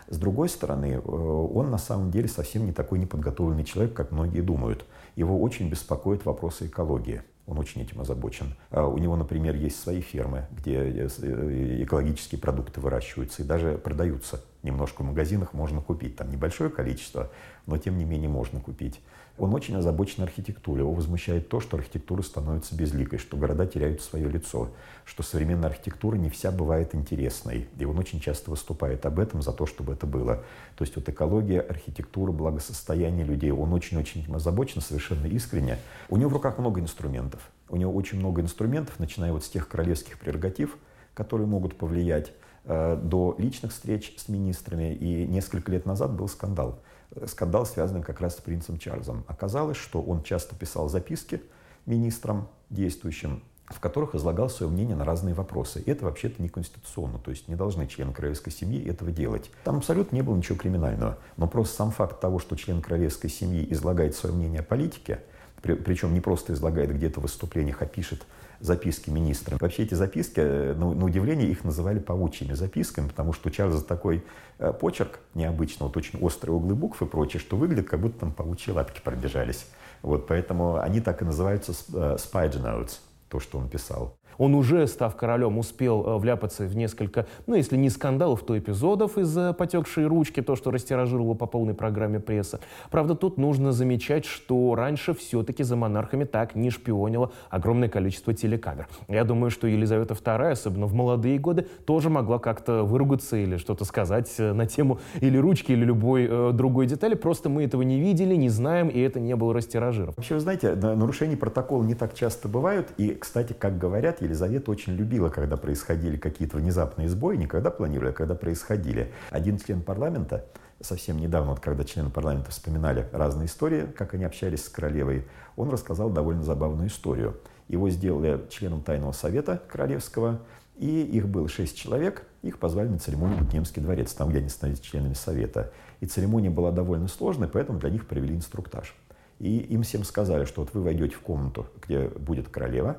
С 0.07 0.17
другой 0.17 0.47
стороны, 0.47 0.93
э, 0.93 0.99
он 0.99 1.71
на 1.71 1.77
самом 1.77 2.09
деле 2.09 2.29
совсем 2.29 2.65
не 2.65 2.71
такой 2.71 2.99
неподготовленный 2.99 3.65
человек, 3.65 3.93
как 3.93 4.13
многие 4.13 4.41
думают. 4.41 4.85
Его 5.17 5.41
очень 5.41 5.69
беспокоят 5.69 6.23
вопросы 6.23 6.67
экологии. 6.67 7.23
Он 7.47 7.59
очень 7.59 7.81
этим 7.81 8.01
озабочен. 8.01 8.55
А 8.71 8.87
у 8.87 8.97
него, 8.97 9.15
например, 9.15 9.55
есть 9.55 9.79
свои 9.79 10.01
фермы, 10.01 10.47
где 10.51 10.77
э, 10.77 11.09
э, 11.21 11.83
экологические 11.83 12.41
продукты 12.41 12.81
выращиваются 12.81 13.43
и 13.43 13.45
даже 13.45 13.77
продаются. 13.77 14.43
Немножко 14.63 15.03
в 15.03 15.05
магазинах 15.05 15.53
можно 15.53 15.79
купить. 15.79 16.15
Там 16.15 16.31
небольшое 16.31 16.71
количество, 16.71 17.31
но 17.67 17.77
тем 17.77 17.97
не 17.99 18.05
менее 18.05 18.29
можно 18.29 18.59
купить. 18.59 18.99
Он 19.37 19.53
очень 19.53 19.75
озабочен 19.75 20.23
архитектурой. 20.23 20.81
Его 20.81 20.93
возмущает 20.93 21.49
то, 21.49 21.59
что 21.59 21.75
архитектура 21.75 22.21
становится 22.21 22.73
безликой, 22.73 23.19
что 23.19 23.35
города 23.35 23.65
теряют 23.65 24.01
свое 24.01 24.29
лицо, 24.29 24.69
что 25.03 25.23
современная 25.23 25.69
архитектура 25.69 26.15
не 26.15 26.29
вся 26.29 26.51
бывает 26.51 26.95
интересной. 26.95 27.67
И 27.77 27.83
он 27.83 27.99
очень 27.99 28.21
часто 28.21 28.49
выступает 28.49 29.05
об 29.05 29.19
этом, 29.19 29.41
за 29.41 29.51
то, 29.51 29.65
чтобы 29.65 29.93
это 29.93 30.05
было. 30.05 30.43
То 30.77 30.83
есть 30.85 30.95
вот 30.95 31.09
экология, 31.09 31.59
архитектура, 31.59 32.31
благосостояние 32.31 33.25
людей. 33.25 33.51
Он 33.51 33.73
очень-очень 33.73 34.21
этим 34.21 34.35
озабочен, 34.35 34.81
совершенно 34.81 35.25
искренне. 35.25 35.79
У 36.09 36.15
него 36.15 36.29
в 36.29 36.33
руках 36.33 36.57
много 36.57 36.79
инструментов. 36.79 37.41
У 37.67 37.75
него 37.75 37.93
очень 37.93 38.19
много 38.19 38.41
инструментов, 38.41 38.99
начиная 38.99 39.33
вот 39.33 39.43
с 39.43 39.49
тех 39.49 39.67
королевских 39.67 40.17
прерогатив, 40.17 40.77
которые 41.13 41.47
могут 41.47 41.77
повлиять, 41.77 42.31
э, 42.63 42.95
до 42.95 43.35
личных 43.37 43.73
встреч 43.73 44.13
с 44.15 44.29
министрами. 44.29 44.93
И 44.95 45.27
несколько 45.27 45.73
лет 45.73 45.85
назад 45.85 46.13
был 46.13 46.29
скандал 46.29 46.79
скандал, 47.27 47.65
связанный 47.65 48.03
как 48.03 48.21
раз 48.21 48.37
с 48.37 48.41
принцем 48.41 48.77
Чарльзом. 48.77 49.23
Оказалось, 49.27 49.77
что 49.77 50.01
он 50.01 50.23
часто 50.23 50.55
писал 50.55 50.89
записки 50.89 51.41
министрам 51.85 52.47
действующим, 52.69 53.43
в 53.67 53.79
которых 53.79 54.13
излагал 54.15 54.49
свое 54.49 54.71
мнение 54.71 54.95
на 54.95 55.05
разные 55.05 55.33
вопросы. 55.33 55.81
И 55.81 55.89
это 55.89 56.05
вообще-то 56.05 56.41
не 56.41 56.49
конституционно, 56.49 57.17
то 57.17 57.31
есть 57.31 57.47
не 57.47 57.55
должны 57.55 57.87
члены 57.87 58.13
королевской 58.13 58.51
семьи 58.51 58.83
этого 58.87 59.11
делать. 59.11 59.49
Там 59.63 59.77
абсолютно 59.77 60.15
не 60.15 60.21
было 60.21 60.35
ничего 60.35 60.57
криминального, 60.57 61.17
но 61.37 61.47
просто 61.47 61.75
сам 61.75 61.91
факт 61.91 62.19
того, 62.19 62.39
что 62.39 62.55
член 62.55 62.81
королевской 62.81 63.29
семьи 63.29 63.65
излагает 63.71 64.15
свое 64.15 64.35
мнение 64.35 64.59
о 64.59 64.63
политике, 64.63 65.21
причем 65.61 66.13
не 66.13 66.21
просто 66.21 66.53
излагает 66.53 66.93
где-то 66.93 67.19
в 67.19 67.23
выступлениях, 67.23 67.81
а 67.81 67.87
пишет 67.87 68.23
записки 68.59 69.09
министра. 69.09 69.57
Вообще 69.59 69.83
эти 69.83 69.93
записки, 69.93 70.39
э, 70.39 70.75
ну, 70.77 70.93
на 70.93 71.05
удивление, 71.05 71.49
их 71.49 71.63
называли 71.63 71.99
паучьими 71.99 72.53
записками, 72.53 73.07
потому 73.07 73.33
что 73.33 73.49
у 73.49 73.51
Чарльза 73.51 73.83
такой 73.83 74.23
э, 74.59 74.73
почерк 74.73 75.19
необычный, 75.33 75.87
вот 75.87 75.97
очень 75.97 76.19
острые 76.19 76.55
углы 76.55 76.75
букв 76.75 77.01
и 77.01 77.05
прочее, 77.05 77.39
что 77.39 77.57
выглядит, 77.57 77.89
как 77.89 77.99
будто 77.99 78.19
там 78.19 78.31
паучьи 78.31 78.73
лапки 78.73 79.01
пробежались. 79.03 79.65
Вот, 80.01 80.27
поэтому 80.27 80.77
они 80.77 81.01
так 81.01 81.21
и 81.21 81.25
называются 81.25 81.71
э, 81.71 82.17
spy 82.17 82.51
notes, 82.51 82.99
то, 83.29 83.39
что 83.39 83.57
он 83.57 83.69
писал. 83.69 84.17
Он 84.37 84.55
уже, 84.55 84.87
став 84.87 85.15
королем, 85.15 85.57
успел 85.57 86.03
э, 86.05 86.17
вляпаться 86.17 86.65
в 86.65 86.75
несколько, 86.75 87.27
ну, 87.47 87.55
если 87.55 87.77
не 87.77 87.89
скандалов, 87.89 88.43
то 88.43 88.57
эпизодов 88.57 89.17
из-за 89.17 89.53
потекшей 89.53 90.05
ручки, 90.05 90.41
то, 90.41 90.55
что 90.55 90.71
растиражировало 90.71 91.33
по 91.33 91.45
полной 91.45 91.73
программе 91.73 92.19
пресса. 92.19 92.59
Правда, 92.91 93.15
тут 93.15 93.37
нужно 93.37 93.71
замечать, 93.71 94.25
что 94.25 94.75
раньше 94.75 95.13
все-таки 95.13 95.63
за 95.63 95.75
монархами 95.75 96.23
так 96.23 96.55
не 96.55 96.69
шпионило 96.69 97.31
огромное 97.49 97.89
количество 97.89 98.33
телекамер. 98.33 98.87
Я 99.07 99.23
думаю, 99.23 99.51
что 99.51 99.67
Елизавета 99.67 100.13
II, 100.13 100.51
особенно 100.51 100.85
в 100.85 100.93
молодые 100.93 101.39
годы, 101.39 101.67
тоже 101.85 102.09
могла 102.09 102.39
как-то 102.39 102.83
выругаться 102.83 103.37
или 103.37 103.57
что-то 103.57 103.85
сказать 103.85 104.33
э, 104.37 104.53
на 104.53 104.65
тему 104.65 104.99
или 105.21 105.37
ручки, 105.37 105.71
или 105.71 105.85
любой 105.85 106.27
э, 106.29 106.51
другой 106.53 106.87
детали. 106.87 107.15
Просто 107.15 107.49
мы 107.49 107.63
этого 107.63 107.81
не 107.81 107.99
видели, 107.99 108.35
не 108.35 108.49
знаем, 108.49 108.89
и 108.89 108.99
это 108.99 109.19
не 109.19 109.35
было 109.35 109.53
растиражировано. 109.53 110.13
Вообще, 110.17 110.35
вы 110.35 110.39
знаете, 110.39 110.75
нарушения 110.75 111.37
протокола 111.37 111.83
не 111.83 111.95
так 111.95 112.13
часто 112.13 112.47
бывают. 112.47 112.89
И, 112.97 113.09
кстати, 113.13 113.53
как 113.53 113.77
говорят, 113.77 114.21
Елизавета 114.25 114.71
очень 114.71 114.93
любила, 114.93 115.29
когда 115.29 115.57
происходили 115.57 116.17
какие-то 116.17 116.57
внезапные 116.57 117.09
сбои, 117.09 117.37
не 117.37 117.47
когда 117.47 117.71
планировали, 117.71 118.09
а 118.09 118.13
когда 118.13 118.35
происходили. 118.35 119.11
Один 119.29 119.57
член 119.57 119.81
парламента, 119.81 120.45
совсем 120.81 121.17
недавно, 121.17 121.51
вот 121.51 121.59
когда 121.59 121.83
члены 121.83 122.09
парламента 122.09 122.51
вспоминали 122.51 123.07
разные 123.11 123.47
истории, 123.47 123.87
как 123.95 124.13
они 124.13 124.23
общались 124.25 124.65
с 124.65 124.69
королевой, 124.69 125.25
он 125.55 125.69
рассказал 125.69 126.09
довольно 126.09 126.43
забавную 126.43 126.89
историю. 126.89 127.37
Его 127.67 127.89
сделали 127.89 128.41
членом 128.49 128.81
тайного 128.81 129.11
совета 129.11 129.61
королевского, 129.67 130.39
и 130.77 131.03
их 131.03 131.27
было 131.27 131.47
шесть 131.47 131.77
человек, 131.77 132.25
их 132.41 132.59
позвали 132.59 132.89
на 132.89 132.99
церемонию 132.99 133.37
в 133.37 133.41
Букингемский 133.41 133.81
дворец, 133.81 134.13
там, 134.13 134.29
где 134.29 134.39
они 134.39 134.49
становились 134.49 134.83
членами 134.83 135.13
совета. 135.13 135.71
И 136.01 136.05
церемония 136.05 136.49
была 136.49 136.71
довольно 136.71 137.07
сложной, 137.07 137.47
поэтому 137.47 137.79
для 137.79 137.89
них 137.89 138.07
провели 138.07 138.35
инструктаж. 138.35 138.93
И 139.39 139.57
им 139.57 139.83
всем 139.83 140.03
сказали, 140.03 140.45
что 140.45 140.61
вот 140.61 140.73
вы 140.73 140.81
войдете 140.81 141.15
в 141.15 141.21
комнату, 141.21 141.67
где 141.81 142.07
будет 142.07 142.49
королева, 142.49 142.97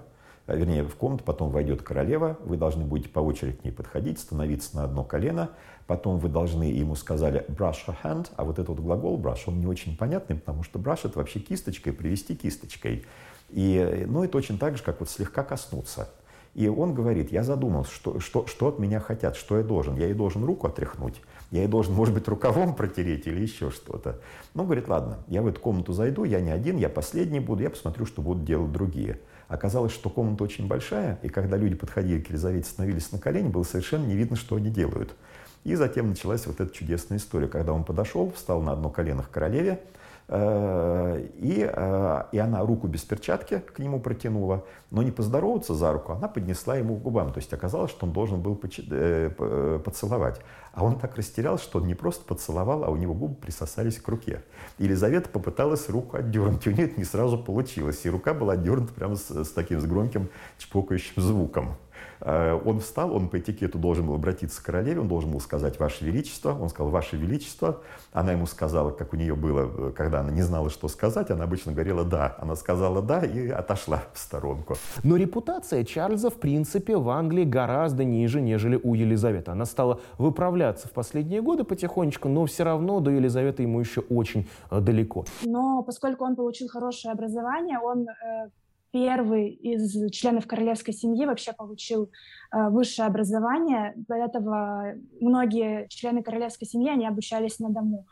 вернее, 0.55 0.85
в 0.85 0.95
комнату 0.95 1.25
потом 1.25 1.51
войдет 1.51 1.83
королева, 1.83 2.39
вы 2.45 2.57
должны 2.57 2.85
будете 2.85 3.09
по 3.09 3.21
очереди 3.21 3.57
к 3.57 3.65
ней 3.65 3.73
подходить, 3.73 4.21
становиться 4.21 4.77
на 4.77 4.85
одно 4.85 5.03
колено, 5.03 5.51
потом 5.87 6.19
вы 6.19 6.29
должны, 6.29 6.65
ему 6.65 6.95
сказали 6.95 7.45
brush 7.49 7.87
her 7.87 7.97
hand, 8.03 8.31
а 8.37 8.45
вот 8.45 8.59
этот 8.59 8.79
глагол 8.81 9.19
brush, 9.19 9.41
он 9.47 9.59
не 9.59 9.67
очень 9.67 9.97
понятный, 9.97 10.37
потому 10.37 10.63
что 10.63 10.79
brush 10.79 11.01
это 11.05 11.19
вообще 11.19 11.41
кисточкой, 11.41 11.93
привести 11.93 12.37
кисточкой. 12.37 13.05
И, 13.51 14.05
ну, 14.09 14.25
это 14.25 14.39
очень 14.39 14.59
так 14.59 14.77
же, 14.77 14.83
как 14.83 15.01
вот 15.01 15.11
слегка 15.11 15.43
коснуться. 15.43 16.09
И 16.55 16.69
он 16.69 16.95
говорит, 16.95 17.33
я 17.33 17.43
задумался, 17.43 17.93
что, 17.93 18.19
что, 18.19 18.47
что 18.47 18.69
от 18.69 18.79
меня 18.79 18.99
хотят, 18.99 19.37
что 19.37 19.59
я 19.59 19.63
должен. 19.63 19.95
Я 19.97 20.07
ей 20.07 20.15
должен 20.15 20.43
руку 20.43 20.67
отряхнуть, 20.67 21.21
я 21.51 21.61
ей 21.61 21.69
должен, 21.69 21.93
может 21.93 22.15
быть, 22.15 22.27
рукавом 22.29 22.75
протереть 22.75 23.27
или 23.27 23.43
еще 23.43 23.71
что-то. 23.71 24.21
Ну, 24.55 24.65
говорит, 24.65 24.89
ладно, 24.89 25.19
я 25.29 25.43
в 25.43 25.47
эту 25.49 25.61
комнату 25.61 25.93
зайду, 25.93 26.25
я 26.25 26.41
не 26.41 26.51
один, 26.51 26.79
я 26.79 26.89
последний 26.89 27.41
буду, 27.41 27.63
я 27.63 27.69
посмотрю, 27.69 28.07
что 28.07 28.23
будут 28.23 28.45
делать 28.45 28.73
другие. 28.73 29.21
Оказалось, 29.49 29.93
что 29.93 30.11
комната 30.11 30.43
очень 30.43 30.67
большая, 30.67 31.19
и 31.23 31.29
когда 31.29 31.57
люди 31.57 31.77
подходили 31.77 32.21
к 32.21 32.29
Елизавете, 32.29 32.69
становились 32.69 33.13
на 33.13 33.19
колени, 33.19 33.49
было 33.49 33.63
совершенно 33.63 34.05
не 34.05 34.17
видно, 34.17 34.37
что 34.37 34.57
они 34.57 34.71
делают. 34.71 35.15
И 35.63 35.75
затем 35.75 36.09
началась 36.09 36.47
вот 36.47 36.61
эта 36.61 36.73
чудесная 36.73 37.19
история, 37.19 37.49
когда 37.49 37.73
он 37.73 37.85
подошел, 37.85 38.33
встал 38.33 38.63
на 38.63 38.73
одно 38.73 38.91
колено 38.91 39.23
к 39.23 39.31
королеве, 39.31 39.81
и, 40.29 41.71
э, 41.73 42.23
и 42.33 42.39
она 42.39 42.61
руку 42.63 42.89
без 42.89 43.03
перчатки 43.03 43.61
к 43.61 43.79
нему 43.79 44.01
протянула, 44.01 44.65
но 44.91 45.03
не 45.03 45.13
поздороваться 45.13 45.75
за 45.75 45.93
руку, 45.93 46.13
она 46.13 46.27
поднесла 46.27 46.77
ему 46.77 46.97
к 46.97 47.03
губам. 47.03 47.33
То 47.33 47.39
есть 47.39 47.53
оказалось, 47.53 47.93
что 47.93 48.07
он 48.07 48.13
должен 48.13 48.43
был 48.43 48.61
э, 48.61 49.81
поцеловать. 49.85 50.41
А 50.73 50.85
он 50.85 50.99
так 50.99 51.17
растерялся, 51.17 51.65
что 51.65 51.79
он 51.79 51.87
не 51.87 51.95
просто 51.95 52.25
поцеловал, 52.25 52.85
а 52.85 52.91
у 52.91 52.97
него 52.97 53.15
губы 53.15 53.37
присосались 53.37 53.99
к 53.99 54.09
руке. 54.09 54.43
Елизавета 54.79 55.29
попыталась 55.29 55.89
руку 55.89 56.17
отдернуть, 56.17 56.67
у 56.67 56.71
нее 56.71 56.87
это 56.87 56.99
не 56.99 57.05
сразу 57.05 57.39
получилось. 57.39 58.05
И 58.05 58.11
рука 58.11 58.35
была 58.35 58.55
отдернута 58.55 58.93
прямо 58.93 59.15
с, 59.15 59.31
с 59.31 59.51
таким 59.53 59.81
с 59.81 59.87
громким 59.87 60.29
чпокающим 60.59 61.23
звуком. 61.23 61.77
Э, 62.21 62.59
он 62.65 62.81
встал, 62.81 63.15
он 63.15 63.29
по 63.29 63.39
этикету 63.39 63.79
должен 63.79 64.07
был 64.07 64.15
обратиться 64.15 64.63
к 64.63 64.65
королеве, 64.65 65.01
он 65.01 65.09
должен 65.09 65.31
был 65.31 65.41
сказать 65.41 65.79
«Ваше 65.79 66.05
Величество». 66.05 66.57
Он 66.59 66.69
сказал 66.69 66.91
«Ваше 66.91 67.17
Величество». 67.17 67.81
Она 68.13 68.33
ему 68.33 68.47
сказала, 68.47 68.91
как 68.91 69.13
у 69.13 69.17
нее 69.17 69.35
было, 69.35 69.91
когда 69.91 70.21
она 70.21 70.31
не 70.31 70.43
знала, 70.43 70.71
что 70.71 70.89
сказать, 70.89 71.31
она 71.31 71.45
обычно 71.45 71.73
говорила 71.73 72.05
«да». 72.05 72.37
Она 72.39 72.57
сказала 72.57 73.03
«да» 73.03 73.21
и 73.21 73.49
отошла 73.49 74.03
в 74.13 74.19
сторонку. 74.19 74.77
Но 75.03 75.17
репутация 75.17 75.85
Чарльза, 75.85 76.31
в 76.31 76.37
принципе, 76.37 76.97
в 76.97 77.09
Англии 77.11 77.45
гораздо 77.45 78.05
ниже, 78.05 78.41
нежели 78.41 78.81
у 78.83 78.95
Елизаветы. 78.95 79.51
Она 79.51 79.65
стала 79.65 80.01
выправляться 80.19 80.89
в 80.89 80.93
последние 80.93 81.43
годы 81.43 81.65
потихонечку, 81.65 82.29
но 82.29 82.47
все 82.47 82.65
равно 82.65 83.01
до 83.01 83.11
Елизаветы 83.11 83.63
ему 83.63 83.81
еще 83.81 84.01
очень 84.01 84.49
э, 84.71 84.81
далеко. 84.81 85.25
Но 85.45 85.83
поскольку 85.83 86.25
он 86.25 86.37
получил 86.37 86.69
хорошее 86.69 87.13
образование, 87.13 87.79
он 87.79 88.09
э, 88.09 88.49
первый 88.97 89.51
из 89.51 90.11
членов 90.11 90.47
королевской 90.47 90.95
семьи 90.95 91.27
вообще 91.27 91.53
получил 91.53 92.05
э, 92.05 92.71
высшее 92.71 93.07
образование. 93.07 93.93
До 94.09 94.15
этого 94.15 94.95
многие 95.21 95.87
члены 95.89 96.23
королевской 96.23 96.67
семьи, 96.67 96.89
они 96.89 97.07
обучались 97.07 97.59
на 97.59 97.69
дому. 97.69 98.07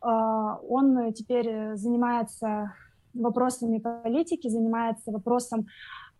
Э, 0.00 0.08
он 0.68 1.12
теперь 1.12 1.74
занимается 1.74 2.72
вопросами 3.14 3.78
политики, 3.78 4.48
занимается 4.48 5.10
вопросом 5.10 5.66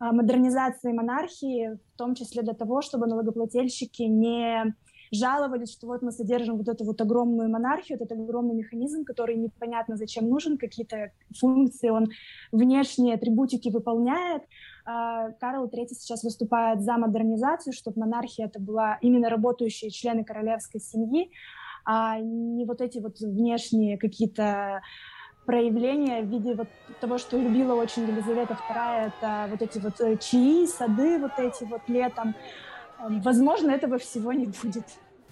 э, 0.00 0.10
модернизации 0.10 0.92
монархии, 0.92 1.78
в 1.94 1.96
том 1.96 2.16
числе 2.16 2.42
для 2.42 2.54
того, 2.54 2.82
чтобы 2.82 3.06
налогоплательщики 3.06 4.02
не 4.02 4.74
жаловались, 5.16 5.72
что 5.72 5.86
вот 5.86 6.02
мы 6.02 6.12
содержим 6.12 6.56
вот 6.58 6.68
эту 6.68 6.84
вот 6.84 7.00
огромную 7.00 7.50
монархию, 7.50 7.96
этот 7.96 8.12
огромный 8.12 8.54
механизм, 8.54 9.04
который 9.04 9.36
непонятно 9.36 9.96
зачем 9.96 10.28
нужен, 10.28 10.58
какие-то 10.58 11.10
функции 11.38 11.88
он 11.88 12.08
внешние 12.52 13.14
атрибутики 13.14 13.68
выполняет. 13.70 14.42
А, 14.84 15.30
Карл 15.32 15.66
III 15.66 15.86
сейчас 15.88 16.22
выступает 16.22 16.82
за 16.82 16.96
модернизацию, 16.96 17.72
чтобы 17.72 18.00
монархия 18.00 18.46
это 18.46 18.60
была 18.60 18.98
именно 19.00 19.28
работающие 19.28 19.90
члены 19.90 20.24
королевской 20.24 20.80
семьи, 20.80 21.30
а 21.84 22.18
не 22.18 22.64
вот 22.64 22.80
эти 22.80 22.98
вот 22.98 23.20
внешние 23.20 23.98
какие-то 23.98 24.82
проявления 25.46 26.22
в 26.22 26.26
виде 26.26 26.54
вот 26.54 26.68
того, 27.00 27.18
что 27.18 27.38
любила 27.38 27.74
очень 27.74 28.02
Елизавета 28.02 28.58
II, 28.68 29.12
это 29.18 29.46
вот 29.50 29.62
эти 29.62 29.78
вот 29.78 30.00
э, 30.00 30.16
чаи, 30.18 30.66
сады 30.66 31.18
вот 31.18 31.38
эти 31.38 31.64
вот 31.64 31.82
летом. 31.88 32.34
Возможно, 32.98 33.70
этого 33.70 33.98
всего 33.98 34.32
не 34.32 34.46
будет. 34.46 34.84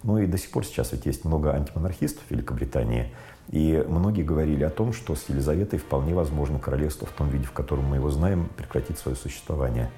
Ну 0.04 0.18
и 0.18 0.26
до 0.26 0.36
сих 0.36 0.50
пор 0.50 0.66
сейчас 0.66 0.92
ведь 0.92 1.06
есть 1.06 1.24
много 1.24 1.54
антимонархистов 1.54 2.22
в 2.28 2.30
Великобритании. 2.30 3.10
И 3.50 3.82
многие 3.88 4.22
говорили 4.22 4.62
о 4.62 4.70
том, 4.70 4.92
что 4.92 5.14
с 5.14 5.28
Елизаветой 5.30 5.78
вполне 5.78 6.14
возможно 6.14 6.58
королевство 6.58 7.06
в 7.06 7.12
том 7.12 7.30
виде, 7.30 7.46
в 7.46 7.52
котором 7.52 7.86
мы 7.86 7.96
его 7.96 8.10
знаем, 8.10 8.50
прекратит 8.54 8.98
свое 8.98 9.16
существование. 9.16 9.90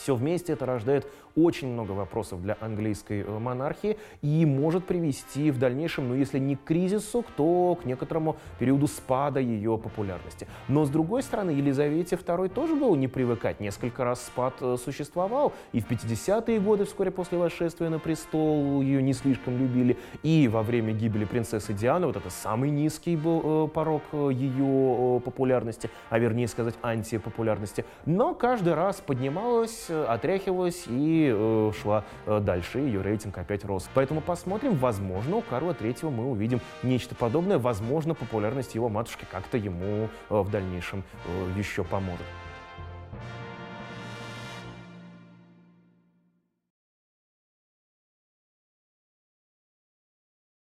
Все 0.00 0.14
вместе 0.14 0.54
это 0.54 0.64
рождает 0.64 1.06
очень 1.36 1.68
много 1.68 1.92
вопросов 1.92 2.42
для 2.42 2.56
английской 2.60 3.22
э, 3.22 3.38
монархии 3.38 3.98
и 4.22 4.46
может 4.46 4.86
привести 4.86 5.50
в 5.50 5.58
дальнейшем, 5.58 6.08
ну 6.08 6.14
если 6.14 6.38
не 6.38 6.56
к 6.56 6.64
кризису, 6.64 7.24
то 7.36 7.78
к 7.80 7.84
некоторому 7.84 8.36
периоду 8.58 8.86
спада 8.86 9.40
ее 9.40 9.78
популярности. 9.78 10.46
Но 10.68 10.84
с 10.84 10.90
другой 10.90 11.22
стороны, 11.22 11.50
Елизавете 11.50 12.16
II 12.16 12.48
тоже 12.48 12.74
было 12.74 12.96
не 12.96 13.08
привыкать. 13.08 13.60
Несколько 13.60 14.04
раз 14.04 14.24
спад 14.24 14.54
э, 14.60 14.76
существовал. 14.82 15.52
И 15.72 15.80
в 15.80 15.88
50-е 15.90 16.60
годы, 16.60 16.84
вскоре 16.84 17.10
после 17.10 17.38
восшествия 17.38 17.90
на 17.90 17.98
престол, 17.98 18.80
ее 18.80 19.02
не 19.02 19.12
слишком 19.12 19.58
любили. 19.58 19.98
И 20.22 20.48
во 20.48 20.62
время 20.62 20.92
гибели 20.92 21.24
принцессы 21.26 21.72
Дианы, 21.72 22.06
вот 22.06 22.16
это 22.16 22.30
самый 22.30 22.70
низкий 22.70 23.16
был 23.16 23.66
э, 23.66 23.68
порог 23.68 24.02
ее 24.12 25.20
популярности, 25.20 25.90
а 26.08 26.18
вернее 26.18 26.48
сказать 26.48 26.74
антипопулярности. 26.82 27.84
Но 28.06 28.34
каждый 28.34 28.74
раз 28.74 28.96
поднималась, 29.00 29.89
отряхивалась 29.90 30.84
и 30.86 31.32
э, 31.34 31.72
шла 31.80 32.04
э, 32.26 32.40
дальше, 32.40 32.78
ее 32.78 33.02
рейтинг 33.02 33.38
опять 33.38 33.64
рос. 33.64 33.88
Поэтому 33.94 34.20
посмотрим, 34.20 34.74
возможно, 34.74 35.36
у 35.36 35.40
Карла 35.42 35.74
Третьего 35.74 36.10
мы 36.10 36.30
увидим 36.30 36.60
нечто 36.82 37.14
подобное, 37.14 37.58
возможно, 37.58 38.14
популярность 38.14 38.74
его 38.74 38.88
матушки 38.88 39.26
как-то 39.30 39.58
ему 39.58 40.08
э, 40.30 40.40
в 40.40 40.50
дальнейшем 40.50 41.04
э, 41.26 41.58
еще 41.58 41.84
поможет. 41.84 42.26